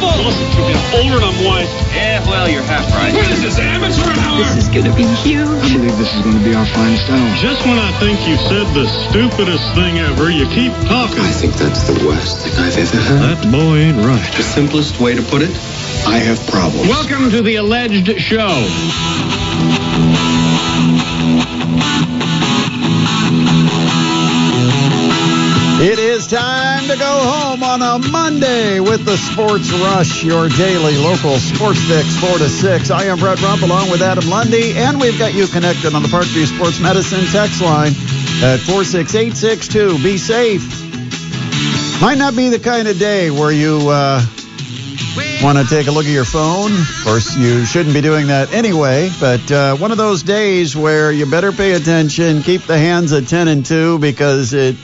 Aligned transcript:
Listen 0.00 0.48
to 0.56 0.60
me, 0.64 0.72
I'm 0.72 0.94
older 0.96 1.16
and 1.20 1.24
I'm 1.24 1.44
wise. 1.44 1.68
Yeah, 1.92 2.24
well, 2.24 2.48
you're 2.48 2.62
half 2.62 2.88
right. 2.96 3.12
What 3.12 3.28
is 3.30 3.42
this, 3.42 3.58
amateur 3.58 4.08
hour? 4.20 4.38
This 4.38 4.64
is 4.64 4.68
gonna 4.68 4.94
be 4.96 5.04
huge. 5.20 5.44
I 5.44 5.68
believe 5.76 5.96
this 5.98 6.14
is 6.14 6.22
going 6.22 6.38
to 6.38 6.44
be 6.44 6.54
our 6.54 6.64
finest 6.66 7.10
hour. 7.10 7.36
Just 7.36 7.66
when 7.66 7.78
I 7.78 7.92
think 8.00 8.26
you've 8.26 8.40
said 8.40 8.64
the 8.72 8.86
stupidest 8.88 9.74
thing 9.74 9.98
ever, 9.98 10.30
you 10.30 10.46
keep 10.48 10.72
talking. 10.88 11.20
I 11.20 11.32
think 11.32 11.54
that's 11.54 11.84
the 11.84 12.00
worst 12.06 12.40
thing 12.40 12.52
I've 12.56 12.78
ever 12.78 12.96
heard. 12.96 13.20
That 13.20 13.52
boy 13.52 13.76
ain't 13.76 13.98
right. 13.98 14.32
The 14.36 14.42
simplest 14.42 15.00
way 15.00 15.14
to 15.14 15.22
put 15.22 15.42
it, 15.42 15.52
I 16.06 16.16
have 16.16 16.40
problems. 16.48 16.88
Welcome 16.88 17.30
to 17.30 17.42
the 17.42 17.56
alleged 17.56 18.08
show. 18.20 18.56
It 25.82 25.98
is 25.98 26.26
time 26.26 26.86
to 26.88 26.96
go 26.98 27.22
home 27.24 27.62
on 27.62 27.80
a 27.80 27.98
Monday 28.10 28.80
with 28.80 29.06
the 29.06 29.16
Sports 29.16 29.72
Rush, 29.72 30.22
your 30.22 30.50
daily 30.50 30.98
local 30.98 31.38
sports 31.38 31.80
fix, 31.88 32.20
4 32.20 32.36
to 32.36 32.50
6. 32.50 32.90
I 32.90 33.04
am 33.04 33.18
Brett 33.18 33.40
Rump 33.40 33.62
along 33.62 33.90
with 33.90 34.02
Adam 34.02 34.28
Lundy, 34.28 34.76
and 34.76 35.00
we've 35.00 35.18
got 35.18 35.32
you 35.32 35.46
connected 35.46 35.94
on 35.94 36.02
the 36.02 36.08
Parkview 36.08 36.44
Sports 36.54 36.80
Medicine 36.80 37.24
text 37.32 37.62
line 37.62 37.92
at 38.44 38.60
46862. 38.60 40.02
Be 40.04 40.18
safe. 40.18 40.60
Might 42.02 42.18
not 42.18 42.36
be 42.36 42.50
the 42.50 42.60
kind 42.60 42.86
of 42.86 42.98
day 42.98 43.30
where 43.30 43.50
you 43.50 43.80
uh, 43.88 44.20
want 45.42 45.56
to 45.56 45.64
take 45.64 45.86
a 45.86 45.90
look 45.90 46.04
at 46.04 46.12
your 46.12 46.26
phone. 46.26 46.72
Of 46.72 47.00
course, 47.04 47.34
you 47.38 47.64
shouldn't 47.64 47.94
be 47.94 48.02
doing 48.02 48.26
that 48.26 48.52
anyway, 48.52 49.08
but 49.18 49.50
uh, 49.50 49.76
one 49.76 49.92
of 49.92 49.96
those 49.96 50.22
days 50.24 50.76
where 50.76 51.10
you 51.10 51.24
better 51.24 51.52
pay 51.52 51.72
attention, 51.72 52.42
keep 52.42 52.64
the 52.64 52.76
hands 52.76 53.14
at 53.14 53.28
10 53.28 53.48
and 53.48 53.64
2 53.64 53.98
because 53.98 54.52
it 54.52 54.76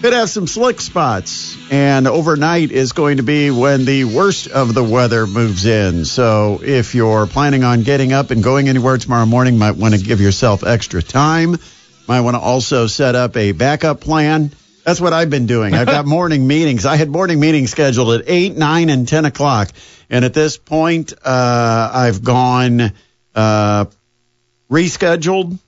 could 0.00 0.12
have 0.12 0.30
some 0.30 0.46
slick 0.46 0.80
spots. 0.80 1.56
And 1.70 2.06
overnight 2.06 2.70
is 2.70 2.92
going 2.92 3.16
to 3.16 3.22
be 3.22 3.50
when 3.50 3.84
the 3.84 4.04
worst 4.04 4.46
of 4.46 4.72
the 4.72 4.84
weather 4.84 5.26
moves 5.26 5.66
in. 5.66 6.04
So 6.04 6.60
if 6.62 6.94
you're 6.94 7.26
planning 7.26 7.64
on 7.64 7.82
getting 7.82 8.12
up 8.12 8.30
and 8.30 8.42
going 8.42 8.68
anywhere 8.68 8.96
tomorrow 8.98 9.26
morning, 9.26 9.58
might 9.58 9.76
want 9.76 9.94
to 9.94 10.00
give 10.00 10.20
yourself 10.20 10.64
extra 10.64 11.02
time. 11.02 11.56
Might 12.06 12.20
want 12.20 12.36
to 12.36 12.40
also 12.40 12.86
set 12.86 13.16
up 13.16 13.36
a 13.36 13.52
backup 13.52 14.00
plan. 14.00 14.52
That's 14.84 15.00
what 15.00 15.12
I've 15.12 15.30
been 15.30 15.46
doing. 15.46 15.74
I've 15.74 15.86
got 15.86 16.06
morning 16.16 16.46
meetings. 16.46 16.86
I 16.86 16.96
had 16.96 17.10
morning 17.10 17.40
meetings 17.40 17.70
scheduled 17.70 18.20
at 18.20 18.28
8, 18.28 18.56
9, 18.56 18.90
and 18.90 19.06
10 19.06 19.24
o'clock. 19.24 19.68
And 20.08 20.24
at 20.24 20.32
this 20.32 20.56
point, 20.56 21.12
uh, 21.24 21.90
I've 21.92 22.22
gone 22.22 22.92
uh, 23.34 23.84
rescheduled, 24.70 25.58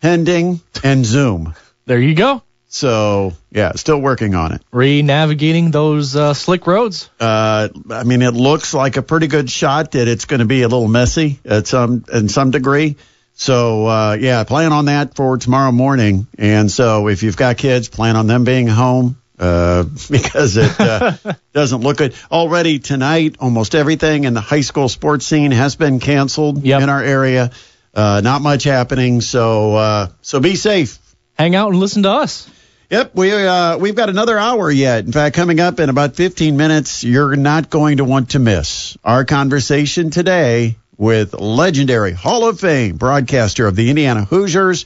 pending, 0.00 0.60
and 0.84 1.04
Zoom. 1.04 1.54
There 1.86 1.98
you 1.98 2.14
go. 2.14 2.42
So 2.68 3.32
yeah, 3.50 3.72
still 3.72 4.00
working 4.00 4.34
on 4.34 4.52
it. 4.52 4.62
Re-navigating 4.72 5.70
those 5.70 6.16
uh, 6.16 6.34
slick 6.34 6.66
roads. 6.66 7.08
Uh, 7.20 7.68
I 7.90 8.02
mean, 8.04 8.22
it 8.22 8.32
looks 8.34 8.74
like 8.74 8.96
a 8.96 9.02
pretty 9.02 9.28
good 9.28 9.48
shot 9.50 9.92
that 9.92 10.08
it's 10.08 10.24
going 10.24 10.40
to 10.40 10.46
be 10.46 10.62
a 10.62 10.68
little 10.68 10.88
messy 10.88 11.38
at 11.44 11.66
some 11.66 12.04
in 12.12 12.28
some 12.28 12.50
degree. 12.50 12.96
So 13.34 13.86
uh, 13.86 14.16
yeah, 14.18 14.42
plan 14.44 14.72
on 14.72 14.86
that 14.86 15.14
for 15.14 15.36
tomorrow 15.38 15.70
morning. 15.72 16.26
And 16.38 16.70
so 16.70 17.08
if 17.08 17.22
you've 17.22 17.36
got 17.36 17.56
kids, 17.58 17.88
plan 17.88 18.16
on 18.16 18.26
them 18.26 18.44
being 18.44 18.66
home 18.66 19.16
uh, 19.38 19.82
because 20.10 20.56
it 20.56 20.80
uh, 20.80 21.12
doesn't 21.52 21.82
look 21.82 21.98
good. 21.98 22.14
Already 22.32 22.78
tonight, 22.78 23.36
almost 23.38 23.74
everything 23.74 24.24
in 24.24 24.34
the 24.34 24.40
high 24.40 24.62
school 24.62 24.88
sports 24.88 25.24
scene 25.26 25.50
has 25.52 25.76
been 25.76 26.00
canceled 26.00 26.64
Yep. 26.64 26.82
in 26.82 26.88
our 26.88 27.02
area. 27.02 27.52
Uh, 27.94 28.20
not 28.24 28.42
much 28.42 28.64
happening. 28.64 29.20
So 29.20 29.74
uh, 29.76 30.08
so 30.20 30.40
be 30.40 30.56
safe. 30.56 30.98
Hang 31.38 31.54
out 31.54 31.68
and 31.70 31.78
listen 31.78 32.02
to 32.04 32.10
us. 32.10 32.50
Yep, 32.88 33.16
we 33.16 33.32
uh, 33.32 33.78
we've 33.78 33.96
got 33.96 34.10
another 34.10 34.38
hour 34.38 34.70
yet. 34.70 35.04
In 35.04 35.10
fact, 35.10 35.34
coming 35.34 35.58
up 35.58 35.80
in 35.80 35.88
about 35.88 36.14
15 36.14 36.56
minutes, 36.56 37.02
you're 37.02 37.34
not 37.34 37.68
going 37.68 37.96
to 37.96 38.04
want 38.04 38.30
to 38.30 38.38
miss 38.38 38.96
our 39.02 39.24
conversation 39.24 40.10
today 40.10 40.76
with 40.96 41.34
legendary 41.34 42.12
Hall 42.12 42.48
of 42.48 42.60
Fame 42.60 42.96
broadcaster 42.96 43.66
of 43.66 43.74
the 43.74 43.90
Indiana 43.90 44.24
Hoosiers, 44.24 44.84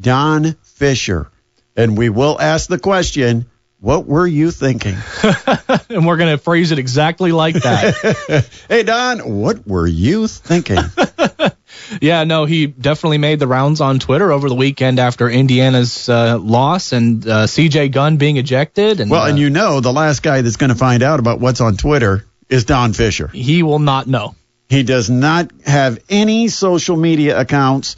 Don 0.00 0.54
Fischer, 0.62 1.30
and 1.76 1.96
we 1.96 2.08
will 2.08 2.36
ask 2.40 2.68
the 2.68 2.80
question: 2.80 3.46
What 3.78 4.06
were 4.06 4.26
you 4.26 4.50
thinking? 4.50 4.96
and 5.90 6.06
we're 6.06 6.16
going 6.16 6.30
to 6.32 6.38
phrase 6.38 6.72
it 6.72 6.78
exactly 6.78 7.30
like 7.30 7.54
that. 7.56 8.48
hey, 8.68 8.82
Don, 8.82 9.18
what 9.40 9.66
were 9.66 9.86
you 9.86 10.28
thinking? 10.28 10.78
yeah, 12.00 12.24
no, 12.24 12.46
he 12.46 12.66
definitely 12.66 13.18
made 13.18 13.38
the 13.38 13.46
rounds 13.46 13.82
on 13.82 13.98
Twitter 13.98 14.32
over 14.32 14.48
the 14.48 14.54
weekend 14.54 14.98
after 14.98 15.28
Indiana's 15.28 16.08
uh, 16.08 16.38
loss 16.38 16.92
and 16.92 17.26
uh, 17.28 17.46
CJ 17.46 17.92
Gunn 17.92 18.16
being 18.16 18.38
ejected. 18.38 19.00
And, 19.00 19.10
well, 19.10 19.26
and 19.26 19.36
uh, 19.36 19.40
you 19.40 19.50
know, 19.50 19.80
the 19.80 19.92
last 19.92 20.22
guy 20.22 20.40
that's 20.40 20.56
going 20.56 20.70
to 20.70 20.76
find 20.76 21.02
out 21.02 21.20
about 21.20 21.38
what's 21.38 21.60
on 21.60 21.76
Twitter 21.76 22.24
is 22.48 22.64
Don 22.64 22.94
Fischer. 22.94 23.28
he 23.28 23.62
will 23.62 23.78
not 23.78 24.06
know. 24.06 24.34
He 24.68 24.82
does 24.82 25.10
not 25.10 25.50
have 25.64 25.98
any 26.08 26.48
social 26.48 26.96
media 26.96 27.38
accounts. 27.38 27.96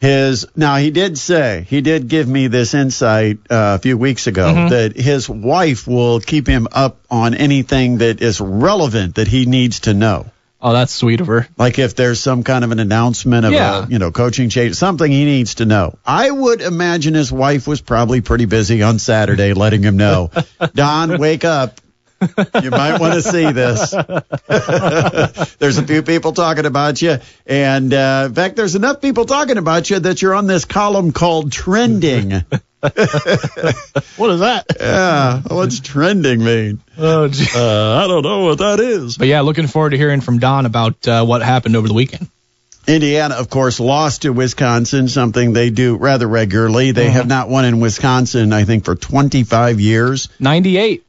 His 0.00 0.46
now 0.54 0.76
he 0.76 0.90
did 0.90 1.16
say 1.16 1.64
he 1.68 1.80
did 1.80 2.08
give 2.08 2.28
me 2.28 2.48
this 2.48 2.74
insight 2.74 3.38
uh, 3.50 3.76
a 3.76 3.78
few 3.78 3.96
weeks 3.96 4.26
ago 4.26 4.46
Mm-hmm. 4.46 4.68
that 4.68 4.96
his 4.96 5.28
wife 5.28 5.86
will 5.88 6.20
keep 6.20 6.46
him 6.46 6.68
up 6.70 6.98
on 7.10 7.34
anything 7.34 7.98
that 7.98 8.20
is 8.20 8.40
relevant 8.40 9.14
that 9.14 9.26
he 9.26 9.46
needs 9.46 9.80
to 9.80 9.94
know. 9.94 10.26
Oh, 10.60 10.72
that's 10.72 10.92
sweet 10.92 11.20
of 11.20 11.26
her. 11.28 11.46
Like 11.58 11.78
if 11.78 11.94
there's 11.96 12.18
some 12.20 12.42
kind 12.42 12.64
of 12.64 12.72
an 12.72 12.78
announcement 12.80 13.46
of 13.46 13.52
Yeah. 13.52 13.84
a 13.84 13.88
you 13.88 13.98
know 13.98 14.10
coaching 14.10 14.50
change, 14.50 14.74
something 14.74 15.10
he 15.10 15.24
needs 15.24 15.56
to 15.56 15.64
know. 15.64 15.96
I 16.04 16.30
would 16.30 16.60
imagine 16.60 17.14
his 17.14 17.32
wife 17.32 17.66
was 17.66 17.80
probably 17.80 18.20
pretty 18.20 18.44
busy 18.44 18.82
on 18.82 18.98
Saturday, 18.98 19.54
letting 19.54 19.82
him 19.82 19.96
know, 19.96 20.30
Don, 20.74 21.18
wake 21.18 21.44
up. 21.44 21.80
You 22.62 22.70
might 22.70 22.98
want 22.98 23.14
to 23.14 23.22
see 23.22 23.52
this. 23.52 23.90
there's 25.58 25.78
a 25.78 25.86
few 25.86 26.02
people 26.02 26.32
talking 26.32 26.64
about 26.66 27.00
you, 27.02 27.18
and 27.46 27.92
uh, 27.92 28.24
in 28.28 28.34
fact, 28.34 28.56
there's 28.56 28.74
enough 28.74 29.00
people 29.00 29.26
talking 29.26 29.58
about 29.58 29.90
you 29.90 29.98
that 30.00 30.22
you're 30.22 30.34
on 30.34 30.46
this 30.46 30.64
column 30.64 31.12
called 31.12 31.52
trending. 31.52 32.32
What 32.82 34.30
is 34.30 34.40
that? 34.40 34.66
yeah, 34.78 35.42
what's 35.48 35.80
trending 35.80 36.44
mean? 36.44 36.80
Oh. 36.96 37.24
Uh, 37.24 38.04
I 38.04 38.06
don't 38.06 38.22
know 38.22 38.44
what 38.44 38.58
that 38.58 38.78
is. 38.78 39.16
But 39.16 39.26
yeah, 39.26 39.40
looking 39.40 39.66
forward 39.66 39.90
to 39.90 39.96
hearing 39.96 40.20
from 40.20 40.38
Don 40.38 40.66
about 40.66 41.08
uh, 41.08 41.24
what 41.24 41.42
happened 41.42 41.74
over 41.74 41.88
the 41.88 41.94
weekend. 41.94 42.28
Indiana, 42.86 43.34
of 43.34 43.50
course, 43.50 43.80
lost 43.80 44.22
to 44.22 44.32
Wisconsin, 44.32 45.08
something 45.08 45.52
they 45.52 45.70
do 45.70 45.96
rather 45.96 46.28
regularly. 46.28 46.92
They 46.92 47.10
have 47.10 47.26
not 47.26 47.48
won 47.48 47.64
in 47.64 47.80
Wisconsin, 47.80 48.52
I 48.52 48.64
think, 48.64 48.84
for 48.84 48.94
25 48.94 49.80
years. 49.80 50.28
98, 50.38 51.04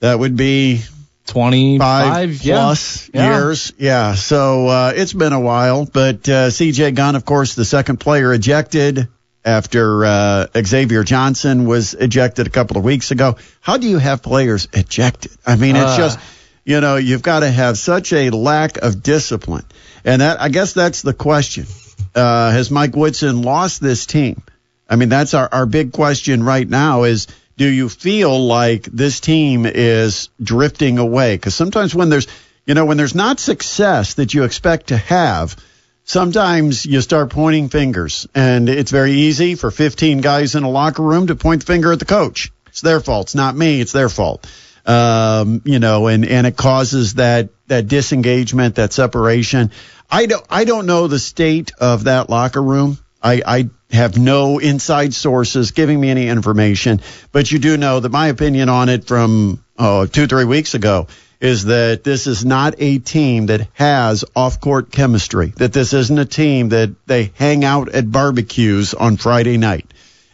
That 0.00 0.18
would 0.18 0.36
be 0.36 0.82
25, 1.26 1.80
five 1.80 2.42
yeah. 2.42 2.54
plus 2.56 3.10
Yeah. 3.14 3.38
years. 3.38 3.72
Yeah. 3.78 4.14
So 4.14 4.66
uh, 4.68 4.92
it's 4.94 5.12
been 5.12 5.32
a 5.32 5.40
while. 5.40 5.84
But 5.86 6.28
uh, 6.28 6.48
CJ 6.50 6.94
Gunn, 6.94 7.16
of 7.16 7.24
course, 7.24 7.54
the 7.54 7.64
second 7.64 7.98
player 7.98 8.32
ejected 8.32 9.08
after 9.44 10.04
uh, 10.04 10.46
Xavier 10.66 11.04
Johnson 11.04 11.66
was 11.66 11.94
ejected 11.94 12.46
a 12.46 12.50
couple 12.50 12.76
of 12.78 12.84
weeks 12.84 13.10
ago. 13.10 13.36
How 13.60 13.76
do 13.76 13.88
you 13.88 13.98
have 13.98 14.22
players 14.22 14.68
ejected? 14.72 15.32
I 15.46 15.56
mean, 15.56 15.76
it's 15.76 15.92
Uh. 15.92 15.96
just, 15.98 16.18
you 16.64 16.80
know, 16.80 16.96
you've 16.96 17.22
got 17.22 17.40
to 17.40 17.50
have 17.50 17.78
such 17.78 18.12
a 18.12 18.30
lack 18.30 18.76
of 18.78 19.02
discipline. 19.02 19.64
And 20.04 20.20
that, 20.22 20.40
I 20.40 20.48
guess 20.48 20.72
that's 20.72 21.02
the 21.02 21.14
question. 21.14 21.66
Uh, 22.14 22.50
has 22.50 22.70
Mike 22.70 22.96
Woodson 22.96 23.42
lost 23.42 23.80
this 23.80 24.04
team? 24.06 24.42
I 24.88 24.96
mean, 24.96 25.08
that's 25.10 25.34
our, 25.34 25.48
our 25.52 25.66
big 25.66 25.92
question 25.92 26.42
right 26.42 26.68
now 26.68 27.04
is 27.04 27.28
do 27.60 27.68
you 27.68 27.90
feel 27.90 28.46
like 28.46 28.84
this 28.84 29.20
team 29.20 29.66
is 29.66 30.30
drifting 30.42 30.96
away? 30.96 31.34
Because 31.34 31.54
sometimes 31.54 31.94
when 31.94 32.08
there's, 32.08 32.26
you 32.64 32.72
know, 32.72 32.86
when 32.86 32.96
there's 32.96 33.14
not 33.14 33.38
success 33.38 34.14
that 34.14 34.32
you 34.32 34.44
expect 34.44 34.86
to 34.86 34.96
have, 34.96 35.56
sometimes 36.04 36.86
you 36.86 37.02
start 37.02 37.28
pointing 37.28 37.68
fingers. 37.68 38.26
And 38.34 38.70
it's 38.70 38.90
very 38.90 39.12
easy 39.12 39.56
for 39.56 39.70
15 39.70 40.22
guys 40.22 40.54
in 40.54 40.62
a 40.62 40.70
locker 40.70 41.02
room 41.02 41.26
to 41.26 41.34
point 41.34 41.60
the 41.60 41.66
finger 41.66 41.92
at 41.92 41.98
the 41.98 42.06
coach. 42.06 42.50
It's 42.68 42.80
their 42.80 42.98
fault. 42.98 43.26
It's 43.26 43.34
not 43.34 43.54
me. 43.54 43.82
It's 43.82 43.92
their 43.92 44.08
fault. 44.08 44.50
Um, 44.86 45.60
you 45.66 45.80
know, 45.80 46.06
and, 46.06 46.24
and 46.24 46.46
it 46.46 46.56
causes 46.56 47.16
that, 47.16 47.50
that 47.66 47.88
disengagement, 47.88 48.76
that 48.76 48.94
separation. 48.94 49.70
I 50.10 50.24
don't, 50.24 50.46
I 50.48 50.64
don't 50.64 50.86
know 50.86 51.08
the 51.08 51.18
state 51.18 51.72
of 51.78 52.04
that 52.04 52.30
locker 52.30 52.62
room. 52.62 52.96
I, 53.22 53.42
I 53.46 53.70
have 53.90 54.18
no 54.18 54.58
inside 54.58 55.14
sources 55.14 55.72
giving 55.72 56.00
me 56.00 56.10
any 56.10 56.28
information, 56.28 57.00
but 57.32 57.50
you 57.50 57.58
do 57.58 57.76
know 57.76 58.00
that 58.00 58.10
my 58.10 58.28
opinion 58.28 58.68
on 58.68 58.88
it 58.88 59.04
from 59.04 59.64
oh, 59.78 60.06
two, 60.06 60.26
three 60.26 60.44
weeks 60.44 60.74
ago 60.74 61.08
is 61.40 61.64
that 61.64 62.04
this 62.04 62.26
is 62.26 62.44
not 62.44 62.74
a 62.78 62.98
team 62.98 63.46
that 63.46 63.66
has 63.72 64.24
off 64.36 64.60
court 64.60 64.92
chemistry, 64.92 65.52
that 65.56 65.72
this 65.72 65.94
isn't 65.94 66.18
a 66.18 66.26
team 66.26 66.68
that 66.68 66.90
they 67.06 67.32
hang 67.34 67.64
out 67.64 67.88
at 67.88 68.10
barbecues 68.10 68.92
on 68.92 69.16
Friday 69.16 69.56
night. 69.56 69.92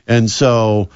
And 0.08 0.28
so 0.28 0.88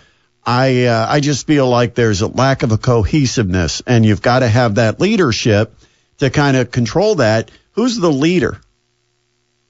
I, 0.44 0.86
uh, 0.86 1.06
I 1.08 1.20
just 1.20 1.46
feel 1.46 1.68
like 1.68 1.94
there's 1.94 2.22
a 2.22 2.26
lack 2.26 2.64
of 2.64 2.72
a 2.72 2.78
cohesiveness 2.78 3.82
and 3.86 4.04
you've 4.04 4.22
got 4.22 4.40
to 4.40 4.48
have 4.48 4.76
that 4.76 5.00
leadership 5.00 5.72
to 6.18 6.28
kind 6.28 6.56
of 6.56 6.72
control 6.72 7.16
that. 7.16 7.50
Who's 7.72 7.96
the 7.96 8.10
leader? 8.12 8.60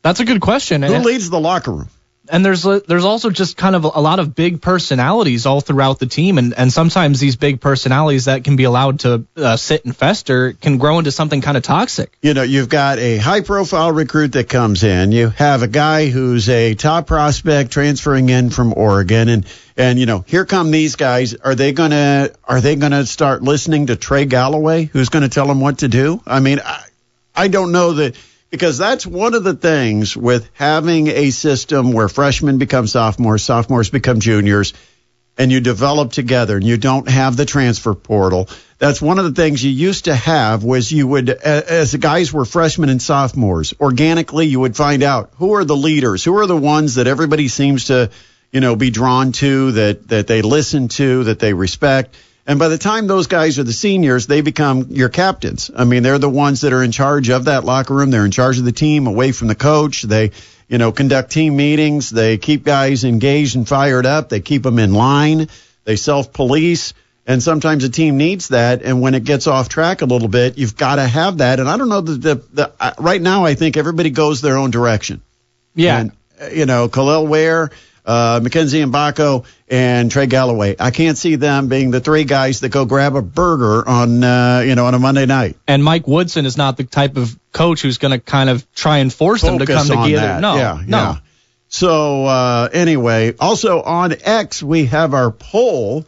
That's 0.03 0.21
a 0.21 0.25
good 0.25 0.41
question. 0.41 0.83
Who 0.83 0.97
leads 0.99 1.29
the 1.29 1.41
locker 1.41 1.73
room? 1.73 1.89
And 2.31 2.45
there's 2.45 2.63
there's 2.63 3.05
also 3.05 3.31
just 3.31 3.57
kind 3.57 3.77
of 3.77 3.85
a 3.85 4.01
lot 4.01 4.21
of 4.21 4.35
big 4.35 4.63
personalities 4.63 5.47
all 5.47 5.61
throughout 5.61 5.99
the 5.99 6.07
team, 6.07 6.39
and 6.39 6.55
and 6.55 6.73
sometimes 6.73 7.21
these 7.21 7.37
big 7.37 7.61
personalities 7.61 8.27
that 8.27 8.45
can 8.45 8.57
be 8.57 8.65
allowed 8.65 9.01
to 9.01 9.27
uh, 9.37 9.57
sit 9.57 9.85
and 9.85 9.97
fester 9.97 10.53
can 10.53 10.79
grow 10.79 10.99
into 10.99 11.11
something 11.11 11.41
kind 11.41 11.57
of 11.57 11.63
toxic. 11.63 12.17
you 12.23 12.35
know, 12.35 12.43
you've 12.43 12.69
got 12.69 12.99
a 12.99 13.19
high 13.19 13.41
profile 13.41 13.93
recruit 13.93 14.33
that 14.33 14.49
comes 14.49 14.85
in. 14.85 15.13
You 15.13 15.31
have 15.31 15.63
a 15.63 15.69
guy 15.69 16.09
who's 16.09 16.49
a 16.49 16.75
top 16.75 17.07
prospect 17.07 17.73
transferring 17.73 18.29
in 18.29 18.51
from 18.51 18.73
Oregon 18.77 19.29
and 19.29 19.47
and 19.77 19.99
you 19.99 20.07
know, 20.07 20.25
here 20.27 20.45
come 20.45 20.71
these 20.71 20.97
guys. 20.97 21.35
Are 21.35 21.55
they 21.55 21.73
to 21.91 22.35
are 22.45 22.61
they 22.61 22.77
to 22.93 23.07
start 23.07 23.43
listening 23.43 23.87
to 23.87 23.97
Trey 23.97 24.27
Galloway 24.27 24.85
who's 24.85 25.09
to 25.23 25.29
tell 25.29 25.47
them 25.47 25.61
what 25.61 25.79
to 25.79 25.89
do? 25.89 26.23
I 26.27 26.41
mean, 26.41 26.61
I, 26.65 26.85
I 27.35 27.49
don't 27.49 27.73
know 27.73 27.95
that 27.95 28.17
because 28.51 28.79
that's 28.79 29.07
one 29.07 29.35
of 29.35 29.45
the 29.45 29.55
things 29.55 30.17
with 30.17 30.51
having 30.55 31.07
a 31.09 31.31
system 31.31 31.93
where 31.93 32.09
freshmen 32.09 32.59
become 32.59 32.87
sophomores, 32.87 33.45
sophomores 33.45 33.91
become 33.91 34.21
juniors 34.21 34.75
and 35.39 35.51
you 35.51 35.61
develop 35.61 36.13
together 36.13 36.57
and 36.57 36.67
you 36.67 36.77
don't 36.77 37.09
have 37.09 37.37
the 37.37 37.47
transfer 37.47 37.95
portal. 37.95 38.49
That's 38.79 39.01
one 39.01 39.19
of 39.19 39.25
the 39.25 39.33
things 39.33 39.65
you 39.65 39.71
used 39.71 40.07
to 40.07 40.15
have 40.15 40.65
was 40.65 40.91
you 40.91 41.07
would, 41.07 41.31
as 41.31 41.93
the 41.93 41.99
guys 41.99 42.33
were 42.33 42.45
freshmen 42.45 42.89
and 42.89 43.01
sophomores, 43.01 43.73
organically 43.81 44.47
you 44.47 44.61
would 44.61 44.77
find 44.77 45.03
out 45.03 45.31
who 45.37 45.55
are 45.55 45.65
the 45.65 45.77
leaders, 45.77 46.25
who 46.25 46.37
are 46.39 46.47
the 46.47 46.57
ones 46.57 46.97
that 46.97 47.07
everybody 47.07 47.49
seems 47.49 47.87
to, 47.87 48.11
you 48.51 48.61
know, 48.61 48.75
be 48.75 48.91
drawn 48.91 49.33
to, 49.33 49.73
that, 49.73 50.09
that 50.09 50.27
they 50.27 50.43
listen 50.43 50.89
to, 50.89 51.25
that 51.25 51.39
they 51.39 51.55
respect. 51.55 52.17
And 52.47 52.59
by 52.59 52.69
the 52.69 52.79
time 52.79 53.07
those 53.07 53.27
guys 53.27 53.59
are 53.59 53.65
the 53.65 53.73
seniors, 53.73 54.27
they 54.27 54.41
become 54.41 54.87
your 54.91 55.09
captains. 55.09 55.71
I 55.75 55.85
mean, 55.85 56.03
they're 56.03 56.19
the 56.19 56.29
ones 56.29 56.63
that 56.63 56.73
are 56.73 56.83
in 56.83 56.91
charge 56.91 57.31
of 57.31 57.45
that 57.45 57.65
locker 57.65 57.95
room. 57.95 58.11
They're 58.11 58.25
in 58.25 58.31
charge 58.31 58.59
of 58.59 58.65
the 58.65 58.73
team 58.73 59.07
away 59.07 59.33
from 59.33 59.49
the 59.49 59.55
coach. 59.55 60.03
They, 60.03 60.33
you 60.69 60.79
know, 60.79 60.91
conduct 60.91 61.31
team 61.31 61.57
meetings. 61.57 62.11
They 62.11 62.39
keep 62.39 62.65
guys 62.65 63.05
engaged 63.05 63.57
and 63.57 63.69
fired 63.69 64.07
up. 64.07 64.31
They 64.31 64.41
keep 64.41 64.63
them 64.63 64.79
in 64.79 64.95
line. 64.95 65.49
They 65.85 65.97
self 65.97 66.33
police. 66.33 66.95
And 67.27 67.43
sometimes 67.43 67.85
a 67.85 67.91
team 67.91 68.17
needs 68.17 68.49
that. 68.49 68.83
And 68.83 69.01
when 69.01 69.15
it 69.15 69.25
gets 69.25 69.47
off 69.47 69.69
track 69.69 70.03
a 70.03 70.07
little 70.07 70.27
bit, 70.27 70.59
you've 70.59 70.77
got 70.77 70.97
to 70.97 71.07
have 71.07 71.39
that. 71.39 71.61
And 71.61 71.69
I 71.69 71.77
don't 71.77 71.89
know 71.89 72.01
that 72.01 72.23
the, 72.23 72.35
the, 72.53 72.73
uh, 72.81 72.95
right 72.99 73.21
now, 73.21 73.45
I 73.45 73.55
think 73.55 73.77
everybody 73.77 74.11
goes 74.11 74.41
their 74.41 74.57
own 74.57 74.71
direction. 74.71 75.21
Yeah, 75.75 76.01
And, 76.01 76.13
you 76.53 76.67
know, 76.67 76.89
Kel'el 76.89 77.29
Ware, 77.29 77.71
uh, 78.05 78.41
Mackenzie 78.43 78.83
Mgbako, 78.83 79.45
and 79.69 80.11
Trey 80.11 80.27
Galloway. 80.27 80.77
I 80.79 80.91
can't 80.91 81.17
see 81.17 81.37
them 81.37 81.69
being 81.69 81.91
the 81.91 82.01
three 82.01 82.25
guys 82.25 82.61
that 82.61 82.71
go 82.71 82.85
grab 82.85 83.15
a 83.17 83.23
burger 83.23 83.89
on, 83.89 84.23
uh, 84.23 84.63
you 84.67 84.75
know, 84.75 84.87
on 84.87 84.95
a 84.95 84.99
Monday 84.99 85.27
night. 85.27 85.57
and 85.67 85.83
Mike 85.85 86.07
Woodson 86.07 86.47
is 86.47 86.57
not 86.57 86.77
the 86.77 86.85
type 86.85 87.17
of 87.17 87.39
coach 87.53 87.83
who's 87.83 87.99
going 87.99 88.13
to 88.13 88.19
kind 88.19 88.51
of 88.51 88.71
try 88.75 88.99
and 88.99 89.13
force 89.13 89.43
them 89.43 89.59
to 89.59 89.67
come 89.67 89.87
together. 89.87 90.17
that. 90.17 90.41
No, 90.41 90.57
yeah, 90.57 90.83
no. 90.87 90.99
yeah. 90.99 91.17
So 91.69 92.25
uh, 92.25 92.69
anyway, 92.73 93.35
also 93.39 93.81
on 93.81 94.15
X 94.21 94.63
we 94.63 94.87
have 94.87 95.15
our 95.15 95.31
poll, 95.31 96.05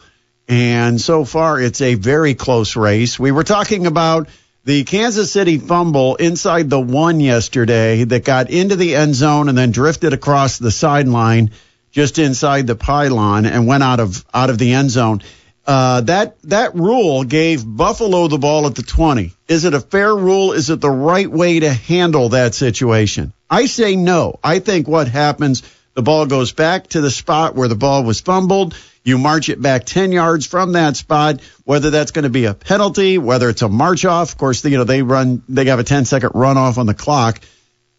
and 0.48 1.00
so 1.00 1.24
far 1.24 1.60
it's 1.60 1.80
a 1.80 1.94
very 1.94 2.34
close 2.34 2.74
race. 2.74 3.18
We 3.18 3.30
were 3.30 3.44
talking 3.44 3.86
about 3.86 4.28
the 4.64 4.84
Kansas 4.84 5.30
City 5.30 5.58
fumble 5.58 6.16
inside 6.16 6.68
the 6.68 6.80
one 6.80 7.20
yesterday 7.20 8.04
that 8.04 8.24
got 8.24 8.50
into 8.50 8.76
the 8.76 8.94
end 8.94 9.14
zone 9.14 9.48
and 9.48 9.56
then 9.56 9.70
drifted 9.70 10.12
across 10.12 10.58
the 10.58 10.70
sideline 10.70 11.50
just 11.92 12.18
inside 12.18 12.66
the 12.66 12.74
pylon 12.74 13.46
and 13.46 13.66
went 13.66 13.82
out 13.82 14.00
of 14.00 14.24
out 14.34 14.50
of 14.50 14.58
the 14.58 14.72
end 14.72 14.90
zone. 14.90 15.22
Uh, 15.64 16.00
that 16.00 16.42
that 16.42 16.74
rule 16.74 17.22
gave 17.22 17.64
Buffalo 17.64 18.26
the 18.26 18.38
ball 18.38 18.66
at 18.66 18.74
the 18.74 18.82
20. 18.82 19.32
Is 19.46 19.64
it 19.64 19.74
a 19.74 19.80
fair 19.80 20.14
rule? 20.14 20.52
Is 20.52 20.70
it 20.70 20.80
the 20.80 20.90
right 20.90 21.30
way 21.30 21.60
to 21.60 21.72
handle 21.72 22.30
that 22.30 22.54
situation? 22.54 23.32
I 23.48 23.66
say 23.66 23.94
no. 23.94 24.40
I 24.42 24.58
think 24.58 24.88
what 24.88 25.06
happens, 25.06 25.62
the 25.94 26.02
ball 26.02 26.26
goes 26.26 26.52
back 26.52 26.88
to 26.88 27.00
the 27.00 27.10
spot 27.10 27.54
where 27.54 27.68
the 27.68 27.76
ball 27.76 28.02
was 28.02 28.20
fumbled. 28.20 28.74
You 29.04 29.18
march 29.18 29.48
it 29.48 29.60
back 29.60 29.84
10 29.84 30.10
yards 30.10 30.46
from 30.46 30.72
that 30.72 30.96
spot, 30.96 31.40
whether 31.64 31.90
that's 31.90 32.12
going 32.12 32.22
to 32.22 32.30
be 32.30 32.46
a 32.46 32.54
penalty, 32.54 33.18
whether 33.18 33.48
it's 33.48 33.62
a 33.62 33.68
march 33.68 34.04
off. 34.04 34.32
Of 34.32 34.38
course, 34.38 34.64
you 34.64 34.78
know, 34.78 34.84
they 34.84 35.02
run, 35.02 35.42
they 35.48 35.66
have 35.66 35.80
a 35.80 35.84
10 35.84 36.06
second 36.06 36.32
run 36.34 36.56
off 36.56 36.78
on 36.78 36.86
the 36.86 36.94
clock. 36.94 37.40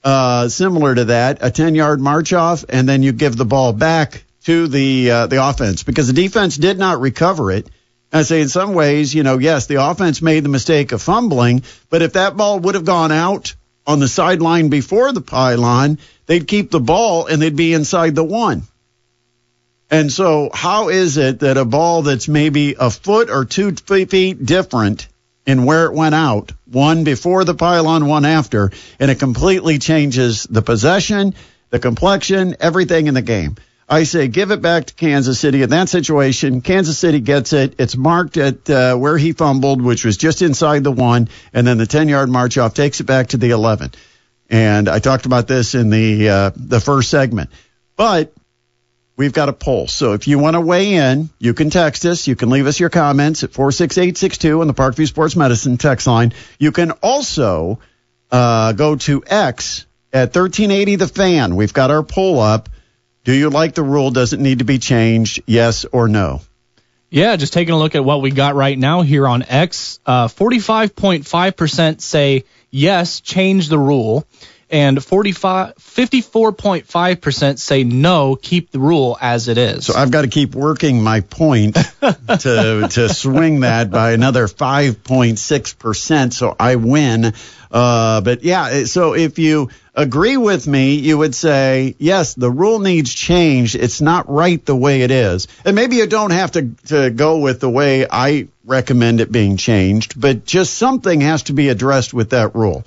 Uh, 0.04 0.50
similar 0.50 0.94
to 0.94 1.06
that, 1.06 1.38
a 1.42 1.50
10 1.50 1.76
yard 1.76 2.02
march 2.02 2.34
off, 2.34 2.66
and 2.68 2.90
then 2.90 3.04
you 3.04 3.14
give 3.14 3.38
the 3.38 3.46
ball 3.46 3.72
back 3.72 4.24
to 4.44 4.68
the 4.68 5.10
uh, 5.10 5.28
the 5.28 5.48
offense 5.48 5.84
because 5.84 6.08
the 6.08 6.14
defense 6.14 6.58
did 6.58 6.78
not 6.78 7.00
recover 7.00 7.52
it. 7.52 7.68
I 8.12 8.24
say 8.24 8.42
in 8.42 8.50
some 8.50 8.74
ways, 8.74 9.16
you 9.16 9.24
know, 9.24 9.38
yes, 9.38 9.66
the 9.68 9.84
offense 9.84 10.22
made 10.22 10.44
the 10.44 10.50
mistake 10.50 10.92
of 10.92 11.02
fumbling, 11.02 11.64
but 11.90 12.02
if 12.02 12.14
that 12.14 12.38
ball 12.38 12.60
would 12.60 12.76
have 12.76 12.86
gone 12.86 13.12
out 13.12 13.56
on 13.88 14.00
the 14.00 14.08
sideline 14.08 14.70
before 14.70 15.12
the 15.12 15.22
pylon, 15.22 15.98
they'd 16.26 16.48
keep 16.48 16.70
the 16.70 16.80
ball 16.80 17.26
and 17.26 17.42
they'd 17.42 17.56
be 17.56 17.74
inside 17.74 18.14
the 18.14 18.24
one. 18.24 18.64
And 19.90 20.12
so, 20.12 20.50
how 20.54 20.90
is 20.90 21.18
it 21.18 21.40
that 21.40 21.58
a 21.58 21.66
ball 21.66 22.04
that's 22.04 22.28
maybe 22.28 22.76
a 22.78 22.90
foot 22.90 23.30
or 23.30 23.46
two 23.46 23.72
feet 23.72 24.46
different 24.46 25.08
in 25.46 25.66
where 25.66 25.86
it 25.86 25.94
went 25.94 26.16
out, 26.16 26.52
one 26.66 27.04
before 27.04 27.44
the 27.44 27.54
pylon, 27.56 28.08
one 28.08 28.26
after, 28.26 28.72
and 29.00 29.12
it 29.12 29.20
completely 29.20 29.80
changes 29.80 30.44
the 30.44 30.62
possession, 30.62 31.34
the 31.70 31.80
complexion, 31.80 32.56
everything 32.60 33.08
in 33.08 33.14
the 33.14 33.22
game? 33.22 33.56
I 33.88 34.04
say 34.04 34.28
give 34.28 34.52
it 34.52 34.62
back 34.62 34.86
to 34.86 34.94
Kansas 34.94 35.40
City 35.40 35.62
in 35.62 35.70
that 35.72 35.90
situation. 35.90 36.62
Kansas 36.62 36.98
City 36.98 37.20
gets 37.20 37.54
it. 37.54 37.76
It's 37.80 37.98
marked 37.98 38.38
at 38.38 38.70
uh, 38.70 38.96
where 38.96 39.18
he 39.18 39.34
fumbled, 39.34 39.82
which 39.82 40.06
was 40.06 40.18
just 40.18 40.42
inside 40.42 40.84
the 40.84 40.92
one, 40.92 41.28
and 41.54 41.68
then 41.68 41.78
the 41.78 41.86
10 41.86 42.08
yard 42.08 42.30
march 42.30 42.58
off 42.58 42.74
takes 42.74 43.02
it 43.02 43.06
back 43.06 43.28
to 43.30 43.38
the 43.38 43.52
11. 43.52 43.92
And 44.50 44.88
I 44.88 45.00
talked 45.00 45.26
about 45.26 45.48
this 45.48 45.76
in 45.76 45.90
the 45.90 46.30
uh, 46.30 46.52
the 46.56 46.80
first 46.80 47.10
segment, 47.10 47.50
but 47.96 48.34
we've 49.16 49.34
got 49.34 49.50
a 49.50 49.54
poll. 49.54 49.88
So 49.88 50.14
if 50.14 50.28
you 50.28 50.40
want 50.40 50.56
to 50.56 50.62
weigh 50.62 50.94
in, 50.94 51.30
you 51.40 51.54
can 51.54 51.70
text 51.70 52.06
us. 52.06 52.28
You 52.28 52.36
can 52.36 52.50
leave 52.50 52.68
us 52.68 52.80
your 52.80 52.90
comments 52.90 53.44
at 53.44 53.54
46862 53.54 54.62
on 54.62 54.68
the 54.68 54.74
Parkview 54.74 55.08
Sports 55.08 55.36
Medicine 55.36 55.78
text 55.78 56.08
line. 56.08 56.34
You 56.60 56.72
can 56.72 56.92
also 56.92 57.80
uh, 58.32 58.74
go 58.74 58.96
to 58.96 59.24
X 59.26 59.86
at 60.12 60.36
1380 60.36 60.96
The 60.96 61.08
Fan. 61.08 61.56
We've 61.56 61.74
got 61.74 61.92
our 61.92 62.04
poll 62.04 62.40
up. 62.40 62.70
Do 63.24 63.34
you 63.34 63.50
like 63.50 63.74
the 63.76 63.84
rule? 63.84 64.12
Does 64.12 64.34
it 64.34 64.40
need 64.40 64.60
to 64.60 64.66
be 64.66 64.80
changed? 64.80 65.44
Yes 65.46 65.86
or 65.86 66.08
no? 66.08 66.42
Yeah, 67.10 67.36
just 67.36 67.54
taking 67.54 67.76
a 67.76 67.78
look 67.78 67.94
at 67.94 68.04
what 68.04 68.22
we 68.24 68.32
got 68.32 68.56
right 68.56 68.78
now 68.78 69.04
here 69.04 69.28
on 69.28 69.44
X, 69.44 70.00
uh, 70.04 70.28
45.5% 70.28 72.02
say 72.02 72.44
yes, 72.72 73.22
change 73.22 73.70
the 73.70 73.78
rule, 73.78 74.26
and 74.74 75.02
45, 75.04 75.76
54.5% 75.76 77.60
say 77.60 77.84
no, 77.84 78.36
keep 78.36 78.72
the 78.72 78.80
rule 78.80 79.16
as 79.22 79.48
it 79.48 79.60
is. 79.60 79.86
So 79.86 79.94
I've 79.94 80.10
got 80.10 80.24
to 80.24 80.28
keep 80.28 80.56
working 80.56 81.04
my 81.04 81.22
point 81.22 81.76
to 82.02 82.88
to 82.90 83.14
swing 83.14 83.60
that 83.60 83.92
by 83.92 84.14
another 84.14 84.48
5.6 84.48 85.78
percent, 85.78 86.34
so 86.34 86.56
I 86.60 86.76
win. 86.78 87.34
Uh, 87.70 88.22
but 88.22 88.44
yeah, 88.44 88.86
so 88.86 89.14
if 89.14 89.38
you 89.38 89.70
agree 89.94 90.38
with 90.38 90.66
me, 90.66 90.96
you 90.96 91.20
would 91.20 91.36
say 91.36 91.96
yes, 92.00 92.34
the 92.34 92.50
rule 92.50 92.80
needs 92.80 93.14
change. 93.14 93.76
It's 93.76 94.02
not 94.02 94.28
right 94.28 94.64
the 94.66 94.76
way 94.76 95.04
it 95.04 95.12
is, 95.12 95.48
and 95.64 95.76
maybe 95.76 95.98
you 95.98 96.08
don't 96.08 96.32
have 96.32 96.54
to 96.54 96.72
to 96.88 97.12
go 97.12 97.38
with 97.38 97.60
the 97.60 97.70
way 97.70 98.08
I 98.10 98.48
recommend 98.66 99.22
it 99.22 99.32
being 99.32 99.58
changed, 99.58 100.20
but 100.20 100.46
just 100.46 100.74
something 100.74 101.22
has 101.22 101.44
to 101.44 101.54
be 101.54 101.70
addressed 101.70 102.12
with 102.12 102.32
that 102.32 102.56
rule. 102.56 102.84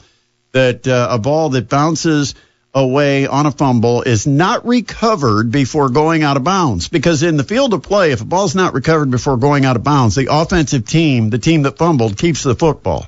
That 0.56 0.88
uh, 0.88 1.08
a 1.10 1.18
ball 1.18 1.50
that 1.50 1.68
bounces 1.68 2.34
away 2.72 3.26
on 3.26 3.44
a 3.44 3.50
fumble 3.50 4.00
is 4.00 4.26
not 4.26 4.64
recovered 4.64 5.50
before 5.50 5.90
going 5.90 6.22
out 6.22 6.38
of 6.38 6.44
bounds. 6.44 6.88
Because 6.88 7.22
in 7.22 7.36
the 7.36 7.44
field 7.44 7.74
of 7.74 7.82
play, 7.82 8.12
if 8.12 8.22
a 8.22 8.24
ball's 8.24 8.54
not 8.54 8.72
recovered 8.72 9.10
before 9.10 9.36
going 9.36 9.66
out 9.66 9.76
of 9.76 9.84
bounds, 9.84 10.14
the 10.14 10.28
offensive 10.30 10.86
team, 10.86 11.28
the 11.28 11.38
team 11.38 11.64
that 11.64 11.76
fumbled, 11.76 12.16
keeps 12.16 12.42
the 12.42 12.54
football. 12.54 13.06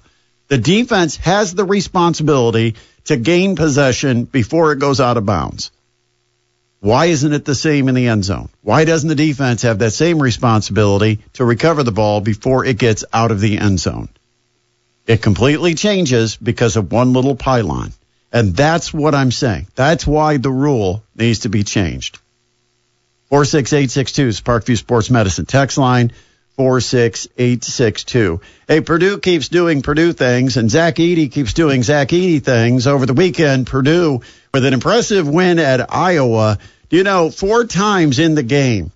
The 0.48 0.58
defense 0.58 1.16
has 1.16 1.54
the 1.54 1.64
responsibility 1.64 2.76
to 3.04 3.16
gain 3.16 3.56
possession 3.56 4.24
before 4.24 4.72
it 4.72 4.78
goes 4.78 5.00
out 5.00 5.16
of 5.16 5.24
bounds. 5.24 5.70
Why 6.80 7.06
isn't 7.06 7.32
it 7.32 7.46
the 7.46 7.54
same 7.54 7.88
in 7.88 7.94
the 7.94 8.08
end 8.08 8.24
zone? 8.24 8.50
Why 8.60 8.84
doesn't 8.84 9.08
the 9.08 9.14
defense 9.14 9.62
have 9.62 9.78
that 9.78 9.92
same 9.92 10.22
responsibility 10.22 11.20
to 11.32 11.46
recover 11.46 11.82
the 11.82 11.92
ball 11.92 12.20
before 12.20 12.66
it 12.66 12.76
gets 12.76 13.06
out 13.10 13.30
of 13.30 13.40
the 13.40 13.56
end 13.56 13.80
zone? 13.80 14.10
It 15.08 15.22
completely 15.22 15.74
changes 15.74 16.36
because 16.36 16.76
of 16.76 16.92
one 16.92 17.14
little 17.14 17.34
pylon. 17.34 17.92
And 18.30 18.54
that's 18.54 18.92
what 18.92 19.14
I'm 19.14 19.30
saying. 19.30 19.66
That's 19.74 20.06
why 20.06 20.36
the 20.36 20.50
rule 20.50 21.02
needs 21.16 21.40
to 21.40 21.48
be 21.48 21.64
changed. 21.64 22.18
46862 23.30 24.26
is 24.26 24.40
Parkview 24.42 24.76
Sports 24.76 25.10
Medicine 25.10 25.46
text 25.46 25.78
line. 25.78 26.12
46862. 26.56 28.40
Hey, 28.66 28.80
Purdue 28.82 29.18
keeps 29.18 29.48
doing 29.48 29.80
Purdue 29.80 30.12
things, 30.12 30.56
and 30.56 30.70
Zach 30.70 30.96
Edey 30.96 31.32
keeps 31.32 31.54
doing 31.54 31.82
Zach 31.82 32.08
Edey 32.08 32.42
things. 32.42 32.86
Over 32.86 33.06
the 33.06 33.14
weekend, 33.14 33.66
Purdue 33.66 34.20
with 34.52 34.64
an 34.66 34.74
impressive 34.74 35.26
win 35.26 35.58
at 35.58 35.94
Iowa. 35.94 36.58
You 36.90 37.04
know, 37.04 37.30
four 37.30 37.64
times 37.64 38.18
in 38.18 38.34
the 38.34 38.42
game, 38.42 38.90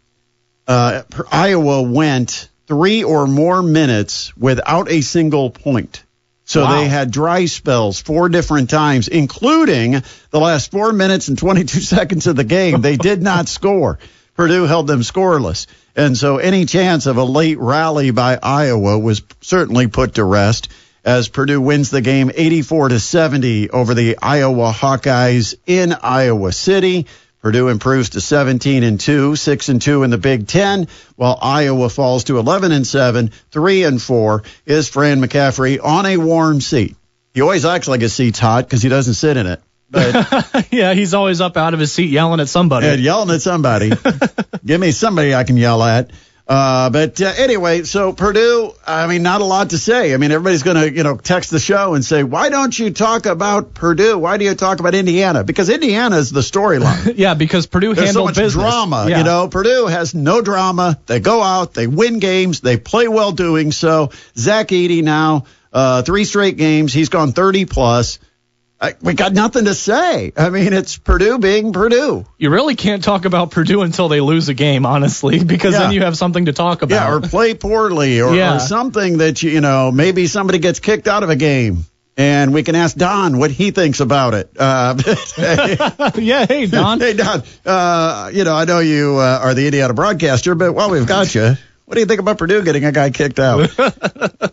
uh, 0.66 1.02
Iowa 1.31 1.83
went 1.83 2.49
three 2.66 3.04
or 3.04 3.26
more 3.26 3.62
minutes 3.62 4.37
without 4.37 4.90
a 4.90 5.00
single 5.00 5.50
point. 5.50 6.02
So 6.45 6.62
Wow. 6.64 6.81
they 6.81 6.88
had 6.88 7.11
dry 7.11 7.47
spells 7.47 8.00
four 8.00 8.28
different 8.28 8.69
times, 8.71 9.09
including 9.09 10.02
the 10.31 10.40
last 10.40 10.71
four 10.71 10.92
minutes 10.92 11.28
and 11.28 11.38
22 11.38 11.81
seconds 11.97 12.26
of 12.26 12.37
the 12.37 12.45
game. 12.45 12.81
They 12.81 12.97
did 12.97 13.23
not 13.23 13.49
score. 13.59 13.99
Purdue 14.35 14.64
held 14.64 14.87
them 14.87 15.00
scoreless. 15.00 15.66
And 15.95 16.16
so 16.16 16.38
any 16.38 16.64
chance 16.64 17.07
of 17.07 17.16
a 17.19 17.25
late 17.25 17.59
rally 17.59 18.11
by 18.12 18.38
Iowa 18.42 18.99
was 18.99 19.23
certainly 19.42 19.88
put 19.88 20.14
to 20.14 20.25
rest 20.25 20.69
as 21.04 21.28
Purdue 21.28 21.61
wins 21.61 21.90
the 21.90 22.00
game 22.00 22.31
84 22.35 22.90
to 22.90 23.00
70 23.00 23.71
over 23.71 23.92
the 23.92 24.16
Iowa 24.23 24.73
Hawkeyes 24.73 25.54
in 25.66 25.92
Iowa 25.92 26.52
City. 26.52 27.07
Purdue 27.43 27.69
improves 27.69 28.11
to 28.11 28.21
17 28.21 28.85
and 28.85 29.01
2, 29.01 29.35
6 29.35 29.69
and 29.69 29.83
2 29.83 30.05
in 30.05 30.11
the 30.11 30.19
Big 30.19 30.47
10, 30.47 30.87
while 31.17 31.37
Iowa 31.43 31.89
falls 31.89 32.25
to 32.25 32.39
11 32.39 32.71
and 32.71 32.87
7, 32.87 33.33
3 33.51 33.83
and 33.83 34.01
4. 34.01 34.45
Is 34.65 34.89
Fran 34.89 35.21
McCaffery 35.21 35.79
on 35.83 36.07
a 36.07 36.17
warm 36.19 36.61
seat? 36.61 36.95
He 37.35 37.41
always 37.41 37.65
acts 37.65 37.89
like 37.89 38.01
his 38.01 38.15
seat's 38.15 38.39
hot 38.39 38.65
because 38.65 38.81
he 38.81 38.89
doesn't 38.89 39.15
sit 39.15 39.37
in 39.37 39.49
it. 39.49 39.61
But 39.91 40.69
yeah, 40.73 40.95
he's 40.95 41.15
always 41.15 41.41
up 41.41 41.57
out 41.57 41.75
of 41.75 41.81
his 41.81 41.93
seat 41.93 42.11
yelling 42.11 42.39
at 42.39 42.49
somebody. 42.49 42.87
and 42.87 43.03
yelling 43.03 43.35
at 43.35 43.43
somebody. 43.43 43.91
Give 44.65 44.81
me 44.81 44.93
somebody 44.93 45.35
I 45.35 45.43
can 45.43 45.57
yell 45.57 45.83
at. 45.83 46.11
Uh, 46.53 46.91
but 46.91 47.19
uh, 47.19 47.33
anyway, 47.39 47.83
so 47.83 48.13
Purdue, 48.13 48.75
I 48.87 49.07
mean, 49.07 49.23
not 49.23 49.41
a 49.41 49.45
lot 49.45 49.71
to 49.71 49.79
say. 49.79 50.13
I 50.13 50.19
mean, 50.19 50.33
everybody's 50.33 50.63
going 50.63 50.77
to, 50.77 50.95
you 50.95 51.03
know, 51.03 51.17
text 51.17 51.51
the 51.51 51.59
show 51.59 51.95
and 51.95 52.05
say, 52.05 52.25
why 52.25 52.51
don't 52.51 52.79
you 52.79 52.91
talk 52.91 53.25
about 53.25 53.73
Purdue? 53.73 54.19
Why 54.19 54.37
do 54.37 54.45
you 54.45 54.55
talk 54.55 54.79
about 54.79 54.95
Indiana? 54.95 55.45
Because 55.45 55.71
Indiana 55.71 56.19
is 56.19 56.31
the 56.31 56.41
storyline. 56.41 57.15
yeah, 57.17 57.33
because 57.33 57.67
Purdue 57.67 57.95
There's 57.95 58.01
so 58.01 58.05
handled 58.05 58.27
much 58.27 58.37
business. 58.37 58.63
drama. 58.63 59.07
Yeah. 59.09 59.19
You 59.19 59.25
know, 59.25 59.49
Purdue 59.49 59.87
has 59.87 60.15
no 60.15 60.43
drama. 60.43 60.99
They 61.07 61.21
go 61.21 61.43
out, 61.43 61.73
they 61.73 61.87
win 61.87 62.19
games, 62.19 62.61
they 62.61 62.77
play 62.77 63.09
well 63.09 63.33
doing 63.33 63.73
so. 63.73 64.11
Zach 64.37 64.69
Edey 64.69 65.03
now, 65.03 65.45
uh, 65.73 66.03
three 66.03 66.27
straight 66.27 66.59
games. 66.59 66.93
He's 66.93 67.09
gone 67.09 67.33
30 67.33 67.65
plus. 67.65 68.19
I, 68.83 68.95
we 69.01 69.15
got 69.15 69.33
nothing 69.33 69.67
to 69.67 69.75
say. 69.75 70.33
I 70.37 70.51
mean, 70.51 70.73
it's 70.73 70.99
Purdue 70.99 71.39
being 71.39 71.73
Purdue. 71.73 72.27
You 72.37 72.51
really 72.51 72.75
can't 72.75 73.05
talk 73.05 73.25
about 73.27 73.53
Purdue 73.53 73.83
until 73.83 74.09
they 74.09 74.21
lose 74.21 74.49
a 74.49 74.55
game, 74.55 74.85
honestly, 74.87 75.45
because 75.45 75.75
Yeah. 75.75 75.81
then 75.83 75.93
you 75.93 76.03
have 76.03 76.17
something 76.17 76.47
to 76.47 76.53
talk 76.53 76.83
about. 76.83 76.95
Yeah, 77.09 77.15
or 77.15 77.21
play 77.21 77.55
poorly, 77.55 78.21
or, 78.21 78.35
Yeah. 78.35 78.57
or 78.57 78.59
something 78.59 79.19
that 79.19 79.41
you, 79.41 79.51
you 79.53 79.61
know 79.61 79.93
maybe 79.93 80.27
somebody 80.27 80.59
gets 80.59 80.81
kicked 80.81 81.07
out 81.07 81.23
of 81.23 81.31
a 81.31 81.37
game, 81.37 81.85
and 82.17 82.53
we 82.53 82.65
can 82.65 82.75
ask 82.75 82.97
Don 82.97 83.39
what 83.39 83.53
he 83.53 83.71
thinks 83.71 84.01
about 84.01 84.35
it. 84.35 84.51
Uh, 84.59 84.97
yeah, 86.17 86.45
hey 86.47 86.67
Don. 86.71 86.99
hey 86.99 87.12
Don, 87.15 87.45
uh, 87.65 88.31
you 88.35 88.43
know 88.43 88.55
I 88.57 88.65
know 88.65 88.81
you 88.81 89.17
uh, 89.17 89.39
are 89.45 89.55
the 89.55 89.65
Indiana 89.67 89.95
broadcaster, 89.95 90.57
but 90.57 90.73
while 90.73 90.91
we've 90.91 91.07
got 91.07 91.33
you, 91.37 91.55
what 91.85 91.95
do 91.95 92.01
you 92.01 92.07
think 92.07 92.19
about 92.21 92.37
Purdue 92.37 92.65
getting 92.65 92.85
a 92.85 92.91
guy 92.91 93.11
kicked 93.11 93.39
out? 93.39 93.71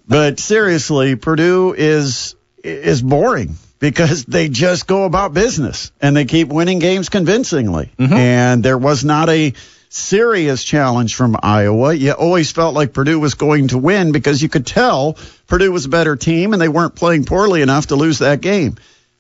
but 0.08 0.40
seriously, 0.40 1.16
Purdue 1.16 1.74
is 1.76 2.36
is 2.64 3.02
boring 3.02 3.56
because 3.80 4.26
they 4.26 4.50
just 4.50 4.88
go 4.88 5.06
about 5.06 5.34
business 5.34 5.92
and 6.02 6.16
they 6.16 6.26
keep 6.26 6.50
winning 6.50 6.80
games 6.80 7.10
convincingly. 7.10 7.92
Mm-hmm. 7.98 8.14
And 8.14 8.64
there 8.64 8.78
was 8.78 9.04
not 9.04 9.30
a 9.30 9.54
serious 9.90 10.64
challenge 10.64 11.16
from 11.16 11.36
Iowa. 11.42 11.94
You 11.94 12.12
always 12.12 12.52
felt 12.52 12.76
like 12.76 12.94
Purdue 12.94 13.20
was 13.20 13.34
going 13.34 13.70
to 13.70 13.78
win 13.78 14.12
because 14.12 14.42
you 14.42 14.50
could 14.50 14.66
tell 14.66 15.18
Purdue 15.48 15.72
was 15.72 15.86
a 15.86 15.90
better 15.90 16.16
team 16.16 16.54
and 16.54 16.62
they 16.62 16.70
weren't 16.70 16.96
playing 16.96 17.26
poorly 17.26 17.62
enough 17.62 17.88
to 17.88 17.96
lose 17.96 18.20
that 18.20 18.42
game. 18.42 18.76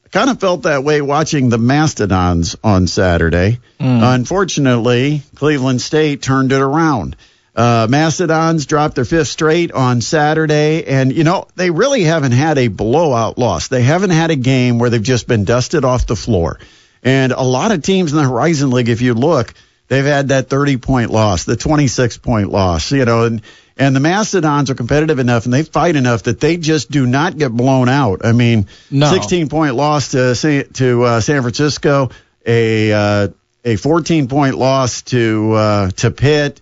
I 0.05 0.09
kind 0.09 0.29
of 0.29 0.39
felt 0.39 0.63
that 0.63 0.83
way 0.83 1.01
watching 1.01 1.49
the 1.49 1.57
Mastodons 1.57 2.55
on 2.63 2.87
Saturday. 2.87 3.59
Mm. 3.79 4.15
Unfortunately, 4.15 5.23
Cleveland 5.35 5.81
State 5.81 6.21
turned 6.21 6.51
it 6.51 6.61
around. 6.61 7.15
Uh, 7.59 7.87
Mastodons 7.89 8.65
dropped 8.65 8.95
their 8.95 9.03
fifth 9.03 9.27
straight 9.27 9.73
on 9.73 9.99
Saturday, 9.99 10.85
and 10.85 11.11
you 11.11 11.25
know 11.25 11.45
they 11.57 11.71
really 11.71 12.03
haven't 12.03 12.31
had 12.31 12.57
a 12.57 12.69
blowout 12.69 13.37
loss. 13.37 13.67
They 13.67 13.81
haven't 13.81 14.11
had 14.11 14.31
a 14.31 14.37
game 14.37 14.79
where 14.79 14.89
they've 14.89 15.03
just 15.03 15.27
been 15.27 15.43
dusted 15.43 15.83
off 15.83 16.07
the 16.07 16.15
floor. 16.15 16.57
And 17.03 17.33
a 17.33 17.41
lot 17.41 17.71
of 17.73 17.83
teams 17.83 18.13
in 18.13 18.17
the 18.17 18.23
Horizon 18.23 18.69
League, 18.71 18.87
if 18.87 19.01
you 19.01 19.13
look, 19.13 19.53
they've 19.89 20.05
had 20.05 20.29
that 20.29 20.47
30 20.47 20.77
point 20.77 21.11
loss, 21.11 21.43
the 21.43 21.57
26 21.57 22.19
point 22.19 22.49
loss, 22.49 22.93
you 22.93 23.03
know, 23.03 23.25
and 23.25 23.41
and 23.75 23.93
the 23.93 23.99
Mastodons 23.99 24.69
are 24.69 24.75
competitive 24.75 25.19
enough 25.19 25.43
and 25.43 25.53
they 25.53 25.63
fight 25.63 25.97
enough 25.97 26.23
that 26.23 26.39
they 26.39 26.55
just 26.55 26.89
do 26.89 27.05
not 27.05 27.37
get 27.37 27.51
blown 27.51 27.89
out. 27.89 28.25
I 28.25 28.31
mean, 28.31 28.67
No. 28.89 29.11
16 29.11 29.49
point 29.49 29.75
loss 29.75 30.11
to 30.11 30.63
to 30.63 31.03
uh, 31.03 31.19
San 31.19 31.41
Francisco, 31.41 32.11
a 32.45 32.93
uh, 32.93 33.27
a 33.65 33.75
14 33.75 34.29
point 34.29 34.57
loss 34.57 35.01
to 35.01 35.51
uh, 35.51 35.91
to 35.97 36.11
Pitt. 36.11 36.61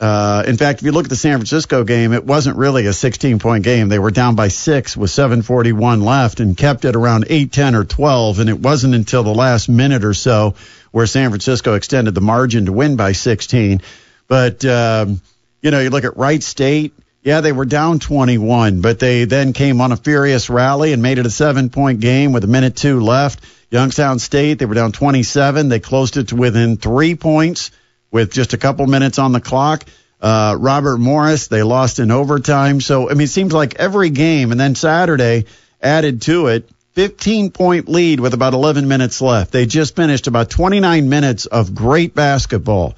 Uh, 0.00 0.42
in 0.46 0.56
fact, 0.56 0.80
if 0.80 0.84
you 0.84 0.92
look 0.92 1.04
at 1.04 1.10
the 1.10 1.16
San 1.16 1.38
Francisco 1.38 1.84
game, 1.84 2.12
it 2.12 2.24
wasn't 2.24 2.56
really 2.56 2.86
a 2.86 2.92
16 2.92 3.38
point 3.38 3.64
game. 3.64 3.88
They 3.88 3.98
were 3.98 4.10
down 4.10 4.34
by 4.34 4.48
six 4.48 4.96
with 4.96 5.10
741 5.10 6.00
left 6.02 6.40
and 6.40 6.56
kept 6.56 6.84
it 6.84 6.96
around 6.96 7.26
8, 7.28 7.52
10, 7.52 7.74
or 7.74 7.84
12. 7.84 8.40
And 8.40 8.50
it 8.50 8.58
wasn't 8.58 8.94
until 8.94 9.22
the 9.22 9.34
last 9.34 9.68
minute 9.68 10.04
or 10.04 10.14
so 10.14 10.54
where 10.90 11.06
San 11.06 11.30
Francisco 11.30 11.74
extended 11.74 12.14
the 12.14 12.20
margin 12.20 12.66
to 12.66 12.72
win 12.72 12.96
by 12.96 13.12
16. 13.12 13.82
But, 14.26 14.64
um, 14.64 15.20
you 15.62 15.70
know, 15.70 15.80
you 15.80 15.90
look 15.90 16.04
at 16.04 16.16
Wright 16.16 16.42
State. 16.42 16.92
Yeah, 17.22 17.40
they 17.40 17.52
were 17.52 17.64
down 17.64 18.00
21, 18.00 18.82
but 18.82 18.98
they 18.98 19.24
then 19.24 19.54
came 19.54 19.80
on 19.80 19.92
a 19.92 19.96
furious 19.96 20.50
rally 20.50 20.92
and 20.92 21.02
made 21.02 21.18
it 21.18 21.24
a 21.24 21.30
seven 21.30 21.70
point 21.70 22.00
game 22.00 22.32
with 22.32 22.44
a 22.44 22.48
minute 22.48 22.76
two 22.76 23.00
left. 23.00 23.40
Youngstown 23.70 24.18
State, 24.18 24.58
they 24.58 24.66
were 24.66 24.74
down 24.74 24.92
27. 24.92 25.68
They 25.68 25.80
closed 25.80 26.18
it 26.18 26.28
to 26.28 26.36
within 26.36 26.76
three 26.76 27.14
points 27.14 27.70
with 28.14 28.32
just 28.32 28.52
a 28.52 28.56
couple 28.56 28.86
minutes 28.86 29.18
on 29.18 29.32
the 29.32 29.40
clock. 29.40 29.84
Uh, 30.20 30.56
Robert 30.56 30.98
Morris, 30.98 31.48
they 31.48 31.64
lost 31.64 31.98
in 31.98 32.12
overtime. 32.12 32.80
So, 32.80 33.10
I 33.10 33.14
mean, 33.14 33.22
it 33.22 33.28
seems 33.28 33.52
like 33.52 33.74
every 33.74 34.10
game, 34.10 34.52
and 34.52 34.60
then 34.60 34.76
Saturday 34.76 35.46
added 35.82 36.22
to 36.22 36.46
it, 36.46 36.70
15 36.92 37.50
point 37.50 37.88
lead 37.88 38.20
with 38.20 38.32
about 38.32 38.54
11 38.54 38.86
minutes 38.86 39.20
left. 39.20 39.50
They 39.50 39.66
just 39.66 39.96
finished 39.96 40.28
about 40.28 40.48
29 40.48 41.08
minutes 41.08 41.46
of 41.46 41.74
great 41.74 42.14
basketball. 42.14 42.94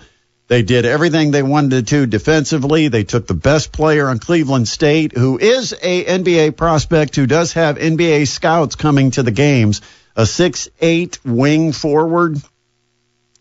They 0.48 0.62
did 0.62 0.84
everything 0.84 1.30
they 1.30 1.42
wanted 1.42 1.70
to 1.70 1.82
do 1.82 2.04
defensively. 2.04 2.88
They 2.88 3.04
took 3.04 3.26
the 3.26 3.32
best 3.32 3.72
player 3.72 4.08
on 4.10 4.18
Cleveland 4.18 4.68
State, 4.68 5.16
who 5.16 5.38
is 5.38 5.72
a 5.72 6.04
NBA 6.04 6.58
prospect 6.58 7.16
who 7.16 7.26
does 7.26 7.54
have 7.54 7.78
NBA 7.78 8.28
scouts 8.28 8.76
coming 8.76 9.12
to 9.12 9.22
the 9.22 9.30
games, 9.30 9.80
a 10.14 10.26
six 10.26 10.68
eight 10.78 11.18
wing 11.24 11.72
forward. 11.72 12.36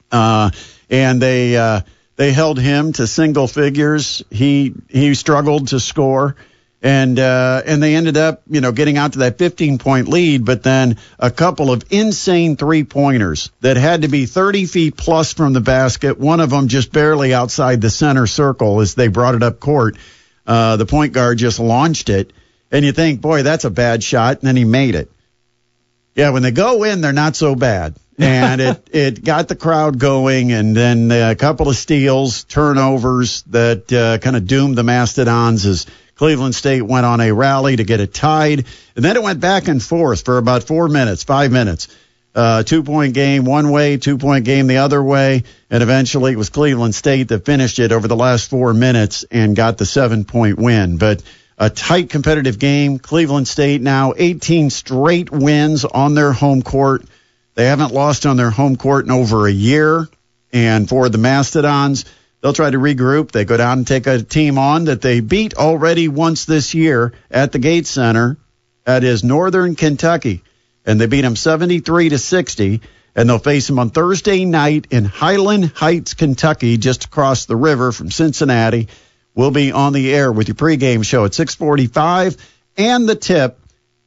Uh, 0.10 0.52
and 0.90 1.22
they 1.22 1.58
uh, 1.58 1.82
they 2.16 2.32
held 2.32 2.60
him 2.60 2.94
to 2.94 3.08
single 3.08 3.48
figures. 3.48 4.24
He 4.30 4.74
he 4.90 5.14
struggled 5.16 5.70
to 5.70 5.80
score, 5.80 6.36
and 6.82 7.20
uh, 7.20 7.62
and 7.66 7.82
they 7.82 7.96
ended 7.96 8.18
up 8.18 8.44
you 8.48 8.62
know 8.62 8.72
getting 8.72 8.98
out 8.98 9.14
to 9.14 9.20
that 9.20 9.38
15 9.38 9.78
point 9.78 10.08
lead, 10.08 10.46
but 10.46 10.64
then 10.64 10.98
a 11.20 11.32
couple 11.32 11.72
of 11.72 11.84
insane 11.90 12.56
three 12.56 12.84
pointers 12.84 13.52
that 13.62 13.78
had 13.78 14.04
to 14.04 14.08
be 14.08 14.26
30 14.26 14.66
feet 14.66 14.96
plus 14.96 15.34
from 15.34 15.54
the 15.54 15.62
basket. 15.62 16.20
One 16.20 16.40
of 16.40 16.50
them 16.50 16.68
just 16.68 16.92
barely 16.92 17.34
outside 17.34 17.82
the 17.82 17.90
center 17.90 18.28
circle 18.28 18.82
as 18.82 18.96
they 18.96 19.08
brought 19.08 19.36
it 19.36 19.44
up 19.44 19.60
court. 19.60 19.98
Uh, 20.48 20.78
the 20.78 20.86
point 20.86 21.12
guard 21.12 21.40
just 21.40 21.60
launched 21.60 22.10
it, 22.10 22.32
and 22.72 22.86
you 22.86 22.92
think, 22.92 23.20
boy, 23.20 23.42
that's 23.44 23.66
a 23.66 23.72
bad 23.72 24.04
shot, 24.04 24.40
and 24.40 24.48
then 24.48 24.56
he 24.56 24.64
made 24.64 24.94
it. 24.94 25.12
Yeah, 26.14 26.30
when 26.30 26.44
they 26.44 26.52
go 26.52 26.84
in, 26.84 27.02
they're 27.02 27.14
not 27.14 27.36
so 27.36 27.56
bad. 27.56 27.96
And 28.18 28.62
it, 28.62 28.88
it 28.92 29.24
got 29.24 29.48
the 29.48 29.56
crowd 29.56 30.00
going, 30.00 30.52
and 30.52 30.76
then 30.76 31.12
a 31.12 31.36
couple 31.36 31.70
of 31.70 31.76
steals, 31.76 32.44
turnovers 32.44 33.42
that 33.44 33.92
uh, 33.92 34.18
kind 34.20 34.36
of 34.36 34.48
doomed 34.48 34.78
the 34.78 34.84
Mastodons 34.84 35.66
as 35.66 35.86
Cleveland 36.16 36.56
State 36.56 36.82
went 36.82 37.06
on 37.06 37.20
a 37.20 37.32
rally 37.34 37.76
to 37.76 37.84
get 37.84 38.00
it 38.00 38.14
tied. 38.14 38.66
And 38.96 39.04
then 39.04 39.16
it 39.16 39.24
went 39.24 39.42
back 39.42 39.68
and 39.68 39.84
forth 39.84 40.24
for 40.24 40.38
about 40.38 40.64
four 40.64 40.88
minutes, 40.88 41.24
five 41.24 41.52
minutes. 41.52 41.88
Uh, 42.34 42.64
two 42.64 42.84
point 42.84 43.14
game 43.14 43.46
one 43.46 43.72
way, 43.72 43.96
two 43.96 44.18
point 44.18 44.44
game 44.44 44.68
the 44.68 44.78
other 44.78 45.02
way, 45.02 45.44
and 45.70 45.82
eventually 45.82 46.34
it 46.34 46.38
was 46.38 46.50
Cleveland 46.50 46.94
State 46.94 47.30
that 47.30 47.46
finished 47.46 47.80
it 47.80 47.94
over 47.94 48.10
the 48.10 48.16
last 48.16 48.50
four 48.50 48.74
minutes 48.74 49.24
and 49.32 49.56
got 49.56 49.78
the 49.78 49.86
seven 49.86 50.26
point 50.26 50.58
win. 50.58 50.98
But 50.98 51.24
a 51.58 51.70
tight 51.70 52.10
competitive 52.10 52.60
game. 52.60 53.00
Cleveland 53.00 53.48
State 53.48 53.82
now 53.82 54.14
18 54.18 54.70
straight 54.70 55.32
wins 55.32 55.86
on 55.86 56.14
their 56.14 56.34
home 56.34 56.62
court. 56.62 57.06
They 57.56 57.66
haven't 57.66 57.94
lost 57.94 58.26
on 58.26 58.38
their 58.38 58.50
home 58.52 58.76
court 58.76 59.06
in 59.06 59.12
over 59.12 59.48
a 59.48 59.52
year. 59.52 60.08
And 60.54 60.88
for 60.88 61.10
the 61.10 61.18
Mastodons, 61.18 62.06
they'll 62.42 62.54
try 62.54 62.70
to 62.70 62.78
regroup. 62.78 63.32
They 63.32 63.46
go 63.46 63.58
down 63.58 63.80
and 63.80 63.88
take 63.88 64.08
a 64.08 64.22
team 64.22 64.58
on 64.58 64.86
that 64.86 65.02
they 65.02 65.22
beat 65.22 65.56
already 65.56 66.08
once 66.08 66.46
this 66.46 66.74
year 66.74 67.14
at 67.32 67.52
the 67.52 67.60
Gates 67.60 67.90
Center. 67.90 68.38
That 68.84 69.04
is 69.04 69.24
Northern 69.24 69.76
Kentucky. 69.76 70.44
And 70.86 71.02
they 71.02 71.08
beat 71.08 71.22
them 71.22 71.36
73 71.36 72.10
to 72.10 72.18
60. 72.18 72.82
And 73.16 73.30
they'll 73.30 73.40
face 73.40 73.68
them 73.68 73.80
on 73.80 73.90
Thursday 73.90 74.44
night 74.44 74.88
in 74.92 75.06
Highland 75.06 75.72
Heights, 75.76 76.14
Kentucky, 76.14 76.78
just 76.78 77.06
across 77.06 77.46
the 77.46 77.56
river 77.56 77.94
from 77.94 78.12
Cincinnati. 78.12 78.90
We'll 79.34 79.52
be 79.52 79.72
on 79.72 79.94
the 79.94 80.14
air 80.14 80.32
with 80.32 80.50
your 80.50 80.56
pregame 80.56 81.06
show 81.06 81.24
at 81.24 81.32
6:45 81.32 82.38
and 82.78 83.08
the 83.08 83.16
tip 83.16 83.58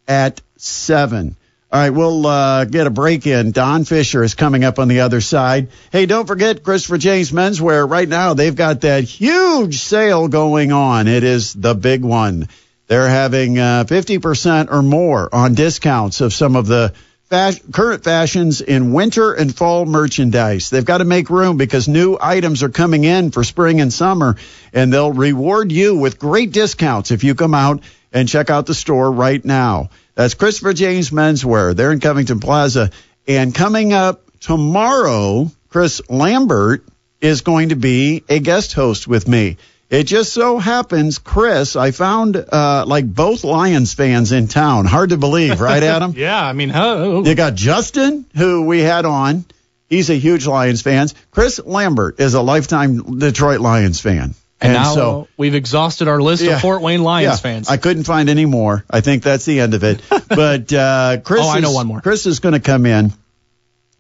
at 0.07 0.41
seven. 0.57 1.37
All 1.71 1.79
right, 1.79 1.91
we'll 1.91 2.27
uh, 2.27 2.65
get 2.65 2.87
a 2.87 2.91
break 2.91 3.27
in. 3.27 3.53
Don 3.53 3.85
Fischer 3.85 4.23
is 4.23 4.35
coming 4.35 4.65
up 4.65 4.79
on 4.79 4.89
the 4.89 5.01
other 5.01 5.21
side. 5.21 5.69
Hey, 5.93 6.07
don't 6.07 6.27
forget 6.27 6.63
Christopher 6.63 6.97
James 6.97 7.31
Menswear. 7.31 7.87
Right 7.87 8.09
now, 8.09 8.33
they've 8.33 8.57
got 8.57 8.81
that 8.81 9.05
huge 9.05 9.77
sale 9.77 10.29
going 10.29 10.73
on. 10.73 11.09
It 11.09 11.25
is 11.25 11.53
the 11.53 11.75
big 11.75 12.03
one. 12.03 12.49
They're 12.87 13.07
having 13.07 13.59
uh, 13.59 13.85
50% 13.85 14.73
or 14.73 14.81
more 14.81 15.29
on 15.31 15.53
discounts 15.53 16.23
of 16.23 16.33
some 16.33 16.57
of 16.57 16.67
the 16.67 16.95
fas- 17.29 17.61
current 17.71 18.03
fashions 18.03 18.63
in 18.63 18.95
winter 18.95 19.35
and 19.35 19.55
fall 19.55 19.85
merchandise. 19.85 20.71
They've 20.71 20.83
got 20.83 20.99
to 20.99 21.05
make 21.05 21.29
room 21.29 21.59
because 21.59 21.87
new 21.87 22.17
items 22.19 22.63
are 22.63 22.71
coming 22.71 23.05
in 23.05 23.31
for 23.31 23.45
spring 23.45 23.83
and 23.83 23.93
summer, 23.93 24.37
and 24.73 24.91
they'll 24.91 25.13
reward 25.13 25.71
you 25.71 25.97
with 25.97 26.19
great 26.19 26.51
discounts 26.51 27.11
if 27.11 27.25
you 27.25 27.35
come 27.35 27.53
out 27.53 27.83
and 28.13 28.29
check 28.29 28.51
out 28.51 28.67
the 28.67 28.75
store 28.75 29.11
right 29.11 29.45
now. 29.45 29.91
That's 30.15 30.35
Christopher 30.35 30.73
James 30.73 31.11
Menswear. 31.11 31.75
They're 31.75 31.93
in 31.93 32.01
Covington 32.01 32.41
Plaza. 32.41 32.91
And 33.27 33.55
coming 33.55 33.93
up 33.93 34.23
tomorrow, 34.41 35.51
Chris 35.69 36.01
Lambert 36.09 36.85
is 37.21 37.43
going 37.43 37.71
to 37.71 37.77
be 37.77 38.25
a 38.29 38.39
guest 38.39 38.73
host 38.73 39.07
with 39.07 39.29
me. 39.29 39.57
It 39.91 40.05
just 40.05 40.35
so 40.35 40.59
happens, 40.59 41.19
Chris, 41.19 41.75
I 41.75 41.93
found 41.93 42.37
uh, 42.37 42.85
like 42.87 43.07
both 43.07 43.43
Lions 43.43 43.95
fans 43.95 44.33
in 44.33 44.47
town. 44.47 44.85
Hard 44.85 45.11
to 45.11 45.17
believe, 45.17 45.61
right, 45.61 45.83
Adam? 45.95 46.13
Yeah, 46.15 46.43
I 46.45 46.53
mean? 46.53 46.69
You 46.69 47.35
got 47.35 47.55
Justin, 47.55 48.27
who 48.37 48.67
we 48.67 48.81
had 48.81 49.07
on. 49.07 49.47
He's 49.89 50.11
a 50.11 50.15
huge 50.15 50.47
Lions 50.47 50.83
fan. 50.83 51.09
Chris 51.31 51.59
Lambert 51.65 52.21
is 52.21 52.35
a 52.35 52.43
lifetime 52.43 53.19
Detroit 53.19 53.61
Lions 53.61 54.01
fan. 54.01 54.35
And, 54.61 54.73
now 54.73 54.95
so 54.95 55.29
we've 55.37 55.55
exhausted 55.55 56.09
our 56.09 56.21
list 56.21 56.43
Yeah. 56.43 56.57
of 56.57 56.61
Fort 56.63 56.83
Wayne 56.83 57.03
Lions 57.03 57.31
yeah, 57.31 57.37
fans. 57.37 57.69
I 57.69 57.77
couldn't 57.77 58.05
find 58.05 58.29
any 58.29 58.45
more. 58.45 58.85
I 58.91 59.01
think 59.03 59.23
that's 59.23 59.45
the 59.45 59.61
end 59.61 59.75
of 59.75 59.85
it. 59.85 60.03
but 60.29 60.73
uh, 60.73 61.19
Chris, 61.23 61.43
Oh, 61.45 61.49
I 61.49 61.61
know 61.61 61.71
is- 61.71 61.77
one 61.77 61.87
more. 61.87 62.01
Chris 62.01 62.27
is 62.27 62.41
going 62.41 62.55
to 62.55 62.61
come 62.61 62.85
in, 62.85 63.13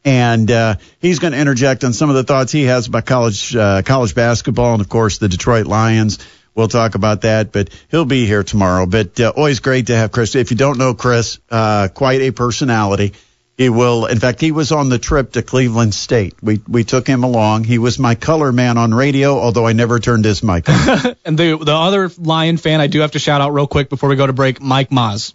and 0.05 0.51
uh, 0.51 0.75
he's 1.01 1.19
going 1.21 1.33
to 1.33 1.39
interject 1.39 1.85
on 1.85 1.93
some 1.93 2.11
of 2.11 2.17
the 2.17 2.25
thoughts 2.25 2.51
he 2.53 2.65
has 2.65 2.87
about 2.89 3.07
college 3.07 3.55
uh, 3.55 3.83
college 3.83 4.15
basketball, 4.15 4.73
and 4.73 4.81
of 4.81 4.89
course 4.89 5.19
the 5.19 5.29
Detroit 5.29 5.67
Lions. 5.67 6.19
We'll 6.55 6.67
talk 6.69 6.97
about 6.97 7.21
that, 7.21 7.53
but 7.53 7.71
he'll 7.89 8.05
be 8.05 8.27
here 8.27 8.43
tomorrow. 8.43 8.85
But 8.87 9.21
uh, 9.21 9.33
always 9.37 9.61
great 9.61 9.87
to 9.89 9.97
have 9.97 10.11
Chris. 10.11 10.35
If 10.35 10.51
you 10.51 10.57
don't 10.57 10.77
know 10.77 10.93
Chris, 10.93 11.39
uh, 11.51 11.87
quite 11.95 12.21
a 12.21 12.33
personality. 12.33 13.13
He 13.59 13.69
will. 13.69 14.07
In 14.07 14.21
fact, 14.21 14.41
he 14.41 14.53
was 14.53 14.71
on 14.71 14.89
the 14.89 15.01
trip 15.01 15.33
to 15.33 15.43
Cleveland 15.43 15.93
State. 15.93 16.37
We 16.41 16.63
we 16.69 16.85
took 16.85 17.09
him 17.09 17.25
along. 17.25 17.65
He 17.65 17.79
was 17.79 17.99
my 17.99 18.15
color 18.15 18.53
man 18.53 18.79
on 18.79 18.95
radio, 18.95 19.37
although 19.37 19.67
I 19.67 19.73
never 19.73 19.99
turned 19.99 20.25
his 20.25 20.45
mic 20.45 20.69
on. 20.69 21.17
and 21.25 21.37
the 21.37 21.59
the 21.59 21.75
other 21.75 22.09
Lion 22.19 22.57
fan 22.57 22.81
I 22.81 22.87
do 22.87 23.01
have 23.01 23.11
to 23.13 23.19
shout 23.19 23.41
out 23.41 23.51
real 23.51 23.67
quick 23.67 23.89
before 23.91 24.09
we 24.09 24.15
go 24.15 24.29
to 24.29 24.33
break, 24.33 24.63
Mike 24.63 24.91
Maz. 24.91 25.35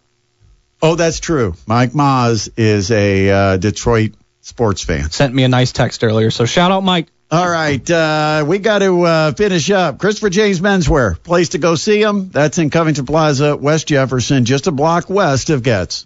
Oh, 0.81 0.95
that's 0.95 1.19
true. 1.19 1.55
Mike 1.67 1.91
Maz 1.91 2.49
is 2.55 2.91
a 2.91 3.29
uh, 3.29 3.57
Detroit 3.57 4.13
sports 4.39 4.85
fan. 4.85 5.11
Sent 5.11 5.33
me 5.33 5.43
a 5.43 5.49
nice 5.49 5.73
text 5.73 6.01
earlier, 6.01 6.31
so 6.31 6.45
shout 6.45 6.71
out 6.71 6.81
Mike. 6.81 7.07
All 7.29 7.49
right, 7.49 7.89
uh, 7.91 8.45
we 8.47 8.59
got 8.59 8.79
to 8.79 9.01
uh, 9.01 9.31
finish 9.33 9.69
up. 9.69 9.97
Christopher 9.99 10.29
James 10.29 10.61
Menswear, 10.61 11.21
place 11.21 11.49
to 11.49 11.57
go 11.57 11.75
see 11.75 12.01
him. 12.01 12.29
That's 12.29 12.57
in 12.57 12.69
Covington 12.69 13.05
Plaza, 13.05 13.57
West 13.57 13.87
Jefferson, 13.87 14.45
just 14.45 14.67
a 14.67 14.71
block 14.71 15.09
west 15.09 15.49
of 15.49 15.61
Getz. 15.61 16.05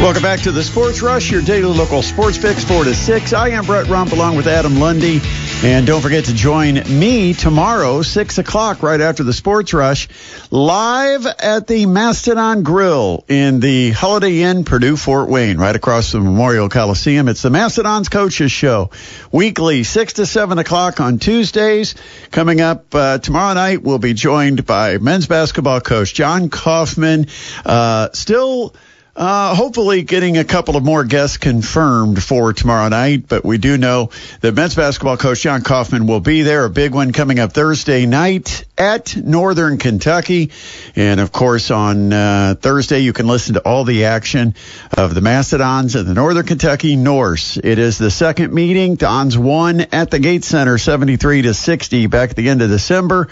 Welcome 0.00 0.22
back 0.22 0.40
to 0.40 0.50
the 0.50 0.62
Sports 0.62 1.02
Rush, 1.02 1.30
your 1.30 1.42
daily 1.42 1.76
local 1.76 2.00
sports 2.02 2.38
fix, 2.38 2.64
4 2.64 2.84
to 2.84 2.94
6. 2.94 3.32
I 3.34 3.50
am 3.50 3.66
Brett 3.66 3.86
Rump 3.86 4.12
along 4.12 4.36
with 4.36 4.46
Adam 4.46 4.80
Lundy. 4.80 5.20
And 5.62 5.86
don't 5.86 6.00
forget 6.00 6.24
to 6.24 6.34
join 6.34 6.74
me 6.74 7.34
tomorrow, 7.34 8.00
6 8.00 8.38
o'clock, 8.38 8.82
right 8.82 9.00
after 9.00 9.24
the 9.24 9.34
Sports 9.34 9.74
Rush, 9.74 10.08
live 10.50 11.26
at 11.26 11.66
the 11.66 11.84
Mastodon 11.84 12.62
Grill 12.62 13.26
in 13.28 13.60
the 13.60 13.90
Holiday 13.90 14.40
Inn, 14.40 14.64
Purdue, 14.64 14.96
Fort 14.96 15.28
Wayne, 15.28 15.58
right 15.58 15.76
across 15.76 16.12
the 16.12 16.20
Memorial 16.20 16.70
Coliseum. 16.70 17.28
It's 17.28 17.42
the 17.42 17.50
Mastodon's 17.50 18.08
Coaches 18.08 18.50
Show, 18.50 18.90
weekly, 19.30 19.84
6 19.84 20.14
to 20.14 20.24
7 20.24 20.58
o'clock 20.58 20.98
on 21.00 21.18
Tuesdays. 21.18 21.94
Coming 22.30 22.62
up 22.62 22.94
uh, 22.94 23.18
tomorrow 23.18 23.52
night, 23.52 23.82
we'll 23.82 23.98
be 23.98 24.14
joined 24.14 24.64
by 24.64 24.96
men's 24.96 25.26
basketball 25.26 25.82
coach 25.82 26.14
Jon 26.14 26.48
Coffman. 26.48 27.28
Uh, 27.66 28.08
still. 28.14 28.74
Uh, 29.20 29.54
hopefully 29.54 30.00
getting 30.00 30.38
a 30.38 30.44
couple 30.44 30.78
of 30.78 30.82
more 30.82 31.04
guests 31.04 31.36
confirmed 31.36 32.22
for 32.22 32.54
tomorrow 32.54 32.88
night, 32.88 33.28
but 33.28 33.44
we 33.44 33.58
do 33.58 33.76
know 33.76 34.08
that 34.40 34.54
men's 34.54 34.74
basketball 34.74 35.18
coach 35.18 35.42
Jon 35.42 35.60
Coffman 35.60 36.06
will 36.06 36.20
be 36.20 36.40
there. 36.40 36.64
A 36.64 36.70
big 36.70 36.94
one 36.94 37.12
coming 37.12 37.38
up 37.38 37.52
Thursday 37.52 38.06
night 38.06 38.64
at 38.78 39.14
Northern 39.14 39.76
Kentucky. 39.76 40.52
And 40.96 41.20
of 41.20 41.32
course, 41.32 41.70
on 41.70 42.14
uh, 42.14 42.54
Thursday, 42.58 43.00
you 43.00 43.12
can 43.12 43.26
listen 43.26 43.56
to 43.56 43.60
all 43.60 43.84
the 43.84 44.06
action 44.06 44.54
of 44.90 45.14
the 45.14 45.20
Mastodons 45.20 45.96
and 45.96 46.08
the 46.08 46.14
Northern 46.14 46.46
Kentucky 46.46 46.96
Norse. 46.96 47.58
It 47.58 47.78
is 47.78 47.98
the 47.98 48.10
second 48.10 48.54
meeting. 48.54 48.94
Dons 48.94 49.36
won 49.36 49.82
at 49.92 50.10
the 50.10 50.18
Gate 50.18 50.44
Center 50.44 50.78
73 50.78 51.42
to 51.42 51.52
60 51.52 52.06
back 52.06 52.30
at 52.30 52.36
the 52.36 52.48
end 52.48 52.62
of 52.62 52.70
December. 52.70 53.28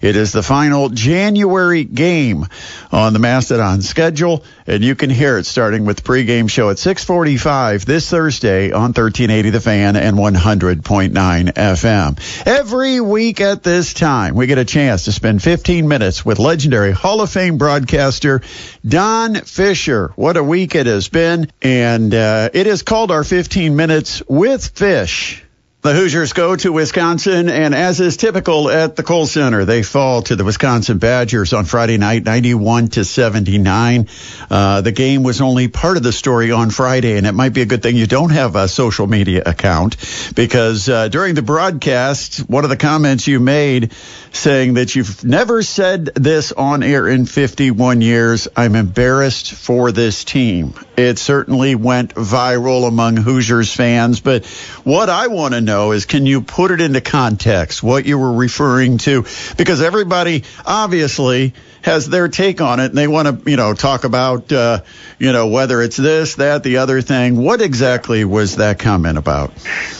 It 0.00 0.16
is 0.16 0.32
the 0.32 0.42
final 0.42 0.88
January 0.88 1.84
game 1.84 2.46
on 2.90 3.12
the 3.12 3.18
Mastodon 3.20 3.82
schedule, 3.82 4.42
and 4.66 4.82
you 4.82 4.96
can 4.96 5.10
hear 5.10 5.27
it 5.36 5.44
starting 5.44 5.84
with 5.84 6.04
pregame 6.04 6.48
show 6.48 6.70
at 6.70 6.78
6:45 6.78 7.84
this 7.84 8.08
Thursday 8.08 8.72
on 8.72 8.94
1380 8.94 9.50
The 9.50 9.60
Fan 9.60 9.96
and 9.96 10.16
100.9 10.16 11.52
FM. 11.52 12.46
Every 12.46 13.00
week 13.00 13.42
at 13.42 13.62
this 13.62 13.92
time, 13.92 14.34
we 14.34 14.46
get 14.46 14.56
a 14.56 14.64
chance 14.64 15.04
to 15.04 15.12
spend 15.12 15.42
15 15.42 15.88
minutes 15.88 16.24
with 16.24 16.38
legendary 16.38 16.92
Hall 16.92 17.20
of 17.20 17.30
Fame 17.30 17.58
broadcaster 17.58 18.40
Don 18.86 19.34
Fischer. 19.34 20.12
What 20.16 20.36
a 20.36 20.42
week 20.42 20.74
it 20.74 20.86
has 20.86 21.08
been, 21.08 21.50
and 21.60 22.14
uh, 22.14 22.48
it 22.54 22.66
is 22.66 22.82
called 22.82 23.10
our 23.10 23.24
15 23.24 23.76
minutes 23.76 24.22
with 24.26 24.74
Fisch. 24.74 25.42
The 25.88 25.94
Hoosiers 25.94 26.34
go 26.34 26.54
to 26.54 26.70
Wisconsin, 26.70 27.48
and 27.48 27.74
as 27.74 27.98
is 27.98 28.18
typical 28.18 28.68
at 28.68 28.94
the 28.94 29.02
Kohl 29.02 29.24
Center, 29.24 29.64
they 29.64 29.82
fall 29.82 30.20
to 30.20 30.36
the 30.36 30.44
Wisconsin 30.44 30.98
Badgers 30.98 31.54
on 31.54 31.64
Friday 31.64 31.96
night, 31.96 32.26
91 32.26 32.88
to 32.88 33.06
79. 33.06 34.06
Uh, 34.50 34.82
the 34.82 34.92
game 34.92 35.22
was 35.22 35.40
only 35.40 35.68
part 35.68 35.96
of 35.96 36.02
the 36.02 36.12
story 36.12 36.52
on 36.52 36.68
Friday, 36.68 37.16
and 37.16 37.26
it 37.26 37.32
might 37.32 37.54
be 37.54 37.62
a 37.62 37.64
good 37.64 37.82
thing 37.82 37.96
you 37.96 38.06
don't 38.06 38.32
have 38.32 38.54
a 38.54 38.68
social 38.68 39.06
media 39.06 39.42
account 39.46 39.96
because 40.34 40.90
uh, 40.90 41.08
during 41.08 41.34
the 41.34 41.40
broadcast, 41.40 42.40
one 42.40 42.64
of 42.64 42.70
the 42.70 42.76
comments 42.76 43.26
you 43.26 43.40
made 43.40 43.94
saying 44.30 44.74
that 44.74 44.94
you've 44.94 45.24
never 45.24 45.62
said 45.62 46.04
this 46.14 46.52
on 46.52 46.82
air 46.82 47.08
in 47.08 47.24
51 47.24 48.02
years. 48.02 48.46
I'm 48.54 48.76
embarrassed 48.76 49.52
for 49.52 49.90
this 49.90 50.24
team. 50.24 50.74
It 50.98 51.18
certainly 51.18 51.74
went 51.74 52.14
viral 52.14 52.86
among 52.86 53.16
Hoosiers 53.16 53.72
fans, 53.72 54.20
but 54.20 54.44
what 54.84 55.08
I 55.08 55.28
want 55.28 55.54
to 55.54 55.60
know 55.78 55.92
is 55.92 56.06
can 56.06 56.26
you 56.26 56.42
put 56.42 56.70
it 56.70 56.80
into 56.80 57.00
context 57.00 57.82
what 57.82 58.04
you 58.06 58.18
were 58.18 58.32
referring 58.32 58.98
to? 58.98 59.24
Because 59.56 59.80
everybody 59.80 60.44
obviously 60.66 61.54
has 61.82 62.08
their 62.08 62.28
take 62.28 62.60
on 62.60 62.80
it 62.80 62.86
and 62.86 62.98
they 62.98 63.06
want 63.06 63.44
to, 63.44 63.50
you 63.50 63.56
know, 63.56 63.72
talk 63.72 64.04
about, 64.04 64.52
uh, 64.52 64.80
you 65.18 65.32
know, 65.32 65.46
whether 65.46 65.80
it's 65.80 65.96
this, 65.96 66.34
that, 66.34 66.64
the 66.64 66.78
other 66.78 67.00
thing. 67.00 67.36
What 67.36 67.62
exactly 67.62 68.24
was 68.24 68.56
that 68.56 68.78
comment 68.78 69.16
about? 69.16 69.54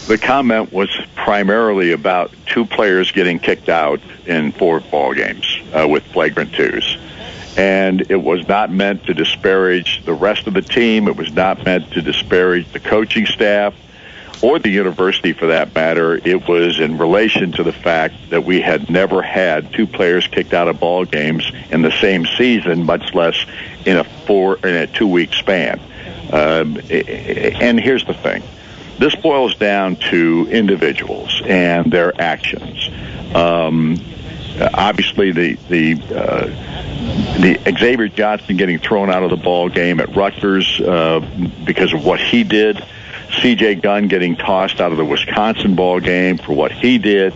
The 0.09 0.19
comment 0.19 0.73
was 0.73 0.91
primarily 1.14 1.93
about 1.93 2.33
two 2.47 2.67
players 2.67 3.12
getting 3.12 3.38
kicked 3.38 3.69
out 3.69 4.01
in 4.27 4.53
four 4.53 4.81
ball 4.81 5.14
games 5.14 5.47
uh, 5.73 5.87
with 5.88 6.05
flagrant 6.05 6.53
twos. 6.53 6.99
And 7.57 8.09
it 8.11 8.23
was 8.23 8.47
not 8.47 8.71
meant 8.71 9.05
to 9.07 9.14
disparage 9.14 10.05
the 10.05 10.14
rest 10.14 10.47
of 10.47 10.55
the 10.55 10.62
team. 10.62 11.09
It 11.09 11.17
was 11.17 11.33
not 11.33 11.64
meant 11.64 11.93
to 11.93 12.03
disparage 12.03 12.71
the 12.73 12.81
coaching 12.81 13.27
staff 13.27 13.75
or 14.42 14.59
the 14.59 14.70
university 14.70 15.33
for 15.33 15.46
that 15.48 15.74
matter. 15.74 16.14
It 16.16 16.48
was 16.48 16.81
in 16.81 16.98
relation 16.98 17.53
to 17.53 17.62
the 17.62 17.72
fact 17.72 18.31
that 18.31 18.44
we 18.44 18.61
had 18.61 18.90
never 18.90 19.22
had 19.22 19.72
two 19.72 19.87
players 19.87 20.27
kicked 20.27 20.55
out 20.55 20.68
of 20.68 20.81
ball 20.81 21.05
games 21.05 21.51
in 21.70 21.83
the 21.83 21.90
same 21.90 22.27
season, 22.27 22.85
much 22.85 23.14
less 23.14 23.37
in 23.85 23.96
a 23.96 24.05
four 24.05 24.57
in 24.59 24.74
a 24.74 24.87
two 24.87 25.07
week 25.07 25.35
span. 25.35 25.81
Um, 26.33 26.77
and 26.90 27.81
here's 27.81 28.05
the 28.05 28.14
thing: 28.14 28.42
this 28.98 29.14
boils 29.14 29.55
down 29.57 29.96
to 30.11 30.46
individuals 30.51 31.42
and 31.44 31.90
their 31.90 32.20
actions. 32.20 32.88
Um, 33.35 33.96
obviously, 34.61 35.33
the 35.33 35.55
the 35.68 35.94
uh, 36.14 36.46
the 37.40 37.77
Xavier 37.79 38.09
Johnson 38.09 38.57
getting 38.57 38.79
thrown 38.79 39.11
out 39.11 39.22
of 39.22 39.31
the 39.31 39.37
ball 39.37 39.68
game 39.68 40.01
at 40.01 40.14
Rutgers 40.14 40.81
uh, 40.81 41.20
because 41.64 41.92
of 41.92 42.05
what 42.05 42.20
he 42.20 42.44
did. 42.44 42.85
C.J. 43.31 43.77
Gunn 43.77 44.09
getting 44.09 44.37
tossed 44.37 44.81
out 44.81 44.93
of 44.93 44.99
the 44.99 45.05
Wisconsin 45.05 45.75
ball 45.75 46.01
game 46.01 46.38
for 46.38 46.55
what 46.55 46.73
he 46.73 46.99
did. 46.99 47.35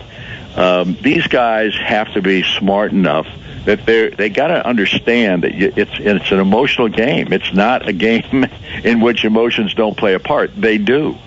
Um, 0.55 0.97
these 1.01 1.25
guys 1.27 1.75
have 1.75 2.13
to 2.13 2.21
be 2.21 2.43
smart 2.43 2.91
enough 2.91 3.27
that 3.65 3.85
they 3.85 4.09
they 4.09 4.29
got 4.29 4.47
to 4.47 4.65
understand 4.65 5.43
that 5.43 5.53
it's 5.53 5.91
it's 5.97 6.31
an 6.31 6.39
emotional 6.39 6.89
game. 6.89 7.31
It's 7.31 7.53
not 7.53 7.87
a 7.87 7.93
game 8.07 8.45
in 8.83 8.99
which 8.99 9.25
emotions 9.25 9.73
don't 9.73 9.97
play 9.97 10.13
a 10.13 10.19
part. 10.19 10.51
They 10.55 10.77
do, 10.77 11.17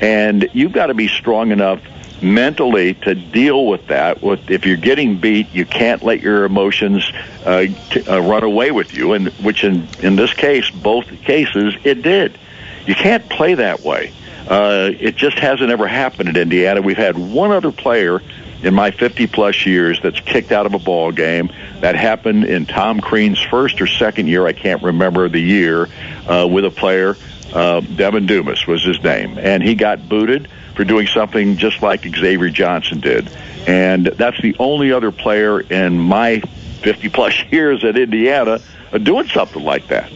and 0.00 0.48
you've 0.52 0.72
got 0.72 0.86
to 0.86 0.94
be 0.94 1.08
strong 1.08 1.52
enough 1.52 1.80
mentally 2.22 2.94
to 2.94 3.14
deal 3.14 3.66
with 3.66 3.88
that. 3.88 4.22
With 4.22 4.50
if 4.50 4.66
you're 4.66 4.76
getting 4.76 5.18
beat, 5.18 5.52
you 5.52 5.64
can't 5.64 6.02
let 6.02 6.20
your 6.20 6.44
emotions 6.44 7.10
uh, 7.44 7.66
t- 7.90 8.06
uh, 8.06 8.20
run 8.20 8.42
away 8.42 8.70
with 8.70 8.94
you, 8.94 9.12
and 9.12 9.28
which 9.28 9.64
in 9.64 9.88
in 10.00 10.16
this 10.16 10.32
case, 10.34 10.68
both 10.70 11.06
cases, 11.22 11.74
it 11.84 12.02
did. 12.02 12.38
You 12.86 12.94
can't 12.94 13.28
play 13.28 13.54
that 13.54 13.80
way. 13.80 14.12
Uh, 14.48 14.90
it 14.98 15.16
just 15.16 15.38
hasn't 15.38 15.70
ever 15.70 15.86
happened 15.86 16.28
in 16.28 16.36
Indiana. 16.36 16.82
We've 16.82 16.96
had 16.96 17.16
one 17.16 17.50
other 17.50 17.72
player 17.72 18.20
in 18.62 18.74
my 18.74 18.90
50 18.90 19.26
plus 19.26 19.66
years 19.66 20.00
that's 20.02 20.20
kicked 20.20 20.52
out 20.52 20.66
of 20.66 20.74
a 20.74 20.78
ball 20.78 21.12
game. 21.12 21.50
That 21.80 21.96
happened 21.96 22.44
in 22.44 22.66
Tom 22.66 23.00
Crean's 23.00 23.40
first 23.40 23.80
or 23.80 23.86
second 23.86 24.26
year. 24.26 24.46
I 24.46 24.52
can't 24.52 24.82
remember 24.82 25.28
the 25.28 25.40
year 25.40 25.88
uh, 26.26 26.46
with 26.50 26.64
a 26.64 26.70
player. 26.70 27.16
Uh, 27.52 27.80
Devin 27.80 28.26
Dumas 28.26 28.66
was 28.66 28.82
his 28.82 29.02
name, 29.02 29.38
and 29.38 29.62
he 29.62 29.74
got 29.74 30.08
booted 30.08 30.48
for 30.74 30.84
doing 30.84 31.06
something 31.06 31.56
just 31.56 31.82
like 31.82 32.02
Xavier 32.02 32.50
Johnson 32.50 33.00
did. 33.00 33.30
And 33.66 34.06
that's 34.06 34.40
the 34.42 34.56
only 34.58 34.92
other 34.92 35.12
player 35.12 35.60
in 35.60 35.98
my 35.98 36.40
50 36.82 37.08
plus 37.10 37.34
years 37.50 37.84
at 37.84 37.96
Indiana 37.96 38.60
uh, 38.92 38.98
doing 38.98 39.28
something 39.28 39.62
like 39.62 39.88
that. 39.88 40.10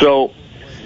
So 0.00 0.32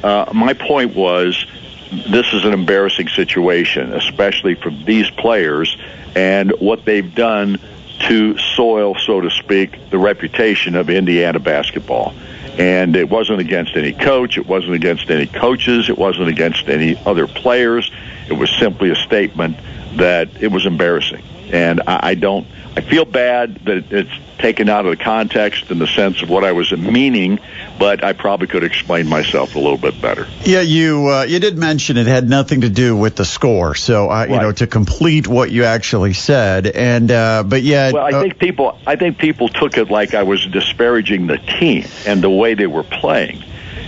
uh, 0.04 0.30
my 0.34 0.52
point 0.52 0.94
was 0.94 1.46
this 1.90 2.32
is 2.34 2.44
an 2.44 2.52
embarrassing 2.52 3.08
situation, 3.08 3.94
especially 3.94 4.54
for 4.54 4.70
these 4.70 5.08
players 5.08 5.78
and 6.14 6.50
what 6.60 6.84
they've 6.84 7.14
done 7.14 7.58
to 8.00 8.36
soil, 8.36 8.96
so 8.96 9.22
to 9.22 9.30
speak, 9.30 9.90
the 9.90 9.96
reputation 9.96 10.74
of 10.76 10.90
Indiana 10.90 11.38
basketball. 11.38 12.14
And 12.58 12.96
it 12.96 13.08
wasn't 13.08 13.40
against 13.40 13.76
any 13.76 13.92
coach, 13.92 14.36
it 14.36 14.46
wasn't 14.46 14.74
against 14.74 15.10
any 15.10 15.26
coaches, 15.26 15.88
it 15.88 15.96
wasn't 15.96 16.28
against 16.28 16.68
any 16.68 16.96
other 17.06 17.26
players. 17.26 17.90
It 18.28 18.34
was 18.34 18.50
simply 18.50 18.90
a 18.90 18.96
statement 18.96 19.56
that 19.96 20.42
it 20.42 20.48
was 20.48 20.66
embarrassing. 20.66 21.22
And 21.50 21.80
I, 21.86 22.10
I 22.10 22.14
don't, 22.14 22.46
I 22.76 22.82
feel 22.82 23.06
bad 23.06 23.56
that 23.64 23.90
it's 23.90 24.12
taken 24.38 24.68
out 24.68 24.86
of 24.86 24.96
the 24.96 25.02
context 25.02 25.70
in 25.70 25.78
the 25.78 25.86
sense 25.86 26.22
of 26.22 26.28
what 26.28 26.44
I 26.44 26.52
was 26.52 26.72
meaning, 26.72 27.38
but 27.78 28.04
I 28.04 28.12
probably 28.12 28.46
could 28.46 28.64
explain 28.64 29.08
myself 29.08 29.54
a 29.54 29.58
little 29.58 29.78
bit 29.78 30.00
better. 30.00 30.26
Yeah, 30.44 30.60
you 30.60 31.08
uh, 31.08 31.22
you 31.22 31.38
did 31.38 31.56
mention 31.56 31.96
it 31.96 32.06
had 32.06 32.28
nothing 32.28 32.62
to 32.62 32.68
do 32.68 32.96
with 32.96 33.16
the 33.16 33.24
score. 33.24 33.74
So 33.74 34.10
uh, 34.10 34.26
you 34.28 34.38
know 34.38 34.52
to 34.52 34.66
complete 34.66 35.26
what 35.26 35.50
you 35.50 35.64
actually 35.64 36.12
said, 36.12 36.66
and 36.66 37.10
uh, 37.10 37.42
but 37.44 37.62
yeah, 37.62 37.92
Well, 37.92 38.04
I 38.04 38.10
uh, 38.10 38.20
think 38.20 38.38
people, 38.38 38.78
I 38.86 38.96
think 38.96 39.18
people 39.18 39.48
took 39.48 39.76
it 39.78 39.90
like 39.90 40.14
I 40.14 40.22
was 40.22 40.44
disparaging 40.46 41.26
the 41.26 41.38
team 41.38 41.86
and 42.06 42.22
the 42.22 42.30
way 42.30 42.54
they 42.54 42.66
were 42.66 42.82
playing, 42.82 43.42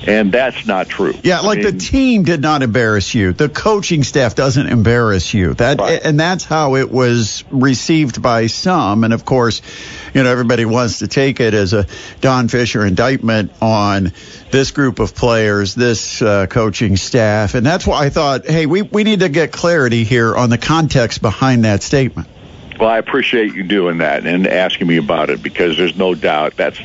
and 0.06 0.32
that's 0.32 0.66
not 0.66 0.88
true. 0.88 1.14
Yeah, 1.22 1.40
like 1.40 1.58
I 1.58 1.70
the 1.70 1.78
team 1.78 2.22
did 2.22 2.40
not 2.40 2.62
embarrass 2.62 3.14
you. 3.14 3.32
The 3.32 3.48
coaching 3.48 4.04
staff 4.04 4.34
doesn't 4.34 4.66
embarrass 4.66 5.34
you. 5.34 5.54
That 5.54 5.80
Right. 5.80 6.00
and 6.02 6.18
that's 6.18 6.44
how 6.44 6.76
it 6.76 6.90
was 6.90 7.44
received 7.50 8.22
by 8.22 8.46
some. 8.46 9.04
And 9.04 9.12
of 9.12 9.24
course, 9.24 9.62
you 10.14 10.22
know, 10.22 10.30
everybody 10.30 10.64
wants 10.64 11.00
to 11.00 11.08
take 11.08 11.40
it 11.40 11.54
as 11.54 11.72
a 11.72 11.86
Don 12.20 12.48
Fischer 12.48 12.84
indictment 12.84 13.52
on 13.60 14.12
this 14.50 14.70
group 14.70 14.98
of 15.00 15.14
players, 15.14 15.74
this 15.74 16.22
uh, 16.22 16.46
coaching 16.46 16.96
staff, 16.96 17.54
and 17.54 17.66
that's 17.66 17.86
why 17.86 18.04
I 18.04 18.10
thought, 18.10 18.46
hey, 18.46 18.66
we 18.66 18.82
we 18.82 19.04
need 19.04 19.20
to 19.20 19.28
get 19.28 19.52
clarity 19.52 20.04
here 20.04 20.34
on 20.34 20.50
the 20.50 20.58
context 20.58 21.20
behind 21.20 21.64
that 21.64 21.82
statement. 21.82 22.28
Well, 22.78 22.90
I 22.90 22.98
appreciate 22.98 23.54
you 23.54 23.62
doing 23.62 23.98
that 23.98 24.26
and 24.26 24.46
asking 24.46 24.86
me 24.86 24.98
about 24.98 25.30
it 25.30 25.42
because 25.42 25.76
there's 25.76 25.96
no 25.96 26.14
doubt 26.14 26.56
that's. 26.56 26.78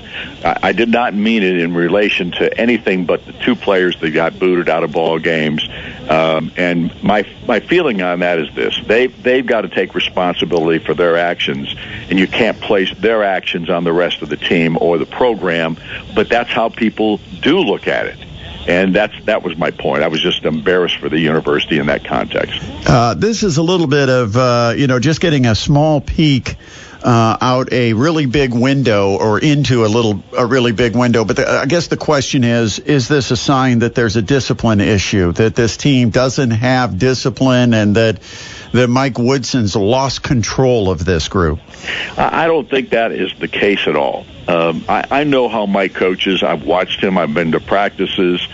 I, 0.43 0.71
did 0.71 0.89
not 0.89 1.13
mean 1.13 1.43
it 1.43 1.57
in 1.57 1.73
relation 1.73 2.31
to 2.31 2.57
anything 2.59 3.05
but 3.05 3.25
the 3.25 3.33
two 3.33 3.55
players 3.55 3.99
that 3.99 4.11
got 4.11 4.39
booted 4.39 4.69
out 4.69 4.83
of 4.83 4.91
ball 4.91 5.19
games. 5.19 5.67
Um, 6.09 6.51
and 6.55 7.03
my 7.03 7.27
my 7.45 7.59
feeling 7.59 8.01
on 8.01 8.19
that 8.19 8.39
is 8.39 8.53
this: 8.55 8.79
they 8.87 9.07
they've 9.07 9.45
got 9.45 9.61
to 9.61 9.69
take 9.69 9.93
responsibility 9.93 10.83
for 10.83 10.93
their 10.93 11.17
actions, 11.17 11.75
and 12.09 12.17
you 12.17 12.27
can't 12.27 12.59
place 12.59 12.93
their 12.97 13.23
actions 13.23 13.69
on 13.69 13.83
the 13.83 13.93
rest 13.93 14.21
of 14.21 14.29
the 14.29 14.37
team 14.37 14.77
or 14.79 14.97
the 14.97 15.05
program. 15.05 15.77
But 16.15 16.29
that's 16.29 16.49
how 16.49 16.69
people 16.69 17.19
do 17.41 17.59
look 17.59 17.87
at 17.87 18.07
it. 18.07 18.17
And 18.67 18.95
that's 18.95 19.13
that 19.25 19.43
was 19.43 19.57
my 19.57 19.71
point. 19.71 20.03
I 20.03 20.07
was 20.07 20.21
just 20.21 20.43
embarrassed 20.43 20.97
for 20.97 21.09
the 21.09 21.19
university 21.19 21.79
in 21.79 21.87
that 21.87 22.05
context. 22.05 22.61
Uh, 22.85 23.15
this 23.15 23.43
is 23.43 23.57
a 23.57 23.63
little 23.63 23.87
bit 23.87 24.09
of, 24.09 24.37
uh, 24.37 24.73
you 24.77 24.87
know, 24.87 24.99
just 24.99 25.19
getting 25.19 25.45
a 25.45 25.55
small 25.55 25.99
peek 25.99 26.57
uh, 27.03 27.37
out 27.41 27.73
a 27.73 27.93
really 27.93 28.25
big 28.25 28.53
window 28.53 29.17
or 29.17 29.39
into 29.39 29.85
a 29.85 29.87
little, 29.87 30.23
a 30.37 30.45
really 30.45 30.71
big 30.71 30.95
window. 30.95 31.25
But 31.25 31.37
the, 31.37 31.49
I 31.49 31.65
guess 31.65 31.87
the 31.87 31.97
question 31.97 32.43
is, 32.43 32.79
is 32.79 33.07
this 33.07 33.31
a 33.31 33.37
sign 33.37 33.79
that 33.79 33.95
there's 33.95 34.15
a 34.15 34.21
discipline 34.21 34.81
issue, 34.81 35.31
that 35.33 35.55
this 35.55 35.77
team 35.77 36.09
doesn't 36.09 36.51
have 36.51 36.99
discipline 36.99 37.73
and 37.73 37.95
that, 37.95 38.19
that 38.73 38.87
Mike 38.87 39.17
Woodson's 39.17 39.75
lost 39.75 40.21
control 40.21 40.91
of 40.91 41.03
this 41.03 41.27
group? 41.27 41.59
I 42.17 42.41
I 42.43 42.47
don't 42.47 42.69
think 42.69 42.89
that 42.89 43.11
is 43.11 43.33
the 43.39 43.47
case 43.47 43.87
at 43.87 43.95
all. 43.95 44.25
Um, 44.51 44.83
I, 44.89 45.05
I 45.09 45.23
know 45.23 45.47
how 45.47 45.65
Mike 45.65 45.93
coaches. 45.93 46.43
I've 46.43 46.63
watched 46.63 47.01
him. 47.01 47.17
I've 47.17 47.33
been 47.33 47.53
to 47.53 47.61
practices. 47.61 48.45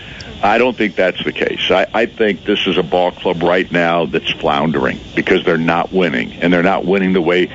I 0.42 0.58
don't 0.58 0.76
think 0.76 0.94
that's 0.94 1.22
the 1.24 1.32
case. 1.32 1.70
I, 1.70 1.86
I 1.92 2.06
think 2.06 2.44
this 2.44 2.68
is 2.68 2.78
a 2.78 2.84
ball 2.84 3.10
club 3.10 3.42
right 3.42 3.70
now 3.72 4.06
that's 4.06 4.30
floundering 4.30 5.00
because 5.16 5.44
they're 5.44 5.58
not 5.58 5.92
winning, 5.92 6.34
and 6.34 6.52
they're 6.52 6.62
not 6.62 6.84
winning 6.84 7.12
the 7.12 7.20
way 7.20 7.50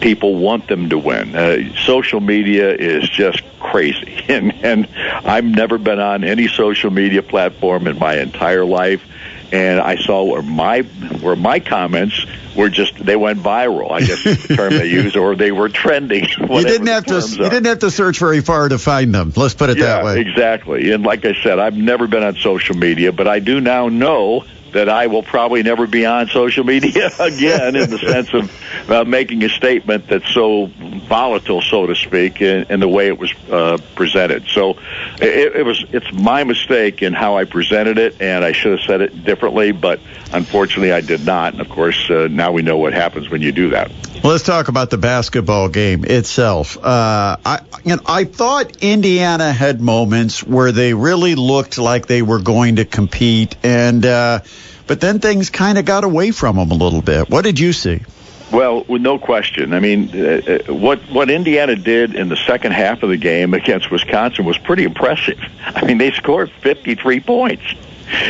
people 0.00 0.36
want 0.36 0.68
them 0.68 0.90
to 0.90 0.98
win. 0.98 1.34
Uh, 1.34 1.74
social 1.74 2.20
media 2.20 2.72
is 2.72 3.08
just 3.08 3.42
crazy, 3.58 4.24
and 4.28 4.52
and 4.64 4.88
I've 4.94 5.44
never 5.44 5.78
been 5.78 5.98
on 5.98 6.22
any 6.22 6.46
social 6.46 6.90
media 6.90 7.22
platform 7.22 7.88
in 7.88 7.98
my 7.98 8.20
entire 8.20 8.64
life 8.64 9.04
and 9.52 9.80
I 9.80 9.96
saw 9.96 10.24
where 10.24 10.42
my 10.42 10.82
where 10.82 11.36
my 11.36 11.60
comments 11.60 12.26
were 12.56 12.68
just 12.68 12.96
they 13.04 13.16
went 13.16 13.40
viral. 13.40 13.90
I 13.90 14.00
guess 14.00 14.24
is 14.24 14.46
the 14.46 14.56
term 14.56 14.72
they 14.72 14.86
use, 14.90 15.16
or 15.16 15.34
they 15.34 15.52
were 15.52 15.68
trending. 15.68 16.24
You 16.24 16.64
didn't 16.64 16.86
have 16.86 17.06
to, 17.06 17.20
you 17.20 17.50
didn't 17.50 17.66
have 17.66 17.80
to 17.80 17.90
search 17.90 18.18
very 18.18 18.40
far 18.40 18.68
to 18.68 18.78
find 18.78 19.14
them. 19.14 19.32
Let's 19.36 19.54
put 19.54 19.70
it 19.70 19.78
yeah, 19.78 19.84
that 19.84 20.04
way. 20.04 20.20
exactly. 20.20 20.92
And 20.92 21.04
like 21.04 21.24
I 21.24 21.34
said, 21.42 21.58
I've 21.58 21.76
never 21.76 22.06
been 22.06 22.22
on 22.22 22.36
social 22.36 22.76
media, 22.76 23.12
but 23.12 23.28
I 23.28 23.38
do 23.38 23.60
now 23.60 23.88
know 23.88 24.44
that 24.74 24.88
I 24.88 25.06
will 25.06 25.22
probably 25.22 25.62
never 25.62 25.86
be 25.86 26.04
on 26.04 26.28
social 26.28 26.64
media 26.64 27.10
again 27.18 27.76
in 27.76 27.90
the 27.90 27.98
sense 28.12 28.32
of 28.34 28.90
uh, 28.90 29.04
making 29.04 29.42
a 29.44 29.48
statement 29.48 30.08
that's 30.08 30.28
so 30.34 30.66
volatile, 30.66 31.62
so 31.62 31.86
to 31.86 31.94
speak, 31.94 32.42
in, 32.42 32.66
in 32.70 32.80
the 32.80 32.88
way 32.88 33.06
it 33.06 33.18
was 33.18 33.32
uh, 33.50 33.78
presented. 33.94 34.46
So 34.48 34.78
it, 35.20 35.56
it 35.56 35.64
was 35.64 35.84
it's 35.92 36.12
my 36.12 36.44
mistake 36.44 37.02
in 37.02 37.12
how 37.12 37.38
I 37.38 37.44
presented 37.44 37.98
it, 37.98 38.20
and 38.20 38.44
I 38.44 38.52
should 38.52 38.72
have 38.72 38.86
said 38.86 39.00
it 39.00 39.24
differently, 39.24 39.72
but 39.72 40.00
unfortunately 40.32 40.92
I 40.92 41.00
did 41.00 41.24
not. 41.24 41.52
And 41.52 41.60
of 41.60 41.68
course, 41.68 42.10
uh, 42.10 42.28
now 42.30 42.52
we 42.52 42.62
know 42.62 42.76
what 42.76 42.92
happens 42.92 43.30
when 43.30 43.42
you 43.42 43.52
do 43.52 43.70
that. 43.70 43.90
Well, 44.22 44.32
let's 44.32 44.44
talk 44.44 44.68
about 44.68 44.90
the 44.90 44.98
basketball 44.98 45.68
game 45.68 46.04
itself. 46.04 46.78
Uh, 46.78 47.36
I, 47.44 47.60
you 47.84 47.96
know, 47.96 48.02
I 48.06 48.24
thought 48.24 48.82
Indiana 48.82 49.52
had 49.52 49.80
moments 49.80 50.42
where 50.42 50.72
they 50.72 50.94
really 50.94 51.34
looked 51.34 51.78
like 51.78 52.06
they 52.06 52.22
were 52.22 52.40
going 52.40 52.76
to 52.76 52.84
compete, 52.84 53.56
and 53.62 54.04
uh, 54.04 54.40
but 54.86 55.00
then 55.00 55.18
things 55.18 55.50
kind 55.50 55.78
of 55.78 55.84
got 55.84 56.04
away 56.04 56.30
from 56.30 56.56
them 56.56 56.70
a 56.70 56.74
little 56.74 57.02
bit. 57.02 57.30
What 57.30 57.44
did 57.44 57.58
you 57.58 57.72
see? 57.72 58.00
Well, 58.52 58.84
with 58.84 59.02
no 59.02 59.18
question. 59.18 59.72
I 59.72 59.80
mean, 59.80 60.10
uh, 60.14 60.60
uh, 60.68 60.72
what 60.72 61.00
what 61.10 61.30
Indiana 61.30 61.76
did 61.76 62.14
in 62.14 62.28
the 62.28 62.36
second 62.36 62.72
half 62.72 63.02
of 63.02 63.08
the 63.08 63.16
game 63.16 63.54
against 63.54 63.90
Wisconsin 63.90 64.44
was 64.44 64.58
pretty 64.58 64.84
impressive. 64.84 65.40
I 65.66 65.84
mean, 65.84 65.98
they 65.98 66.12
scored 66.12 66.50
53 66.62 67.20
points 67.20 67.64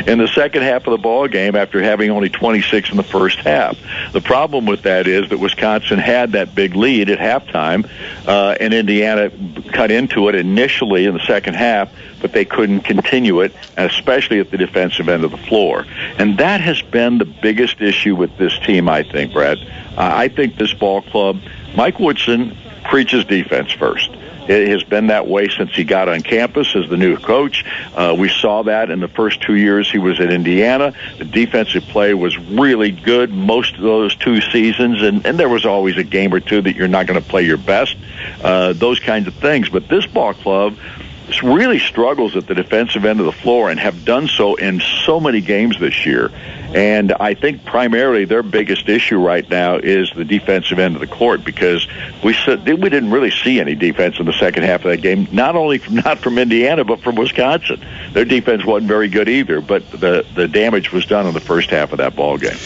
in 0.07 0.19
the 0.19 0.29
second 0.29 0.63
half 0.63 0.87
of 0.87 0.93
the 0.93 0.99
ball 0.99 1.29
game 1.29 1.57
after 1.57 1.83
having 1.83 2.11
only 2.11 2.29
26 2.29 2.91
in 2.91 2.97
the 2.97 3.03
first 3.03 3.39
half. 3.39 3.77
The 4.13 4.21
problem 4.21 4.67
with 4.67 4.83
that 4.83 5.07
is 5.07 5.29
that 5.31 5.39
Wisconsin 5.39 5.99
had 5.99 6.33
that 6.33 6.55
big 6.55 6.75
lead 6.75 7.11
at 7.11 7.19
halftime, 7.19 7.89
uh, 8.27 8.57
and 8.61 8.73
Indiana 8.73 9.31
cut 9.73 9.91
into 9.91 10.29
it 10.29 10.35
initially 10.35 11.07
in 11.07 11.15
the 11.15 11.27
second 11.27 11.55
half, 11.55 11.91
but 12.25 12.33
they 12.33 12.47
couldn't 12.47 12.81
continue 12.81 13.43
it, 13.43 13.53
especially 13.77 14.41
at 14.41 14.51
the 14.51 14.57
defensive 14.57 15.11
end 15.11 15.25
of 15.25 15.31
the 15.31 15.37
floor. 15.37 15.85
And 16.17 16.39
that 16.39 16.63
has 16.63 16.81
been 16.81 17.19
the 17.19 17.27
biggest 17.27 17.83
issue 17.83 18.17
with 18.17 18.35
this 18.39 18.59
team, 18.61 18.89
I 18.89 19.03
think, 19.03 19.35
Brad. 19.35 19.59
Uh, 19.59 19.67
I 19.99 20.29
think 20.29 20.57
this 20.57 20.73
ball 20.73 21.03
club, 21.03 21.39
Mike 21.77 22.01
Woodson 22.01 22.57
preaches 22.85 23.27
defense 23.27 23.73
first. 23.73 24.09
It 24.49 24.69
has 24.69 24.83
been 24.85 25.09
that 25.09 25.27
way 25.27 25.49
since 25.49 25.75
he 25.77 25.85
got 25.85 26.09
on 26.09 26.23
campus 26.23 26.75
as 26.75 26.89
the 26.89 26.97
new 26.97 27.19
coach. 27.19 27.63
Uh, 27.95 28.17
we 28.19 28.31
saw 28.31 28.63
that 28.63 28.91
in 28.91 29.01
the 29.01 29.09
first 29.09 29.43
two 29.43 29.57
years 29.57 29.91
he 29.91 29.99
was 29.99 30.19
at 30.19 30.33
Indiana. 30.33 30.95
The 31.19 31.27
defensive 31.27 31.83
play 31.85 32.15
was 32.15 32.39
really 32.39 32.91
good 32.91 33.35
most 33.35 33.75
of 33.75 33.83
those 33.83 34.17
two 34.17 34.41
seasons, 34.41 35.03
and, 35.03 35.27
and 35.27 35.39
there 35.39 35.51
was 35.51 35.67
always 35.67 35.99
a 35.99 36.05
game 36.05 36.33
or 36.33 36.41
two 36.41 36.63
that 36.63 36.75
you're 36.75 36.89
not 36.89 37.07
going 37.07 37.23
to 37.23 37.29
play 37.29 37.43
your 37.43 37.59
best, 37.59 37.97
uh, 38.43 38.73
those 38.73 38.99
kinds 38.99 39.29
of 39.29 39.35
things. 39.35 39.69
But 39.69 39.89
this 39.89 40.07
ball 40.07 40.33
club 40.33 40.79
really 41.43 41.79
struggles 41.79 42.37
at 42.37 42.47
the 42.47 42.55
defensive 42.55 43.05
end 43.05 43.21
of 43.21 43.27
the 43.27 43.33
floor 43.33 43.71
and 43.71 43.81
have 43.81 44.05
done 44.05 44.29
so 44.29 44.55
in 44.57 44.81
so 45.05 45.21
many 45.21 45.41
games 45.41 45.79
this 45.79 46.05
year. 46.05 46.31
And 46.75 47.13
I 47.13 47.35
think 47.35 47.65
primarily 47.65 48.25
their 48.25 48.43
biggest 48.43 48.89
issue 48.89 49.19
right 49.19 49.49
now 49.49 49.77
is 49.77 50.13
the 50.15 50.25
defensive 50.25 50.79
end 50.79 50.97
of 50.97 51.01
the 51.01 51.07
court 51.07 51.45
because 51.45 51.87
we 52.23 52.35
said 52.35 52.67
we 52.67 52.91
didn't 52.91 53.11
really 53.11 53.31
see 53.31 53.61
any 53.61 53.75
defense 53.75 54.19
in 54.19 54.27
the 54.27 54.33
second 54.33 54.65
half 54.65 54.85
of 54.85 54.91
that 54.91 55.01
game. 55.01 55.29
Not 55.31 55.57
only 55.57 55.79
from 55.79 55.95
not 56.05 56.19
from 56.19 56.39
Indiana 56.39 56.85
but 56.85 57.01
from 57.01 57.15
Wisconsin. 57.15 57.85
Their 58.13 58.25
defense 58.25 58.65
wasn't 58.65 58.89
very 58.89 59.09
good 59.09 59.29
either. 59.29 59.61
But 59.61 59.89
the 59.91 60.27
the 60.35 60.49
damage 60.49 60.93
was 60.93 61.07
done 61.07 61.27
in 61.27 61.35
the 61.35 61.41
first 61.41 61.71
half 61.71 61.93
of 61.93 61.99
that 61.99 62.17
ball 62.17 62.39
game. 62.39 62.59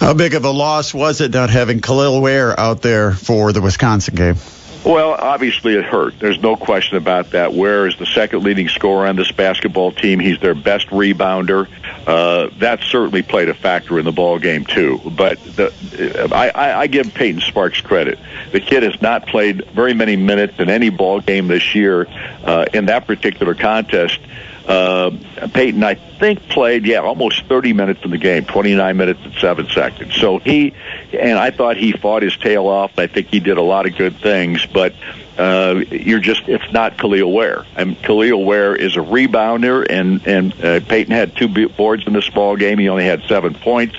How 0.00 0.14
big 0.14 0.34
of 0.34 0.44
a 0.44 0.50
loss 0.50 0.92
was 0.92 1.20
it 1.20 1.32
not 1.32 1.50
having 1.50 1.80
Kel'el 1.80 2.20
Ware 2.20 2.58
out 2.58 2.82
there 2.82 3.12
for 3.12 3.52
the 3.52 3.62
Wisconsin 3.62 4.14
game? 4.14 4.36
Well, 4.84 5.12
obviously 5.12 5.76
it 5.76 5.84
hurt. 5.84 6.18
There's 6.18 6.38
no 6.40 6.56
question 6.56 6.98
about 6.98 7.30
that. 7.30 7.54
Ware 7.54 7.86
is 7.86 7.96
the 7.96 8.04
second 8.04 8.44
leading 8.44 8.68
scorer 8.68 9.06
on 9.06 9.16
this 9.16 9.32
basketball 9.32 9.92
team. 9.92 10.20
He's 10.20 10.38
their 10.40 10.54
best 10.54 10.88
rebounder. 10.88 11.68
Uh, 12.06 12.50
that 12.58 12.82
certainly 12.82 13.22
played 13.22 13.48
a 13.48 13.54
factor 13.54 13.98
in 13.98 14.04
the 14.04 14.12
ball 14.12 14.38
game 14.38 14.66
too. 14.66 15.00
But 15.02 15.42
the, 15.56 16.28
I, 16.34 16.48
I, 16.48 16.80
I 16.80 16.86
give 16.86 17.14
Payton 17.14 17.40
Sparks 17.40 17.80
credit. 17.80 18.18
The 18.52 18.60
kid 18.60 18.82
has 18.82 19.00
not 19.00 19.26
played 19.26 19.64
very 19.70 19.94
many 19.94 20.16
minutes 20.16 20.58
in 20.58 20.68
any 20.68 20.90
ball 20.90 21.20
game 21.20 21.48
this 21.48 21.74
year. 21.74 22.06
Uh, 22.44 22.66
in 22.74 22.86
that 22.86 23.06
particular 23.06 23.54
contest, 23.54 24.20
uh, 24.66 25.10
Payton, 25.52 25.82
I 25.84 25.94
think, 25.94 26.48
played 26.48 26.86
yeah 26.86 27.00
almost 27.00 27.44
30 27.46 27.72
minutes 27.72 28.00
in 28.04 28.10
the 28.10 28.18
game, 28.18 28.44
29 28.44 28.96
minutes 28.96 29.20
and 29.24 29.34
seven 29.34 29.68
seconds. 29.68 30.14
So 30.14 30.38
he 30.38 30.74
and 31.12 31.38
I 31.38 31.50
thought 31.50 31.76
he 31.76 31.92
fought 31.92 32.22
his 32.22 32.36
tail 32.36 32.66
off. 32.66 32.98
I 32.98 33.06
think 33.06 33.28
he 33.28 33.40
did 33.40 33.58
a 33.58 33.62
lot 33.62 33.86
of 33.86 33.96
good 33.96 34.16
things, 34.16 34.64
but 34.66 34.94
uh, 35.38 35.82
you're 35.90 36.20
just 36.20 36.48
it's 36.48 36.72
not 36.72 36.96
Kel'el 36.96 37.32
Ware. 37.32 37.64
And 37.76 37.96
Kel'el 37.96 38.44
Ware 38.44 38.76
is 38.76 38.96
a 38.96 39.00
rebounder, 39.00 39.86
and 39.88 40.26
and 40.26 40.52
uh, 40.64 40.80
Payton 40.80 41.12
had 41.12 41.36
two 41.36 41.68
boards 41.68 42.06
in 42.06 42.12
this 42.12 42.28
ball 42.30 42.56
game. 42.56 42.78
He 42.78 42.88
only 42.88 43.04
had 43.04 43.22
seven 43.24 43.54
points. 43.54 43.96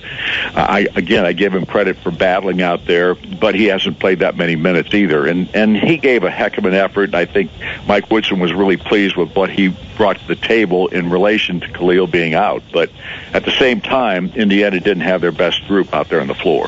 I 0.56 0.88
again 0.96 1.26
I 1.26 1.34
give 1.34 1.54
him 1.54 1.66
credit 1.66 1.98
for 1.98 2.12
battling 2.12 2.62
out 2.62 2.86
there, 2.86 3.16
but 3.16 3.56
he 3.56 3.66
hasn't 3.66 4.00
played 4.00 4.20
that 4.20 4.38
many 4.38 4.56
minutes 4.56 4.94
either. 4.94 5.26
And 5.26 5.54
and 5.54 5.76
he 5.76 5.98
gave 5.98 6.24
a 6.24 6.32
heck 6.32 6.58
of 6.58 6.66
an 6.66 6.74
effort. 6.74 7.14
I 7.14 7.26
think 7.26 7.52
Mike 7.86 8.10
Woodson 8.10 8.40
was 8.40 8.54
really 8.54 8.78
pleased 8.78 9.18
with 9.18 9.36
what 9.36 9.50
he 9.50 9.76
brought 9.98 10.18
to 10.18 10.28
the 10.28 10.36
table 10.36 10.88
in 10.88 11.10
relation 11.10 11.60
to 11.60 11.68
Kel'el 11.68 12.10
being 12.10 12.34
out. 12.34 12.64
But 12.72 12.92
at 13.34 13.44
the 13.44 13.52
same 13.52 13.82
time, 13.82 14.32
Indiana 14.36 14.80
didn't 14.80 15.04
have 15.04 15.22
their 15.22 15.32
best 15.32 15.68
group 15.68 15.94
out 15.94 16.10
there 16.10 16.22
on 16.22 16.28
the 16.28 16.36
floor. 16.36 16.68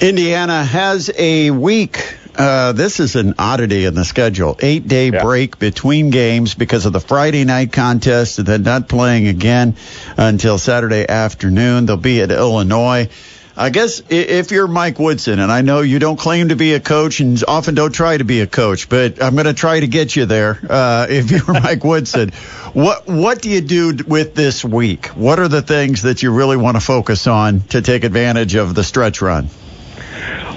Indiana 0.00 0.64
has 0.64 1.10
a 1.16 1.50
week 1.52 2.18
uh, 2.36 2.72
this 2.72 3.00
is 3.00 3.16
an 3.16 3.34
oddity 3.38 3.84
in 3.84 3.94
the 3.94 4.04
schedule. 4.04 4.56
Eight 4.60 4.88
day 4.88 5.10
yeah. 5.10 5.22
break 5.22 5.58
between 5.58 6.10
games 6.10 6.54
because 6.54 6.86
of 6.86 6.92
the 6.92 7.00
Friday 7.00 7.44
night 7.44 7.72
contest 7.72 8.38
and 8.38 8.46
then 8.46 8.62
not 8.62 8.88
playing 8.88 9.28
again 9.28 9.76
until 10.16 10.58
Saturday 10.58 11.08
afternoon. 11.08 11.86
They'll 11.86 11.96
be 11.96 12.20
at 12.20 12.30
Illinois. 12.30 13.08
I 13.56 13.70
guess 13.70 14.02
if 14.08 14.50
you're 14.50 14.66
Mike 14.66 14.98
Woodson, 14.98 15.38
and 15.38 15.52
I 15.52 15.60
know 15.62 15.80
you 15.80 16.00
don't 16.00 16.18
claim 16.18 16.48
to 16.48 16.56
be 16.56 16.74
a 16.74 16.80
coach 16.80 17.20
and 17.20 17.40
often 17.46 17.76
don't 17.76 17.92
try 17.92 18.16
to 18.16 18.24
be 18.24 18.40
a 18.40 18.48
coach, 18.48 18.88
but 18.88 19.22
I'm 19.22 19.34
going 19.34 19.46
to 19.46 19.54
try 19.54 19.78
to 19.78 19.86
get 19.86 20.16
you 20.16 20.26
there. 20.26 20.58
Uh, 20.68 21.06
if 21.10 21.30
you're 21.30 21.60
Mike 21.60 21.84
Woodson, 21.84 22.30
what 22.72 23.06
what 23.06 23.40
do 23.40 23.50
you 23.50 23.60
do 23.60 23.96
with 24.08 24.34
this 24.34 24.64
week? 24.64 25.06
What 25.08 25.38
are 25.38 25.46
the 25.46 25.62
things 25.62 26.02
that 26.02 26.22
you 26.22 26.32
really 26.32 26.56
want 26.56 26.76
to 26.76 26.80
focus 26.80 27.28
on 27.28 27.60
to 27.68 27.80
take 27.80 28.02
advantage 28.02 28.56
of 28.56 28.74
the 28.74 28.82
stretch 28.82 29.22
run? 29.22 29.48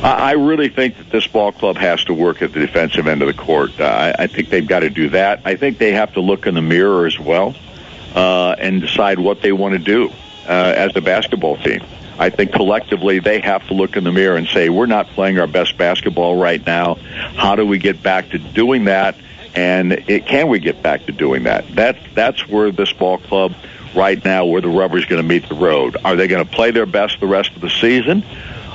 I 0.04 0.34
really 0.34 0.70
think 0.70 0.98
that 0.98 1.10
this 1.10 1.26
ball 1.26 1.52
club 1.52 1.76
has 1.78 2.04
to 2.06 2.14
work 2.14 2.42
at 2.42 2.54
the 2.54 2.60
defensive 2.60 3.08
end 3.08 3.24
of 3.24 3.28
the 3.28 3.34
court. 3.34 3.80
Uh, 3.80 4.14
I 4.18 4.28
think 4.28 4.50
they've 4.50 4.68
got 4.68 4.82
to 4.82 4.90
do 4.90 5.10
that. 5.10 5.42
I 5.44 5.56
think 5.56 5.80
they 5.80 5.94
have 5.94 6.14
to 6.14 6.22
look 6.22 6.46
in 6.46 6.54
the 6.54 6.62
mirror 6.62 7.08
as 7.08 7.20
well 7.20 7.56
uh, 8.14 8.56
and 8.60 8.80
decide 8.80 9.18
what 9.18 9.42
they 9.42 9.52
want 9.52 9.74
to 9.74 9.80
do 9.80 10.10
uh, 10.48 10.74
as 10.78 10.96
a 10.96 11.02
basketball 11.02 11.58
team. 11.58 11.84
I 12.20 12.30
think 12.30 12.52
collectively 12.52 13.20
they 13.20 13.40
have 13.42 13.68
to 13.68 13.74
look 13.74 13.96
in 13.96 14.04
the 14.04 14.12
mirror 14.12 14.38
and 14.38 14.48
say, 14.48 14.70
we're 14.70 14.86
not 14.86 15.08
playing 15.08 15.40
our 15.40 15.48
best 15.48 15.78
basketball 15.78 16.40
right 16.40 16.64
now. 16.66 16.96
How 17.36 17.56
do 17.56 17.66
we 17.66 17.80
get 17.80 18.02
back 18.02 18.30
to 18.30 18.38
doing 18.38 18.86
that? 18.86 19.16
And 19.56 19.94
it, 19.94 20.28
can 20.28 20.48
we 20.48 20.60
get 20.60 20.84
back 20.84 21.08
to 21.08 21.12
doing 21.12 21.44
that? 21.44 21.66
That's, 21.76 22.00
that's 22.14 22.48
where 22.48 22.72
this 22.72 22.94
ball 22.94 23.18
club 23.18 23.56
right 23.96 24.24
now, 24.24 24.46
where 24.46 24.62
the 24.62 24.70
rubber 24.70 24.98
is 24.98 25.06
going 25.06 25.22
to 25.22 25.28
meet 25.28 25.50
the 25.50 25.56
road. 25.56 25.98
Are 26.06 26.16
they 26.16 26.28
going 26.28 26.46
to 26.46 26.52
play 26.52 26.70
their 26.72 26.86
best 26.86 27.20
the 27.20 27.28
rest 27.28 27.56
of 27.56 27.62
the 27.62 27.70
season? 27.70 28.24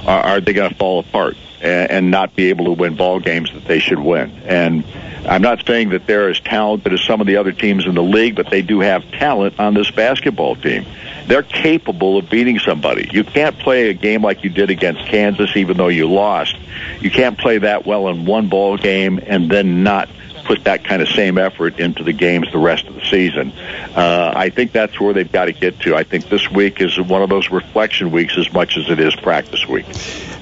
Are, 0.06 0.20
are 0.20 0.40
they 0.40 0.52
going 0.52 0.70
to 0.70 0.76
fall 0.76 1.00
apart 1.00 1.36
and, 1.60 1.90
and 1.90 2.10
not 2.10 2.34
be 2.34 2.50
able 2.50 2.66
to 2.66 2.72
win 2.72 2.96
ball 2.96 3.20
games 3.20 3.52
that 3.52 3.64
they 3.64 3.78
should 3.78 3.98
win? 3.98 4.30
And 4.46 4.84
I'm 5.26 5.42
not 5.42 5.64
saying 5.64 5.90
that 5.90 6.06
they're 6.06 6.28
as 6.28 6.40
talented 6.40 6.92
as 6.92 7.00
some 7.00 7.20
of 7.20 7.26
the 7.26 7.36
other 7.36 7.52
teams 7.52 7.86
in 7.86 7.94
the 7.94 8.02
league, 8.02 8.34
but 8.34 8.50
they 8.50 8.62
do 8.62 8.80
have 8.80 9.08
talent 9.12 9.60
on 9.60 9.74
this 9.74 9.90
basketball 9.90 10.56
team. 10.56 10.84
They're 11.26 11.44
capable 11.44 12.18
of 12.18 12.28
beating 12.28 12.58
somebody. 12.58 13.08
You 13.12 13.22
can't 13.22 13.56
play 13.58 13.90
a 13.90 13.94
game 13.94 14.22
like 14.22 14.42
you 14.42 14.50
did 14.50 14.70
against 14.70 15.06
Kansas, 15.06 15.56
even 15.56 15.76
though 15.76 15.88
you 15.88 16.10
lost. 16.10 16.56
You 17.00 17.10
can't 17.10 17.38
play 17.38 17.58
that 17.58 17.86
well 17.86 18.08
in 18.08 18.24
one 18.24 18.48
ball 18.48 18.76
game 18.76 19.20
and 19.24 19.48
then 19.48 19.84
not 19.84 20.08
put 20.44 20.64
that 20.64 20.84
kind 20.84 21.02
of 21.02 21.08
same 21.08 21.38
effort 21.38 21.78
into 21.78 22.04
the 22.04 22.12
games 22.12 22.50
the 22.52 22.58
rest 22.58 22.86
of 22.86 22.94
the 22.94 23.00
season. 23.02 23.52
Uh, 23.52 24.32
I 24.34 24.50
think 24.50 24.72
that's 24.72 24.98
where 25.00 25.12
they've 25.12 25.30
got 25.30 25.46
to 25.46 25.52
get 25.52 25.80
to. 25.80 25.94
I 25.94 26.04
think 26.04 26.28
this 26.28 26.50
week 26.50 26.80
is 26.80 27.00
one 27.00 27.22
of 27.22 27.28
those 27.28 27.50
reflection 27.50 28.10
weeks 28.10 28.36
as 28.38 28.52
much 28.52 28.76
as 28.76 28.88
it 28.88 29.00
is 29.00 29.14
practice 29.16 29.66
week. 29.66 29.86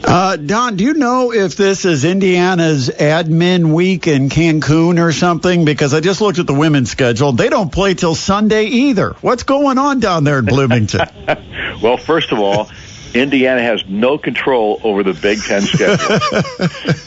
Uh, 0.02 0.36
Don, 0.36 0.76
do 0.76 0.84
you 0.84 0.94
know 0.94 1.32
if 1.32 1.56
this 1.56 1.84
is 1.84 2.04
Indiana's 2.04 2.88
admin 2.88 3.74
week 3.74 4.06
in 4.06 4.30
Cancun 4.30 4.98
or 4.98 5.12
something? 5.12 5.66
Because 5.66 5.92
I 5.92 6.00
just 6.00 6.22
looked 6.22 6.38
at 6.38 6.46
the 6.46 6.54
women's 6.54 6.90
schedule. 6.90 7.32
They 7.32 7.50
don't 7.50 7.70
play 7.70 7.92
till 7.94 8.14
Sunday 8.14 8.64
either. 8.64 9.10
What's 9.20 9.42
going 9.42 9.76
on 9.76 10.00
down 10.00 10.24
there 10.24 10.38
in 10.38 10.46
Bloomington? 10.46 11.06
well, 11.82 11.98
first 11.98 12.32
of 12.32 12.38
all, 12.38 12.70
Indiana 13.14 13.62
has 13.62 13.84
no 13.86 14.18
control 14.18 14.80
over 14.82 15.02
the 15.02 15.14
Big 15.14 15.42
Ten 15.42 15.62
schedule, 15.62 16.18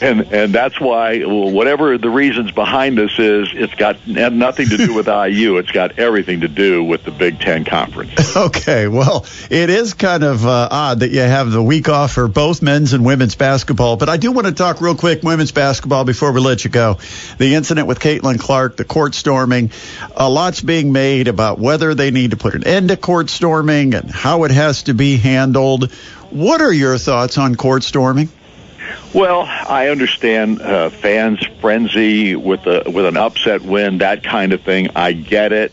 and 0.00 0.32
and 0.32 0.54
that's 0.54 0.80
why 0.80 1.20
whatever 1.20 1.98
the 1.98 2.10
reasons 2.10 2.50
behind 2.52 2.98
this 2.98 3.18
is, 3.18 3.48
it's 3.54 3.74
got 3.74 4.06
nothing 4.06 4.68
to 4.68 4.76
do 4.76 4.94
with 4.94 5.06
IU. 5.06 5.56
It's 5.58 5.70
got 5.70 5.98
everything 5.98 6.40
to 6.40 6.48
do 6.48 6.84
with 6.84 7.04
the 7.04 7.10
Big 7.10 7.40
Ten 7.40 7.64
conference. 7.64 8.36
Okay, 8.36 8.88
well, 8.88 9.26
it 9.50 9.70
is 9.70 9.94
kind 9.94 10.24
of 10.24 10.44
uh, 10.46 10.68
odd 10.70 11.00
that 11.00 11.10
you 11.10 11.20
have 11.20 11.50
the 11.50 11.62
week 11.62 11.88
off 11.88 12.12
for 12.12 12.28
both 12.28 12.62
men's 12.62 12.92
and 12.92 13.04
women's 13.04 13.34
basketball. 13.34 13.96
But 13.96 14.08
I 14.08 14.16
do 14.16 14.32
want 14.32 14.46
to 14.46 14.52
talk 14.52 14.80
real 14.80 14.96
quick 14.96 15.22
women's 15.22 15.52
basketball 15.52 16.04
before 16.04 16.32
we 16.32 16.40
let 16.40 16.64
you 16.64 16.70
go. 16.70 16.98
The 17.38 17.54
incident 17.54 17.86
with 17.86 18.00
Caitlin 18.00 18.38
Clark, 18.38 18.76
the 18.76 18.84
court 18.84 19.14
storming, 19.14 19.70
a 20.16 20.28
lot's 20.28 20.60
being 20.60 20.92
made 20.92 21.28
about 21.28 21.58
whether 21.58 21.94
they 21.94 22.10
need 22.10 22.32
to 22.32 22.36
put 22.36 22.54
an 22.54 22.66
end 22.66 22.88
to 22.88 22.96
court 22.96 23.30
storming 23.30 23.94
and 23.94 24.10
how 24.10 24.44
it 24.44 24.50
has 24.50 24.84
to 24.84 24.94
be 24.94 25.16
handled. 25.16 25.92
What 26.34 26.60
are 26.60 26.72
your 26.72 26.98
thoughts 26.98 27.38
on 27.38 27.54
court 27.54 27.84
storming? 27.84 28.28
Well, 29.14 29.42
I 29.42 29.86
understand 29.86 30.60
uh, 30.60 30.90
fans' 30.90 31.46
frenzy 31.60 32.34
with 32.34 32.66
a 32.66 32.82
with 32.90 33.06
an 33.06 33.16
upset 33.16 33.62
win, 33.62 33.98
that 33.98 34.24
kind 34.24 34.52
of 34.52 34.60
thing. 34.62 34.88
I 34.96 35.12
get 35.12 35.52
it 35.52 35.72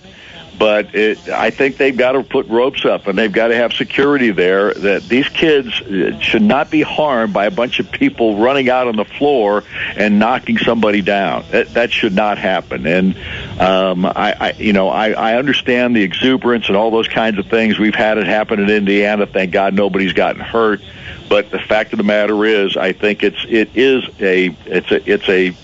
but 0.61 0.93
it, 0.93 1.27
I 1.27 1.49
think 1.49 1.77
they've 1.77 1.97
got 1.97 2.11
to 2.11 2.21
put 2.21 2.47
ropes 2.47 2.85
up 2.85 3.07
and 3.07 3.17
they've 3.17 3.31
got 3.31 3.47
to 3.47 3.55
have 3.55 3.73
security 3.73 4.29
there. 4.29 4.71
That 4.71 5.01
these 5.09 5.27
kids 5.27 5.81
uh, 5.81 6.19
should 6.19 6.43
not 6.43 6.69
be 6.69 6.83
harmed 6.83 7.33
by 7.33 7.47
a 7.47 7.51
bunch 7.51 7.79
of 7.79 7.91
people 7.91 8.37
running 8.37 8.69
out 8.69 8.87
on 8.87 8.95
the 8.95 9.03
floor 9.03 9.63
and 9.95 10.19
knocking 10.19 10.59
somebody 10.59 11.01
down. 11.01 11.45
That, 11.49 11.73
that 11.73 11.91
should 11.91 12.13
not 12.13 12.37
happen. 12.37 12.85
And 12.85 13.17
um, 13.59 14.05
I, 14.05 14.35
I, 14.39 14.51
you 14.59 14.71
know, 14.71 14.89
I, 14.89 15.13
I 15.13 15.37
understand 15.39 15.95
the 15.95 16.03
exuberance 16.03 16.67
and 16.67 16.77
all 16.77 16.91
those 16.91 17.07
kinds 17.07 17.39
of 17.39 17.47
things. 17.47 17.79
We've 17.79 17.95
had 17.95 18.19
it 18.19 18.27
happen 18.27 18.59
in 18.59 18.69
Indiana. 18.69 19.25
Thank 19.25 19.53
God 19.53 19.73
nobody's 19.73 20.13
gotten 20.13 20.41
hurt. 20.41 20.81
But 21.27 21.49
the 21.49 21.57
fact 21.57 21.91
of 21.93 21.97
the 21.97 22.03
matter 22.03 22.45
is, 22.45 22.77
I 22.77 22.93
think 22.93 23.23
it's 23.23 23.43
it 23.49 23.75
is 23.75 24.03
a 24.19 24.55
it's 24.67 24.91
a 24.91 25.11
it's 25.11 25.27
a 25.27 25.55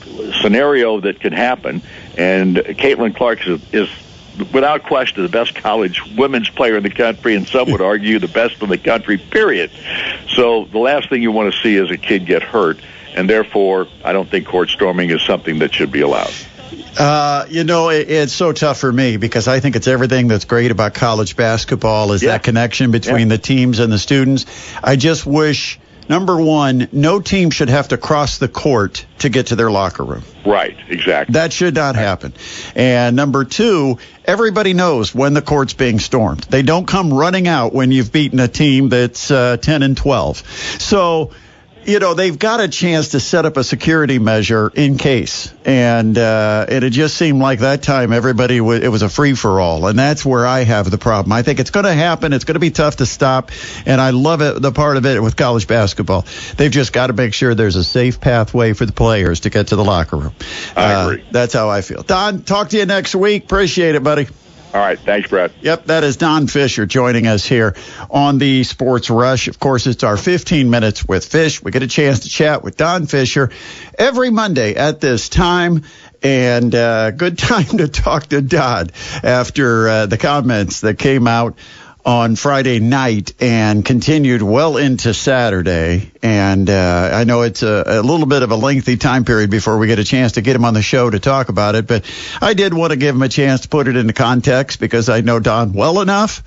scenario 0.42 1.02
that 1.02 1.20
could 1.20 1.34
happen. 1.34 1.84
And 2.18 2.56
Caitlin 2.56 3.16
Clark 3.16 3.46
is, 3.46 3.62
is 3.72 3.90
without 4.38 4.84
question, 4.84 5.24
the 5.24 5.30
best 5.30 5.56
college 5.56 6.02
women's 6.16 6.50
player 6.50 6.78
in 6.78 6.84
the 6.84 6.90
country, 6.90 7.36
and 7.36 7.48
some 7.48 7.72
would 7.72 7.82
argue 7.82 8.20
the 8.20 8.28
best 8.28 8.62
in 8.62 8.70
the 8.70 8.78
country, 8.78 9.18
period. 9.18 9.72
So 10.30 10.66
the 10.66 10.80
last 10.80 11.10
thing 11.10 11.22
you 11.22 11.32
want 11.32 11.54
to 11.54 11.60
see 11.62 11.76
is 11.76 11.92
a 11.92 11.98
kid 11.98 12.26
get 12.26 12.44
hurt, 12.44 12.80
and 13.16 13.30
therefore, 13.30 13.88
I 14.04 14.14
don't 14.14 14.30
think 14.30 14.48
court 14.48 14.70
storming 14.70 15.10
is 15.10 15.22
something 15.22 15.60
that 15.60 15.74
should 15.74 15.92
be 15.92 16.02
allowed. 16.02 16.34
Uh, 16.98 17.46
you 17.50 17.64
know, 17.64 17.90
it, 17.90 18.10
it's 18.10 18.34
so 18.34 18.52
tough 18.52 18.80
for 18.80 18.92
me 18.92 19.18
because 19.18 19.48
I 19.48 19.60
think 19.60 19.76
it's 19.76 19.88
everything 19.88 20.28
that's 20.28 20.46
great 20.46 20.72
about 20.72 20.94
college 20.94 21.36
basketball 21.36 22.12
is 22.12 22.24
yeah. 22.24 22.32
that 22.32 22.44
connection 22.44 22.92
between 22.92 23.30
yeah. 23.30 23.36
the 23.36 23.38
teams 23.38 23.80
and 23.80 23.92
the 23.92 24.00
students. 24.00 24.46
I 24.84 24.96
just 24.96 25.26
wish 25.26 25.80
Number 26.10 26.40
one, 26.40 26.88
no 26.92 27.20
team 27.20 27.50
should 27.50 27.70
have 27.70 27.90
to 27.90 27.98
cross 27.98 28.38
the 28.38 28.48
court 28.48 29.06
to 29.20 29.30
get 29.30 29.48
to 29.48 29.56
their 29.56 29.70
locker 29.70 30.04
room. 30.04 30.24
Right, 30.46 30.78
exactly. 30.88 31.34
That 31.34 31.52
should 31.52 31.76
not 31.76 31.96
happen. 31.96 32.34
And 32.76 33.16
number 33.16 33.44
two, 33.44 33.98
everybody 34.24 34.74
knows 34.74 35.14
when 35.14 35.34
the 35.34 35.42
court's 35.42 35.74
being 35.74 36.00
stormed. 36.00 36.44
They 36.44 36.62
don't 36.62 36.88
come 36.88 37.14
running 37.14 37.48
out 37.48 37.74
when 37.74 37.92
you've 37.92 38.12
beaten 38.12 38.40
a 38.40 38.48
team 38.48 38.90
that's 38.90 39.30
uh, 39.30 39.58
10 39.58 39.84
and 39.84 39.98
12. 39.98 40.38
So 40.80 41.32
you 41.88 42.00
know 42.00 42.14
they've 42.14 42.38
got 42.38 42.60
a 42.60 42.68
chance 42.68 43.10
to 43.10 43.20
set 43.20 43.46
up 43.46 43.56
a 43.56 43.64
security 43.64 44.20
measure 44.20 44.70
in 44.76 44.98
case, 44.98 45.54
and 45.66 46.18
uh, 46.18 46.66
and 46.68 46.84
it 46.84 46.90
just 46.90 47.16
seemed 47.16 47.42
like 47.42 47.60
that 47.60 47.82
time 47.82 48.12
everybody 48.12 48.58
w- 48.58 48.82
it 48.82 48.90
was 48.90 49.02
a 49.02 49.10
free 49.10 49.34
for 49.34 49.62
all, 49.62 49.88
and 49.88 49.98
that's 49.98 50.26
where 50.26 50.46
I 50.46 50.66
have 50.66 50.92
the 50.92 50.98
problem. 50.98 51.32
I 51.32 51.44
think 51.44 51.62
it's 51.62 51.72
going 51.72 51.86
to 51.86 51.94
happen. 51.94 52.34
It's 52.34 52.44
going 52.44 52.56
to 52.56 52.60
be 52.60 52.72
tough 52.72 52.98
to 52.98 53.06
stop, 53.06 53.52
and 53.86 54.02
I 54.02 54.10
love 54.10 54.42
it 54.42 54.62
the 54.62 54.74
part 54.74 54.98
of 54.98 55.06
it 55.06 55.24
with 55.24 55.38
college 55.38 55.66
basketball. 55.66 56.26
They've 56.58 56.70
just 56.70 56.92
got 56.92 57.08
to 57.08 57.14
make 57.14 57.34
sure 57.34 57.56
there's 57.56 57.78
a 57.78 57.86
safe 57.86 58.20
pathway 58.20 58.74
for 58.74 58.86
the 58.86 58.94
players 58.94 59.42
to 59.42 59.50
get 59.50 59.68
to 59.68 59.78
the 59.78 59.86
locker 59.86 60.18
room. 60.18 60.34
I 60.76 60.94
uh, 60.94 61.10
agree. 61.10 61.26
That's 61.32 61.54
how 61.54 61.70
I 61.70 61.82
feel. 61.82 62.04
Don, 62.04 62.44
talk 62.44 62.70
to 62.70 62.78
you 62.78 62.86
next 62.86 63.16
week. 63.16 63.46
Appreciate 63.46 63.96
it, 63.96 64.04
buddy. 64.04 64.28
All 64.74 64.82
right. 64.82 65.00
Thanks, 65.00 65.30
Brett. 65.30 65.52
Yep, 65.62 65.86
that 65.86 66.04
is 66.04 66.18
Don 66.18 66.48
Fischer 66.48 66.86
joining 66.86 67.26
us 67.26 67.46
here 67.46 67.76
on 68.10 68.38
the 68.38 68.64
Sports 68.64 69.10
Rush. 69.10 69.48
Of 69.48 69.60
course, 69.60 69.88
it's 69.88 70.04
our 70.04 70.18
15 70.18 70.70
minutes 70.70 71.08
with 71.08 71.30
Fisch. 71.30 71.64
We 71.64 71.72
get 71.72 71.84
a 71.84 71.88
chance 71.88 72.22
to 72.22 72.30
chat 72.30 72.64
with 72.64 72.76
Don 72.76 73.08
Fischer 73.08 73.50
every 73.98 74.30
Monday 74.30 74.76
at 74.76 75.00
this 75.00 75.30
time. 75.30 75.84
And 76.22 76.76
uh, 76.76 77.12
good 77.12 77.38
time 77.38 77.78
to 77.78 77.88
talk 77.88 78.28
to 78.28 78.42
Don 78.42 78.90
after 79.24 79.88
uh, 79.88 80.06
the 80.06 80.18
comments 80.18 80.82
that 80.82 81.00
came 81.00 81.28
out 81.28 81.58
on 82.08 82.38
Friday 82.38 82.80
night 82.80 83.34
and 83.42 83.84
continued 83.84 84.42
well 84.42 84.78
into 84.78 85.14
Saturday. 85.14 86.10
And 86.24 86.70
uh, 86.70 87.10
I 87.14 87.26
know 87.26 87.42
it's 87.42 87.64
a, 87.64 87.84
a, 87.86 88.02
little 88.02 88.26
bit 88.26 88.44
of 88.44 88.52
a 88.52 88.56
lengthy 88.56 88.96
time 88.96 89.26
period 89.26 89.52
before 89.52 89.78
we 89.78 89.88
get 89.88 90.00
a 90.00 90.06
chance 90.06 90.32
to 90.34 90.42
get 90.42 90.56
him 90.56 90.64
on 90.64 90.74
the 90.74 90.82
show 90.82 91.10
to 91.10 91.20
talk 91.20 91.50
about 91.50 91.76
it. 91.76 91.86
But 91.86 92.10
I 92.42 92.54
did 92.54 92.74
want 92.74 92.92
to 92.92 92.98
give 92.98 93.14
him 93.14 93.22
a 93.24 93.28
chance 93.28 93.62
to 93.62 93.68
put 93.68 93.90
it 93.90 93.98
into 93.98 94.14
context 94.14 94.80
because 94.80 95.10
I 95.10 95.20
know 95.20 95.42
Don 95.42 95.74
well 95.74 96.00
enough 96.00 96.44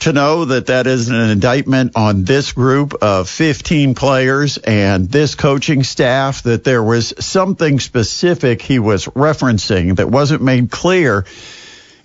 to 0.00 0.12
know 0.12 0.44
that 0.44 0.66
that 0.66 0.86
is 0.86 1.08
an 1.08 1.30
indictment 1.30 1.92
on 1.96 2.24
this 2.24 2.52
group 2.52 2.92
of 3.00 3.30
15 3.30 3.94
players 3.94 4.58
and 4.58 5.08
this 5.08 5.36
coaching 5.36 5.84
staff, 5.84 6.42
that 6.42 6.64
there 6.64 6.82
was 6.82 7.14
something 7.18 7.80
specific 7.80 8.60
he 8.60 8.78
was 8.78 9.06
referencing 9.06 9.96
that 9.96 10.10
wasn't 10.10 10.42
made 10.42 10.70
clear 10.70 11.24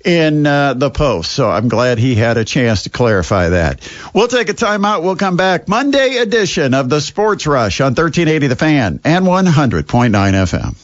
in 0.03 0.45
uh, 0.45 0.73
the 0.73 0.89
post. 0.89 1.31
So 1.31 1.49
I'm 1.49 1.67
glad 1.67 1.97
he 1.97 2.15
had 2.15 2.37
a 2.37 2.45
chance 2.45 2.83
to 2.83 2.89
clarify 2.89 3.49
that. 3.49 3.89
We'll 4.13 4.27
take 4.27 4.49
a 4.49 4.53
timeout. 4.53 5.03
We'll 5.03 5.15
come 5.15 5.37
back. 5.37 5.67
Monday 5.67 6.17
edition 6.17 6.73
of 6.73 6.89
the 6.89 7.01
Sports 7.01 7.47
Rush 7.47 7.81
on 7.81 7.87
1380 7.87 8.47
The 8.47 8.55
Fan 8.55 8.99
and 9.03 9.25
100.9 9.25 10.11
FM. 10.11 10.75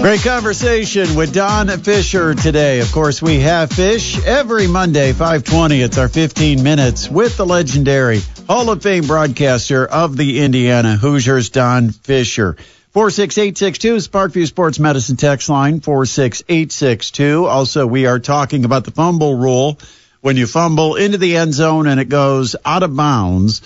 Great 0.00 0.20
conversation 0.22 1.14
with 1.14 1.32
Don 1.32 1.68
Fischer 1.68 2.34
today. 2.34 2.80
Of 2.80 2.92
course, 2.92 3.22
we 3.22 3.40
have 3.40 3.70
Fisch 3.70 4.22
every 4.22 4.66
Monday, 4.66 5.12
520. 5.12 5.80
It's 5.80 5.96
our 5.96 6.08
15 6.08 6.62
minutes 6.62 7.08
with 7.08 7.38
the 7.38 7.46
legendary 7.46 8.20
Hall 8.46 8.68
of 8.68 8.82
Fame 8.82 9.06
broadcaster 9.06 9.86
of 9.86 10.16
the 10.16 10.40
Indiana 10.40 10.96
Hoosiers, 10.96 11.48
Don 11.48 11.88
Fischer. 11.90 12.56
46862 12.94 13.96
Sparkview 13.96 14.46
Sports 14.46 14.78
Medicine 14.78 15.16
text 15.16 15.48
line 15.48 15.80
46862. 15.80 17.44
Also, 17.44 17.88
we 17.88 18.06
are 18.06 18.20
talking 18.20 18.64
about 18.64 18.84
the 18.84 18.92
fumble 18.92 19.36
rule. 19.36 19.80
When 20.20 20.36
you 20.36 20.46
fumble 20.46 20.94
into 20.94 21.18
the 21.18 21.36
end 21.36 21.54
zone 21.54 21.88
and 21.88 21.98
it 21.98 22.08
goes 22.08 22.54
out 22.64 22.84
of 22.84 22.94
bounds, 22.94 23.62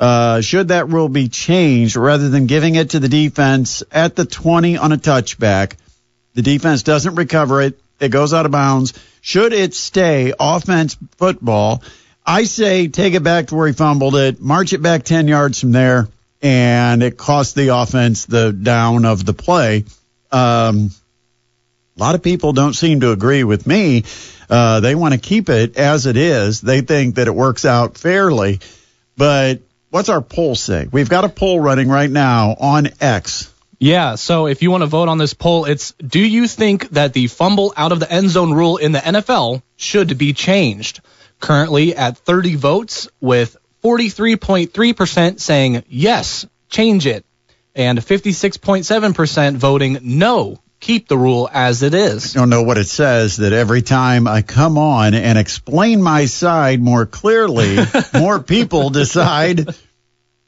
uh, 0.00 0.40
should 0.40 0.68
that 0.68 0.88
rule 0.88 1.10
be 1.10 1.28
changed 1.28 1.96
rather 1.96 2.30
than 2.30 2.46
giving 2.46 2.74
it 2.76 2.90
to 2.90 3.00
the 3.00 3.10
defense 3.10 3.82
at 3.92 4.16
the 4.16 4.24
20 4.24 4.78
on 4.78 4.92
a 4.92 4.96
touchback? 4.96 5.74
The 6.32 6.40
defense 6.40 6.82
doesn't 6.82 7.16
recover 7.16 7.60
it. 7.60 7.78
It 8.00 8.08
goes 8.08 8.32
out 8.32 8.46
of 8.46 8.52
bounds. 8.52 8.94
Should 9.20 9.52
it 9.52 9.74
stay 9.74 10.32
offense 10.40 10.96
football? 11.18 11.82
I 12.24 12.44
say 12.44 12.88
take 12.88 13.12
it 13.12 13.22
back 13.22 13.48
to 13.48 13.56
where 13.56 13.66
he 13.66 13.74
fumbled 13.74 14.16
it, 14.16 14.40
march 14.40 14.72
it 14.72 14.80
back 14.80 15.02
10 15.02 15.28
yards 15.28 15.60
from 15.60 15.72
there, 15.72 16.08
and 16.42 17.02
it 17.02 17.16
cost 17.16 17.54
the 17.54 17.68
offense 17.68 18.26
the 18.26 18.52
down 18.52 19.04
of 19.04 19.24
the 19.24 19.34
play. 19.34 19.84
Um, 20.32 20.90
a 21.96 22.00
lot 22.00 22.14
of 22.14 22.22
people 22.22 22.52
don't 22.52 22.74
seem 22.74 23.00
to 23.00 23.12
agree 23.12 23.44
with 23.44 23.66
me. 23.66 24.04
Uh, 24.48 24.80
they 24.80 24.94
want 24.94 25.14
to 25.14 25.20
keep 25.20 25.48
it 25.48 25.76
as 25.76 26.06
it 26.06 26.16
is. 26.16 26.60
They 26.60 26.80
think 26.80 27.16
that 27.16 27.28
it 27.28 27.34
works 27.34 27.64
out 27.64 27.98
fairly. 27.98 28.60
But 29.16 29.60
what's 29.90 30.08
our 30.08 30.22
poll 30.22 30.54
say? 30.54 30.88
We've 30.90 31.08
got 31.08 31.24
a 31.24 31.28
poll 31.28 31.60
running 31.60 31.88
right 31.88 32.10
now 32.10 32.56
on 32.58 32.88
X. 33.00 33.52
Yeah, 33.78 34.16
so 34.16 34.46
if 34.46 34.62
you 34.62 34.70
want 34.70 34.82
to 34.82 34.86
vote 34.86 35.08
on 35.08 35.18
this 35.18 35.32
poll, 35.32 35.64
it's 35.64 35.92
do 35.92 36.20
you 36.20 36.46
think 36.46 36.90
that 36.90 37.12
the 37.12 37.28
fumble 37.28 37.72
out 37.76 37.92
of 37.92 38.00
the 38.00 38.10
end 38.10 38.28
zone 38.28 38.52
rule 38.52 38.76
in 38.76 38.92
the 38.92 38.98
NFL 38.98 39.62
should 39.76 40.18
be 40.18 40.32
changed? 40.32 41.00
Currently 41.38 41.96
at 41.96 42.18
30 42.18 42.56
votes 42.56 43.08
with 43.20 43.56
43.3% 43.82 45.40
saying 45.40 45.84
yes, 45.88 46.46
change 46.68 47.06
it, 47.06 47.24
and 47.74 47.98
56.7% 47.98 49.56
voting 49.56 49.98
no, 50.02 50.60
keep 50.80 51.08
the 51.08 51.16
rule 51.16 51.48
as 51.52 51.82
it 51.82 51.94
is. 51.94 52.36
I 52.36 52.40
don't 52.40 52.50
know 52.50 52.62
what 52.62 52.78
it 52.78 52.88
says 52.88 53.38
that 53.38 53.52
every 53.52 53.82
time 53.82 54.26
I 54.26 54.42
come 54.42 54.78
on 54.78 55.14
and 55.14 55.38
explain 55.38 56.02
my 56.02 56.26
side 56.26 56.80
more 56.80 57.06
clearly, 57.06 57.78
more 58.14 58.42
people 58.42 58.90
decide 58.90 59.74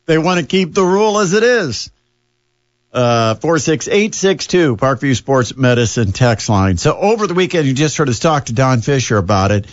they 0.06 0.18
want 0.18 0.40
to 0.40 0.46
keep 0.46 0.74
the 0.74 0.84
rule 0.84 1.18
as 1.18 1.32
it 1.32 1.42
is. 1.42 1.90
Uh, 2.92 3.36
46862, 3.36 4.76
Parkview 4.76 5.16
Sports 5.16 5.56
Medicine 5.56 6.12
text 6.12 6.50
line. 6.50 6.76
So 6.76 6.94
over 6.94 7.26
the 7.26 7.32
weekend, 7.32 7.66
you 7.66 7.72
just 7.72 7.96
heard 7.96 8.10
us 8.10 8.18
talk 8.18 8.46
to 8.46 8.52
Don 8.52 8.82
Fischer 8.82 9.16
about 9.16 9.50
it 9.50 9.66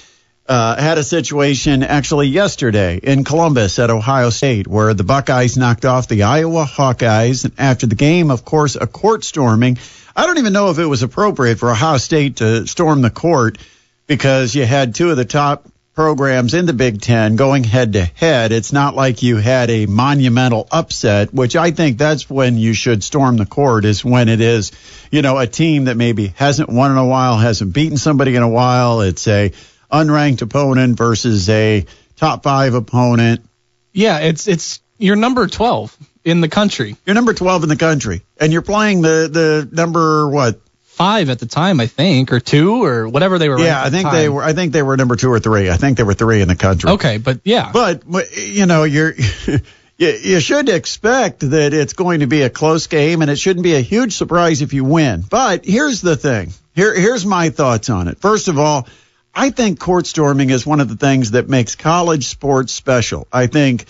uh, 0.49 0.81
had 0.81 0.97
a 0.97 1.03
situation 1.03 1.83
actually 1.83 2.27
yesterday 2.27 2.99
in 3.01 3.23
Columbus 3.23 3.77
at 3.77 3.91
Ohio 3.91 4.31
State 4.31 4.67
where 4.67 4.95
the 4.95 5.03
Buckeyes 5.03 5.55
knocked 5.57 5.85
off 5.85 6.07
the 6.07 6.23
Iowa 6.23 6.65
Hawkeyes. 6.65 7.45
And 7.45 7.53
after 7.59 7.85
the 7.85 7.95
game, 7.95 8.31
of 8.31 8.43
course, 8.43 8.75
a 8.75 8.87
court 8.87 9.23
storming. 9.23 9.77
I 10.15 10.25
don't 10.25 10.39
even 10.39 10.51
know 10.51 10.71
if 10.71 10.79
it 10.79 10.87
was 10.87 11.03
appropriate 11.03 11.59
for 11.59 11.69
Ohio 11.69 11.97
State 11.97 12.37
to 12.37 12.65
storm 12.65 13.03
the 13.03 13.11
court 13.11 13.59
because 14.07 14.55
you 14.55 14.65
had 14.65 14.95
two 14.95 15.11
of 15.11 15.17
the 15.17 15.23
top 15.23 15.67
programs 15.93 16.55
in 16.55 16.65
the 16.65 16.73
Big 16.73 16.99
Ten 16.99 17.35
going 17.35 17.63
head 17.63 17.93
to 17.93 18.03
head. 18.03 18.51
It's 18.51 18.73
not 18.73 18.95
like 18.95 19.21
you 19.21 19.35
had 19.35 19.69
a 19.69 19.85
monumental 19.85 20.67
upset, 20.71 21.31
which 21.31 21.55
I 21.55 21.69
think 21.71 21.99
that's 21.99 22.27
when 22.27 22.57
you 22.57 22.73
should 22.73 23.03
storm 23.03 23.37
the 23.37 23.45
court 23.45 23.85
is 23.85 24.03
when 24.03 24.29
it 24.29 24.41
is, 24.41 24.71
you 25.11 25.21
know, 25.21 25.37
a 25.37 25.45
team 25.45 25.85
that 25.85 25.97
maybe 25.97 26.27
hasn't 26.37 26.69
won 26.69 26.91
in 26.91 26.97
a 26.97 27.05
while, 27.05 27.37
hasn't 27.37 27.71
beaten 27.71 27.97
somebody 27.97 28.35
in 28.35 28.41
a 28.41 28.49
while. 28.49 29.01
It's 29.01 29.27
a 29.27 29.51
unranked 29.91 30.41
opponent 30.41 30.97
versus 30.97 31.49
a 31.49 31.85
top 32.15 32.43
five 32.43 32.73
opponent. 32.73 33.45
Yeah, 33.93 34.19
it's 34.19 34.47
it's 34.47 34.81
you're 34.97 35.15
number 35.15 35.47
12 35.47 35.95
in 36.23 36.41
the 36.41 36.49
country. 36.49 36.95
You're 37.05 37.15
number 37.15 37.33
12 37.33 37.63
in 37.63 37.69
the 37.69 37.77
country, 37.77 38.21
and 38.39 38.53
you're 38.53 38.61
playing 38.61 39.01
the 39.01 39.29
the 39.31 39.69
number 39.71 40.29
what? 40.29 40.61
Five 40.83 41.29
at 41.29 41.39
the 41.39 41.45
time, 41.45 41.79
I 41.79 41.87
think, 41.87 42.33
or 42.33 42.41
two, 42.41 42.83
or 42.83 43.07
whatever 43.07 43.39
they 43.39 43.47
were. 43.47 43.57
Yeah, 43.57 43.81
I 43.81 43.89
think 43.89 44.09
the 44.09 44.17
they 44.17 44.27
were. 44.27 44.43
I 44.43 44.51
think 44.51 44.73
they 44.73 44.83
were 44.83 44.97
number 44.97 45.15
two 45.15 45.31
or 45.31 45.39
three. 45.39 45.69
I 45.69 45.77
think 45.77 45.95
they 45.95 46.03
were 46.03 46.13
three 46.13 46.41
in 46.41 46.49
the 46.49 46.57
country. 46.57 46.89
Okay, 46.91 47.17
but 47.17 47.39
yeah. 47.45 47.71
But 47.71 48.03
you 48.35 48.65
know, 48.65 48.83
you're. 48.83 49.13
you, 49.97 50.09
you 50.09 50.39
should 50.41 50.67
expect 50.67 51.39
that 51.41 51.73
it's 51.73 51.93
going 51.93 52.21
to 52.21 52.27
be 52.27 52.41
a 52.41 52.49
close 52.49 52.87
game, 52.87 53.21
and 53.21 53.29
it 53.29 53.37
shouldn't 53.37 53.63
be 53.63 53.75
a 53.75 53.81
huge 53.81 54.13
surprise 54.13 54.61
if 54.61 54.73
you 54.73 54.83
win. 54.83 55.23
But 55.29 55.63
here's 55.63 56.01
the 56.01 56.17
thing. 56.17 56.51
Here, 56.73 56.97
here's 56.97 57.25
my 57.25 57.49
thoughts 57.49 57.89
on 57.89 58.07
it. 58.07 58.19
First 58.19 58.47
of 58.47 58.57
all, 58.57 58.87
I 59.33 59.51
think 59.51 59.79
court 59.79 60.07
storming 60.07 60.49
is 60.49 60.65
one 60.65 60.79
of 60.79 60.89
the 60.89 60.95
things 60.95 61.31
that 61.31 61.47
makes 61.47 61.75
college 61.75 62.27
sports 62.27 62.73
special. 62.73 63.27
I 63.31 63.47
think, 63.47 63.85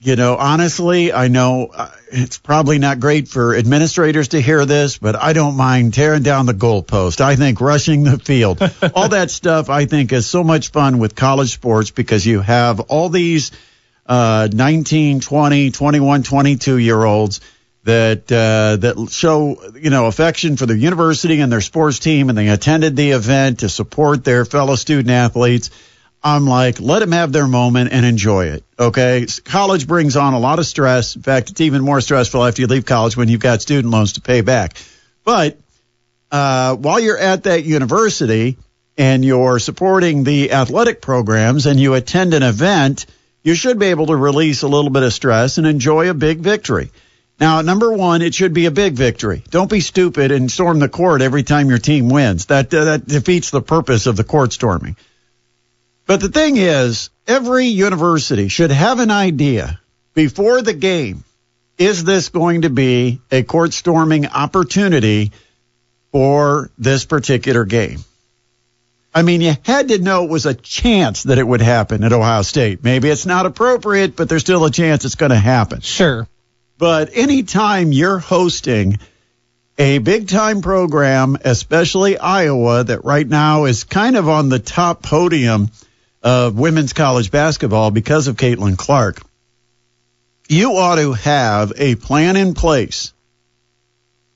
you 0.00 0.16
know, 0.16 0.36
honestly, 0.36 1.12
I 1.12 1.28
know 1.28 1.70
uh, 1.74 1.90
it's 2.10 2.38
probably 2.38 2.78
not 2.78 3.00
great 3.00 3.28
for 3.28 3.54
administrators 3.56 4.28
to 4.28 4.40
hear 4.40 4.66
this, 4.66 4.98
but 4.98 5.16
I 5.16 5.32
don't 5.32 5.56
mind 5.56 5.94
tearing 5.94 6.22
down 6.22 6.46
the 6.46 6.54
goalpost. 6.54 7.20
I 7.20 7.36
think 7.36 7.60
rushing 7.60 8.04
the 8.04 8.18
field, 8.18 8.60
all 8.94 9.08
that 9.08 9.30
stuff, 9.30 9.70
I 9.70 9.86
think 9.86 10.12
is 10.12 10.26
so 10.26 10.44
much 10.44 10.70
fun 10.70 10.98
with 10.98 11.14
college 11.14 11.52
sports 11.52 11.90
because 11.90 12.26
you 12.26 12.40
have 12.40 12.80
all 12.80 13.08
these 13.08 13.52
uh, 14.06 14.48
19, 14.52 15.20
20, 15.20 15.70
21, 15.70 16.22
22 16.24 16.78
year 16.78 17.02
olds 17.02 17.40
that 17.84 18.32
uh, 18.32 18.76
that 18.76 19.08
show 19.10 19.72
you 19.74 19.90
know 19.90 20.06
affection 20.06 20.56
for 20.56 20.66
the 20.66 20.76
university 20.76 21.40
and 21.40 21.52
their 21.52 21.60
sports 21.60 21.98
team, 21.98 22.28
and 22.28 22.36
they 22.36 22.48
attended 22.48 22.96
the 22.96 23.10
event 23.12 23.60
to 23.60 23.68
support 23.68 24.24
their 24.24 24.44
fellow 24.44 24.74
student 24.74 25.10
athletes. 25.10 25.70
I'm 26.22 26.46
like, 26.46 26.80
let 26.80 27.00
them 27.00 27.12
have 27.12 27.32
their 27.32 27.46
moment 27.46 27.92
and 27.92 28.06
enjoy 28.06 28.46
it. 28.46 28.64
Okay, 28.78 29.26
college 29.44 29.86
brings 29.86 30.16
on 30.16 30.32
a 30.32 30.38
lot 30.38 30.58
of 30.58 30.66
stress. 30.66 31.16
In 31.16 31.22
fact, 31.22 31.50
it's 31.50 31.60
even 31.60 31.82
more 31.82 32.00
stressful 32.00 32.42
after 32.42 32.62
you 32.62 32.66
leave 32.66 32.86
college 32.86 33.14
when 33.14 33.28
you've 33.28 33.40
got 33.40 33.60
student 33.60 33.92
loans 33.92 34.14
to 34.14 34.22
pay 34.22 34.40
back. 34.40 34.74
But 35.22 35.58
uh, 36.32 36.76
while 36.76 36.98
you're 36.98 37.18
at 37.18 37.42
that 37.42 37.64
university 37.64 38.56
and 38.96 39.22
you're 39.22 39.58
supporting 39.58 40.24
the 40.24 40.52
athletic 40.52 41.02
programs 41.02 41.66
and 41.66 41.78
you 41.78 41.92
attend 41.92 42.32
an 42.32 42.42
event, 42.42 43.04
you 43.42 43.54
should 43.54 43.78
be 43.78 43.86
able 43.86 44.06
to 44.06 44.16
release 44.16 44.62
a 44.62 44.68
little 44.68 44.90
bit 44.90 45.02
of 45.02 45.12
stress 45.12 45.58
and 45.58 45.66
enjoy 45.66 46.08
a 46.08 46.14
big 46.14 46.38
victory. 46.38 46.90
Now, 47.40 47.62
number 47.62 47.92
one, 47.92 48.22
it 48.22 48.34
should 48.34 48.54
be 48.54 48.66
a 48.66 48.70
big 48.70 48.94
victory. 48.94 49.42
Don't 49.50 49.70
be 49.70 49.80
stupid 49.80 50.30
and 50.30 50.50
storm 50.50 50.78
the 50.78 50.88
court 50.88 51.20
every 51.20 51.42
time 51.42 51.68
your 51.68 51.78
team 51.78 52.08
wins. 52.08 52.46
That 52.46 52.72
uh, 52.72 52.84
that 52.84 53.06
defeats 53.06 53.50
the 53.50 53.60
purpose 53.60 54.06
of 54.06 54.16
the 54.16 54.24
court 54.24 54.52
storming. 54.52 54.96
But 56.06 56.20
the 56.20 56.28
thing 56.28 56.56
is, 56.56 57.10
every 57.26 57.66
university 57.66 58.48
should 58.48 58.70
have 58.70 59.00
an 59.00 59.10
idea 59.10 59.80
before 60.14 60.62
the 60.62 60.74
game. 60.74 61.24
Is 61.76 62.04
this 62.04 62.28
going 62.28 62.62
to 62.62 62.70
be 62.70 63.20
a 63.32 63.42
court 63.42 63.72
storming 63.72 64.26
opportunity 64.26 65.32
for 66.12 66.70
this 66.78 67.04
particular 67.04 67.64
game? 67.64 67.98
I 69.12 69.22
mean, 69.22 69.40
you 69.40 69.54
had 69.64 69.88
to 69.88 69.98
know 69.98 70.24
it 70.24 70.30
was 70.30 70.46
a 70.46 70.54
chance 70.54 71.24
that 71.24 71.38
it 71.38 71.46
would 71.46 71.60
happen 71.60 72.04
at 72.04 72.12
Ohio 72.12 72.42
State. 72.42 72.84
Maybe 72.84 73.08
it's 73.08 73.26
not 73.26 73.46
appropriate, 73.46 74.14
but 74.14 74.28
there's 74.28 74.42
still 74.42 74.64
a 74.64 74.70
chance 74.70 75.04
it's 75.04 75.14
going 75.14 75.30
to 75.30 75.36
happen. 75.36 75.80
Sure. 75.80 76.28
But 76.84 77.12
anytime 77.14 77.92
you're 77.92 78.18
hosting 78.18 78.98
a 79.78 79.96
big 79.96 80.28
time 80.28 80.60
program, 80.60 81.38
especially 81.42 82.18
Iowa, 82.18 82.84
that 82.84 83.06
right 83.06 83.26
now 83.26 83.64
is 83.64 83.84
kind 83.84 84.18
of 84.18 84.28
on 84.28 84.50
the 84.50 84.58
top 84.58 85.02
podium 85.02 85.70
of 86.22 86.58
women's 86.58 86.92
college 86.92 87.30
basketball 87.30 87.90
because 87.90 88.28
of 88.28 88.36
Caitlin 88.36 88.76
Clark. 88.76 89.22
You 90.46 90.72
ought 90.76 90.96
to 90.96 91.14
have 91.14 91.72
a 91.78 91.94
plan 91.94 92.36
in 92.36 92.52
place 92.52 93.14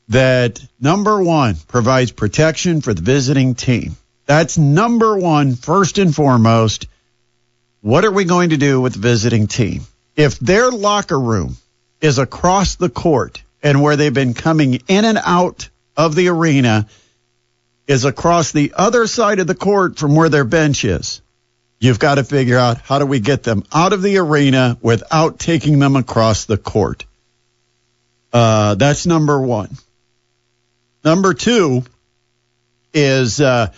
that 0.09 0.59
number 0.81 1.23
one 1.23 1.57
provides 1.67 2.13
protection 2.13 2.81
for 2.81 2.95
the 2.95 3.03
visiting 3.03 3.57
team. 3.57 3.95
That's 4.25 4.57
number 4.57 5.19
one, 5.19 5.55
first 5.55 5.99
and 5.99 6.15
foremost. 6.15 6.87
What 7.83 8.07
are 8.07 8.11
we 8.11 8.25
going 8.25 8.51
to 8.51 8.57
do 8.57 8.81
with 8.81 8.95
the 8.95 9.01
visiting 9.01 9.49
team? 9.49 9.83
If 10.17 10.39
their 10.39 10.71
locker 10.71 11.21
room 11.21 11.59
is 12.01 12.19
across 12.19 12.77
the 12.77 12.89
court 12.89 13.43
and 13.63 13.83
where 13.83 13.97
they've 13.97 14.15
been 14.15 14.35
coming 14.35 14.81
in 14.89 15.05
and 15.05 15.19
out 15.25 15.69
of 15.97 16.15
the 16.15 16.29
arena 16.29 16.87
is 17.87 18.05
across 18.05 18.53
the 18.53 18.73
other 18.77 19.07
side 19.07 19.41
of 19.41 19.47
the 19.47 19.55
court 19.55 19.99
from 19.99 20.15
where 20.15 20.29
their 20.29 20.45
bench 20.45 20.85
is, 20.85 21.23
you've 21.81 21.99
got 21.99 22.17
to 22.17 22.25
figure 22.25 22.59
out 22.59 22.79
how 22.83 22.99
do 22.99 23.07
we 23.07 23.19
get 23.19 23.43
them 23.43 23.65
out 23.73 23.93
of 23.93 24.03
the 24.03 24.19
arena 24.19 24.77
without 24.83 25.39
taking 25.39 25.79
them 25.79 25.97
across 25.97 26.45
the 26.45 26.59
court. 26.59 27.07
Uh, 28.33 28.75
that's 28.75 29.07
number 29.07 29.41
one. 29.41 29.71
Number 31.03 31.33
two 31.33 31.85
is 32.93 33.41
uh, 33.41 33.73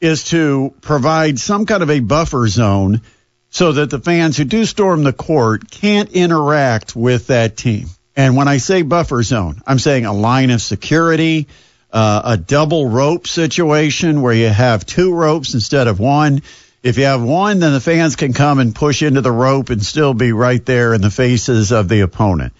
is 0.00 0.24
to 0.24 0.72
provide 0.80 1.38
some 1.38 1.66
kind 1.66 1.82
of 1.82 1.90
a 1.90 2.00
buffer 2.00 2.48
zone 2.48 3.02
so 3.50 3.72
that 3.72 3.90
the 3.90 3.98
fans 3.98 4.36
who 4.36 4.44
do 4.44 4.64
storm 4.64 5.02
the 5.02 5.12
court 5.12 5.70
can't 5.70 6.10
interact 6.12 6.94
with 6.94 7.26
that 7.26 7.56
team. 7.56 7.88
And 8.16 8.36
when 8.36 8.48
I 8.48 8.58
say 8.58 8.82
buffer 8.82 9.22
zone, 9.22 9.60
I'm 9.66 9.78
saying 9.78 10.06
a 10.06 10.12
line 10.12 10.50
of 10.50 10.62
security, 10.62 11.48
uh, 11.92 12.22
a 12.24 12.36
double 12.36 12.88
rope 12.88 13.26
situation 13.26 14.22
where 14.22 14.32
you 14.32 14.48
have 14.48 14.86
two 14.86 15.12
ropes 15.12 15.54
instead 15.54 15.88
of 15.88 15.98
one. 15.98 16.42
If 16.82 16.96
you 16.96 17.04
have 17.04 17.22
one, 17.22 17.58
then 17.58 17.72
the 17.72 17.80
fans 17.80 18.16
can 18.16 18.32
come 18.32 18.58
and 18.58 18.74
push 18.74 19.02
into 19.02 19.20
the 19.20 19.32
rope 19.32 19.70
and 19.70 19.84
still 19.84 20.14
be 20.14 20.32
right 20.32 20.64
there 20.64 20.94
in 20.94 21.00
the 21.00 21.10
faces 21.10 21.72
of 21.72 21.88
the 21.88 22.00
opponent. 22.00 22.52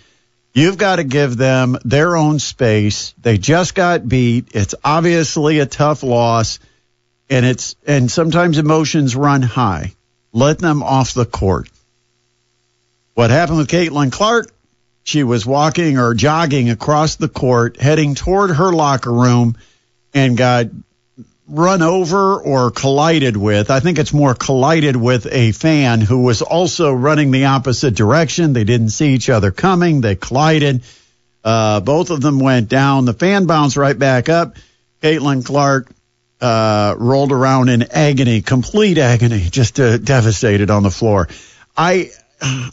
You've 0.52 0.78
got 0.78 0.96
to 0.96 1.04
give 1.04 1.36
them 1.36 1.78
their 1.84 2.16
own 2.16 2.40
space. 2.40 3.14
They 3.22 3.38
just 3.38 3.74
got 3.74 4.08
beat. 4.08 4.48
It's 4.52 4.74
obviously 4.84 5.60
a 5.60 5.66
tough 5.66 6.02
loss 6.02 6.58
and 7.30 7.46
it's 7.46 7.76
and 7.86 8.10
sometimes 8.10 8.58
emotions 8.58 9.14
run 9.14 9.42
high. 9.42 9.94
Let 10.32 10.58
them 10.58 10.82
off 10.82 11.14
the 11.14 11.26
court. 11.26 11.68
What 13.14 13.30
happened 13.30 13.58
with 13.58 13.68
Caitlin 13.68 14.12
Clark? 14.12 14.52
She 15.02 15.24
was 15.24 15.44
walking 15.44 15.98
or 15.98 16.14
jogging 16.14 16.70
across 16.70 17.16
the 17.16 17.28
court, 17.28 17.80
heading 17.80 18.14
toward 18.14 18.50
her 18.50 18.72
locker 18.72 19.12
room, 19.12 19.56
and 20.14 20.36
got 20.36 20.66
run 21.48 21.82
over 21.82 22.40
or 22.40 22.70
collided 22.70 23.36
with. 23.36 23.70
I 23.70 23.80
think 23.80 23.98
it's 23.98 24.12
more 24.12 24.34
collided 24.34 24.94
with 24.94 25.26
a 25.26 25.52
fan 25.52 26.00
who 26.00 26.22
was 26.22 26.42
also 26.42 26.92
running 26.92 27.32
the 27.32 27.46
opposite 27.46 27.94
direction. 27.94 28.52
They 28.52 28.64
didn't 28.64 28.90
see 28.90 29.14
each 29.14 29.28
other 29.28 29.50
coming. 29.50 30.00
They 30.00 30.14
collided. 30.14 30.82
Uh, 31.42 31.80
both 31.80 32.10
of 32.10 32.20
them 32.20 32.38
went 32.38 32.68
down. 32.68 33.04
The 33.04 33.14
fan 33.14 33.46
bounced 33.46 33.76
right 33.76 33.98
back 33.98 34.28
up. 34.28 34.56
Caitlin 35.02 35.44
Clark 35.44 35.90
uh, 36.40 36.94
rolled 36.98 37.32
around 37.32 37.68
in 37.68 37.82
agony, 37.90 38.40
complete 38.40 38.98
agony, 38.98 39.40
just 39.50 39.78
uh, 39.78 39.98
devastated 39.98 40.70
on 40.70 40.82
the 40.82 40.90
floor. 40.90 41.28
I 41.76 42.10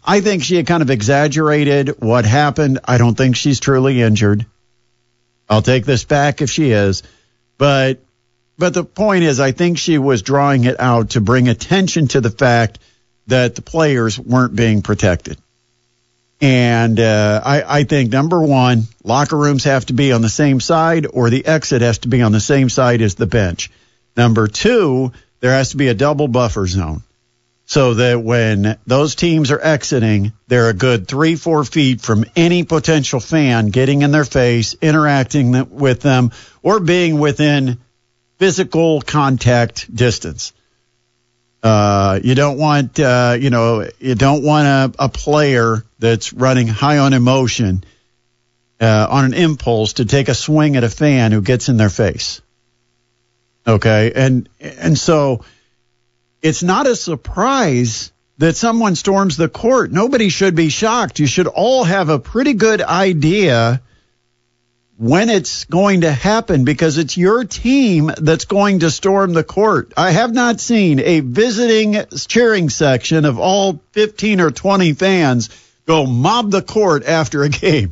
I 0.06 0.22
think 0.22 0.44
she 0.44 0.56
had 0.56 0.68
kind 0.68 0.82
of 0.82 0.90
exaggerated 0.90 2.02
what 2.02 2.26
happened. 2.26 2.80
I 2.86 2.98
don't 2.98 3.16
think 3.16 3.36
she's 3.36 3.60
truly 3.60 4.02
injured. 4.02 4.46
I'll 5.50 5.62
take 5.62 5.86
this 5.86 6.04
back 6.04 6.42
if 6.42 6.50
she 6.50 6.72
is, 6.72 7.04
but 7.58 8.00
but 8.58 8.74
the 8.74 8.84
point 8.84 9.24
is, 9.24 9.40
I 9.40 9.52
think 9.52 9.78
she 9.78 9.98
was 9.98 10.22
drawing 10.22 10.64
it 10.64 10.80
out 10.80 11.12
to 11.12 11.22
bring 11.22 11.48
attention 11.48 12.08
to 12.10 12.22
the 12.22 12.32
fact 12.32 12.80
that 13.28 13.56
the 13.56 13.62
players 13.62 14.18
weren't 14.18 14.56
being 14.56 14.82
protected. 14.82 15.38
And 16.40 17.00
uh, 17.00 17.42
I, 17.44 17.80
I 17.80 17.84
think 17.84 18.12
number 18.12 18.42
one, 18.42 18.84
locker 19.04 19.38
rooms 19.38 19.64
have 19.64 19.86
to 19.88 19.94
be 19.94 20.12
on 20.12 20.22
the 20.22 20.30
same 20.30 20.60
side, 20.60 21.08
or 21.12 21.30
the 21.30 21.46
exit 21.46 21.82
has 21.82 22.00
to 22.00 22.08
be 22.08 22.22
on 22.22 22.32
the 22.32 22.40
same 22.40 22.70
side 22.70 23.02
as 23.02 23.16
the 23.16 23.26
bench. 23.26 23.72
Number 24.16 24.48
two, 24.48 25.12
there 25.40 25.52
has 25.52 25.70
to 25.72 25.78
be 25.78 25.88
a 25.88 25.94
double 25.94 26.28
buffer 26.28 26.68
zone 26.68 27.02
so 27.68 27.96
that 27.96 28.22
when 28.22 28.78
those 28.88 29.16
teams 29.16 29.52
are 29.52 29.60
exiting, 29.60 30.32
they're 30.48 30.70
a 30.70 30.74
good 30.74 31.06
three, 31.06 31.36
four 31.36 31.66
feet 31.66 32.00
from 32.00 32.24
any 32.36 32.64
potential 32.64 33.20
fan 33.20 33.68
getting 33.68 34.04
in 34.04 34.12
their 34.12 34.24
face, 34.24 34.74
interacting 34.82 35.70
with 35.72 36.02
them, 36.02 36.32
or 36.64 36.80
being 36.80 37.20
within 37.20 37.78
physical 38.38 39.02
contact 39.02 39.94
distance. 39.94 40.54
Uh, 41.64 42.20
you 42.24 42.36
don't 42.36 42.58
want, 42.58 43.00
uh, 43.00 43.36
you 43.40 43.50
know, 43.50 43.88
you 44.00 44.16
don't 44.16 44.44
want 44.44 44.68
a, 44.68 45.06
a 45.06 45.10
player 45.10 45.84
that's 46.00 46.32
running 46.32 46.68
high 46.68 47.00
on 47.00 47.14
emotion, 47.14 47.84
uh, 48.80 49.08
on 49.10 49.26
an 49.26 49.34
impulse 49.34 49.94
to 49.94 50.06
take 50.06 50.30
a 50.30 50.36
swing 50.36 50.76
at 50.76 50.84
a 50.84 50.90
fan 50.90 51.32
who 51.32 51.42
gets 51.42 51.68
in 51.70 51.78
their 51.78 51.90
face. 51.90 52.42
Okay, 53.66 54.14
and 54.16 54.48
and 54.62 54.98
so 54.98 55.44
it's 56.42 56.64
not 56.64 56.88
a 56.88 56.96
surprise 56.96 58.12
that 58.38 58.56
someone 58.56 58.96
storms 58.96 59.36
the 59.36 59.50
court. 59.50 59.92
Nobody 59.92 60.30
should 60.30 60.56
be 60.56 60.70
shocked. 60.70 61.20
You 61.20 61.28
should 61.28 61.48
all 61.48 61.84
have 61.84 62.10
a 62.10 62.20
pretty 62.20 62.54
good 62.54 62.82
idea 62.82 63.82
when 64.98 65.30
it's 65.30 65.66
going 65.66 66.02
to 66.02 66.12
happen 66.12 66.66
because 66.66 66.98
it's 66.98 67.18
your 67.18 67.44
team 67.44 68.12
that's 68.18 68.46
going 68.46 68.80
to 68.80 68.90
storm 68.90 69.34
the 69.34 69.44
court. 69.44 69.94
I 69.96 70.12
have 70.12 70.34
not 70.34 70.60
seen 70.60 71.00
a 71.00 71.20
visiting 71.20 71.98
cheering 72.28 72.70
section 72.70 73.26
of 73.26 73.38
all 73.38 73.80
15 73.92 74.42
or 74.42 74.50
20 74.50 74.94
fans 74.94 75.50
go 75.86 76.06
mob 76.06 76.50
the 76.50 76.64
court 76.64 77.06
after 77.06 77.44
a 77.44 77.50
game. 77.50 77.92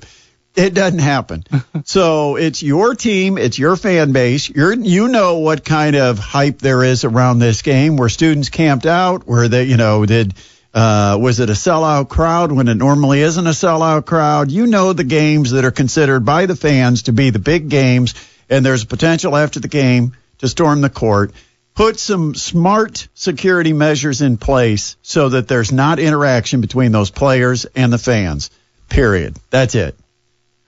It 0.55 0.73
doesn't 0.73 0.99
happen. 0.99 1.43
so 1.83 2.37
it's 2.37 2.63
your 2.63 2.95
team, 2.95 3.37
it's 3.37 3.59
your 3.59 3.75
fan 3.75 4.11
base. 4.11 4.49
You're, 4.49 4.73
you 4.73 5.07
know 5.07 5.39
what 5.39 5.63
kind 5.63 5.95
of 5.95 6.17
hype 6.17 6.59
there 6.59 6.83
is 6.83 7.03
around 7.03 7.39
this 7.39 7.61
game 7.61 7.97
where 7.97 8.09
students 8.09 8.49
camped 8.49 8.85
out, 8.85 9.27
where 9.27 9.47
they, 9.47 9.65
you 9.65 9.77
know, 9.77 10.05
did 10.05 10.33
uh, 10.75 11.17
was 11.19 11.39
it 11.39 11.49
a 11.49 11.53
sellout 11.53 12.09
crowd 12.09 12.51
when 12.51 12.67
it 12.67 12.75
normally 12.75 13.21
isn't 13.21 13.47
a 13.47 13.51
sellout 13.51 14.05
crowd? 14.05 14.51
You 14.51 14.67
know 14.67 14.91
the 14.91 15.05
games 15.05 15.51
that 15.51 15.63
are 15.63 15.71
considered 15.71 16.25
by 16.25 16.47
the 16.47 16.55
fans 16.55 17.03
to 17.03 17.13
be 17.13 17.29
the 17.29 17.39
big 17.39 17.69
games, 17.69 18.13
and 18.49 18.65
there's 18.65 18.83
potential 18.83 19.37
after 19.37 19.61
the 19.61 19.69
game 19.69 20.17
to 20.39 20.49
storm 20.49 20.81
the 20.81 20.89
court. 20.89 21.31
Put 21.75 21.97
some 21.97 22.35
smart 22.35 23.07
security 23.13 23.71
measures 23.71 24.21
in 24.21 24.35
place 24.35 24.97
so 25.01 25.29
that 25.29 25.47
there's 25.47 25.71
not 25.71 25.97
interaction 25.97 26.59
between 26.59 26.91
those 26.91 27.09
players 27.09 27.63
and 27.63 27.91
the 27.91 27.97
fans. 27.97 28.49
Period. 28.89 29.37
That's 29.49 29.75
it. 29.75 29.95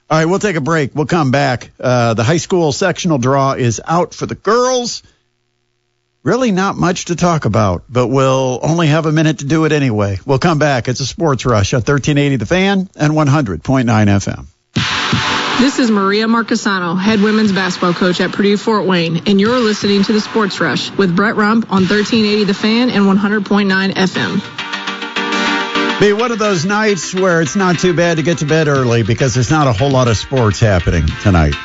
All 0.10 0.18
right, 0.18 0.26
we'll 0.26 0.40
take 0.40 0.56
a 0.56 0.62
break. 0.62 0.96
We'll 0.96 1.06
come 1.06 1.32
back. 1.32 1.72
Uh, 1.78 2.14
the 2.14 2.24
high 2.24 2.38
school 2.38 2.72
sectional 2.72 3.18
draw 3.18 3.54
is 3.54 3.82
out 3.86 4.14
for 4.14 4.26
the 4.26 4.36
girls 4.36 5.04
really 6.28 6.52
not 6.52 6.76
much 6.76 7.06
to 7.06 7.16
talk 7.16 7.46
about, 7.46 7.84
but 7.88 8.08
we'll 8.08 8.60
only 8.62 8.88
have 8.88 9.06
a 9.06 9.12
minute 9.14 9.40
to 9.40 9.46
do 9.46 9.64
it 9.64 9.72
anyway. 9.72 10.20
We'll 10.26 10.40
come 10.40 10.60
back. 10.60 10.90
It's 10.90 11.00
a 11.00 11.06
sports 11.06 11.46
rush 11.46 11.74
on 11.74 11.78
1380 11.78 12.36
The 12.36 12.46
Fan 12.46 12.90
and 12.98 13.14
100.9 13.14 13.62
FM. 13.64 14.46
This 15.62 15.80
is 15.80 15.90
Maria 15.90 16.28
Marchesano, 16.28 17.00
head 17.00 17.22
women's 17.22 17.54
basketball 17.54 17.94
coach 17.94 18.20
at 18.20 18.34
Purdue 18.34 18.58
Fort 18.58 18.86
Wayne, 18.86 19.24
and 19.26 19.40
you're 19.40 19.58
listening 19.58 20.04
to 20.04 20.12
the 20.12 20.20
Sports 20.20 20.60
Rush 20.60 20.92
with 20.92 21.16
Brett 21.16 21.38
Rump 21.38 21.72
on 21.72 21.84
1380 21.84 22.44
The 22.44 22.54
Fan 22.54 22.90
and 22.92 23.06
100.9 23.06 23.94
FM. 23.94 24.42
Be 26.02 26.14
one 26.14 26.32
of 26.34 26.40
those 26.40 26.66
nights 26.66 27.16
where 27.16 27.42
it's 27.42 27.56
not 27.56 27.80
too 27.80 27.94
bad 27.94 28.18
to 28.18 28.24
get 28.24 28.40
to 28.40 28.46
bed 28.46 28.68
early 28.68 29.02
because 29.02 29.34
there's 29.34 29.50
not 29.50 29.66
a 29.66 29.74
whole 29.74 29.90
lot 29.90 30.10
of 30.10 30.18
sports 30.18 30.60
happening 30.60 31.08
tonight. 31.24 31.56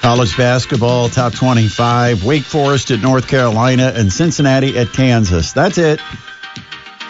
College 0.00 0.34
basketball, 0.36 1.10
top 1.10 1.34
25. 1.34 2.24
Wake 2.24 2.42
Forest 2.42 2.90
at 2.90 3.00
North 3.00 3.28
Carolina 3.28 3.92
and 3.94 4.10
Cincinnati 4.10 4.78
at 4.78 4.92
Kansas. 4.92 5.52
That's 5.52 5.76
it. 5.76 6.00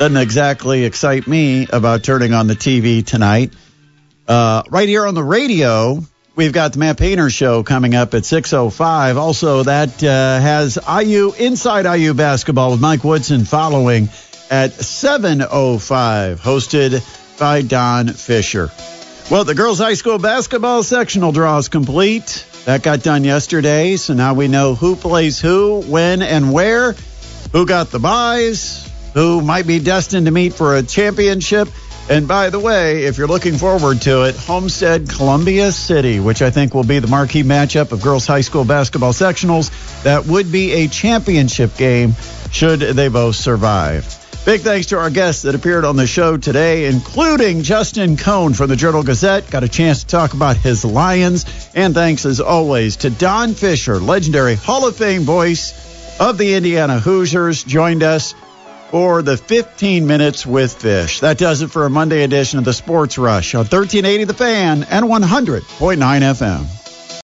Doesn't 0.00 0.16
exactly 0.16 0.84
excite 0.84 1.28
me 1.28 1.68
about 1.72 2.02
turning 2.02 2.34
on 2.34 2.48
the 2.48 2.54
TV 2.54 3.06
tonight. 3.06 3.52
Uh, 4.26 4.64
right 4.70 4.88
here 4.88 5.06
on 5.06 5.14
the 5.14 5.22
radio, 5.22 6.02
we've 6.34 6.52
got 6.52 6.72
the 6.72 6.80
Matt 6.80 6.98
Painter 6.98 7.30
show 7.30 7.62
coming 7.62 7.94
up 7.94 8.12
at 8.14 8.24
6.05. 8.24 9.16
Also, 9.16 9.62
that 9.62 10.02
uh, 10.02 10.40
has 10.40 10.76
IU, 10.88 11.32
Inside 11.38 11.86
IU 11.86 12.12
Basketball 12.14 12.72
with 12.72 12.80
Mike 12.80 13.04
Woodson 13.04 13.44
following 13.44 14.08
at 14.50 14.70
7.05, 14.72 16.40
hosted 16.40 17.38
by 17.38 17.62
Don 17.62 18.08
Fischer. 18.08 18.68
Well, 19.30 19.44
the 19.44 19.54
girls' 19.54 19.78
high 19.78 19.94
school 19.94 20.18
basketball 20.18 20.82
sectional 20.82 21.30
draw 21.30 21.58
is 21.58 21.68
complete. 21.68 22.46
That 22.66 22.82
got 22.82 23.02
done 23.02 23.24
yesterday, 23.24 23.96
so 23.96 24.14
now 24.14 24.34
we 24.34 24.46
know 24.46 24.74
who 24.74 24.94
plays 24.94 25.40
who, 25.40 25.80
when, 25.80 26.20
and 26.20 26.52
where, 26.52 26.94
who 27.52 27.64
got 27.64 27.90
the 27.90 27.98
buys, 27.98 28.88
who 29.14 29.40
might 29.40 29.66
be 29.66 29.78
destined 29.78 30.26
to 30.26 30.32
meet 30.32 30.52
for 30.52 30.76
a 30.76 30.82
championship. 30.82 31.68
And 32.10 32.28
by 32.28 32.50
the 32.50 32.58
way, 32.58 33.04
if 33.04 33.18
you're 33.18 33.28
looking 33.28 33.56
forward 33.56 34.02
to 34.02 34.24
it, 34.24 34.36
Homestead 34.36 35.08
Columbia 35.08 35.72
City, 35.72 36.20
which 36.20 36.42
I 36.42 36.50
think 36.50 36.74
will 36.74 36.84
be 36.84 36.98
the 36.98 37.08
marquee 37.08 37.44
matchup 37.44 37.92
of 37.92 38.02
girls 38.02 38.26
high 38.26 38.40
school 38.42 38.64
basketball 38.64 39.12
sectionals, 39.12 39.70
that 40.02 40.26
would 40.26 40.52
be 40.52 40.72
a 40.72 40.88
championship 40.88 41.76
game 41.76 42.14
should 42.50 42.80
they 42.80 43.08
both 43.08 43.36
survive. 43.36 44.19
Big 44.46 44.62
thanks 44.62 44.86
to 44.86 44.98
our 44.98 45.10
guests 45.10 45.42
that 45.42 45.54
appeared 45.54 45.84
on 45.84 45.96
the 45.96 46.06
show 46.06 46.38
today, 46.38 46.86
including 46.86 47.62
Justin 47.62 48.16
Cohn 48.16 48.54
from 48.54 48.70
the 48.70 48.74
Journal 48.74 49.02
Gazette. 49.02 49.50
Got 49.50 49.64
a 49.64 49.68
chance 49.68 50.00
to 50.00 50.06
talk 50.06 50.32
about 50.32 50.56
his 50.56 50.82
Lions. 50.82 51.44
And 51.74 51.92
thanks, 51.92 52.24
as 52.24 52.40
always, 52.40 52.96
to 52.98 53.10
Don 53.10 53.52
Fischer, 53.52 54.00
legendary 54.00 54.54
Hall 54.54 54.88
of 54.88 54.96
Fame 54.96 55.22
voice 55.22 56.18
of 56.18 56.38
the 56.38 56.54
Indiana 56.54 56.98
Hoosiers, 56.98 57.62
joined 57.64 58.02
us 58.02 58.34
for 58.90 59.20
the 59.20 59.36
15 59.36 60.06
minutes 60.06 60.46
with 60.46 60.78
Fisch. 60.78 61.20
That 61.20 61.36
does 61.36 61.60
it 61.60 61.70
for 61.70 61.84
a 61.84 61.90
Monday 61.90 62.24
edition 62.24 62.58
of 62.58 62.64
the 62.64 62.72
Sports 62.72 63.18
Rush 63.18 63.54
on 63.54 63.60
1380 63.60 64.24
The 64.24 64.34
Fan 64.34 64.84
and 64.84 65.04
100.9 65.04 65.62
FM. 65.98 66.79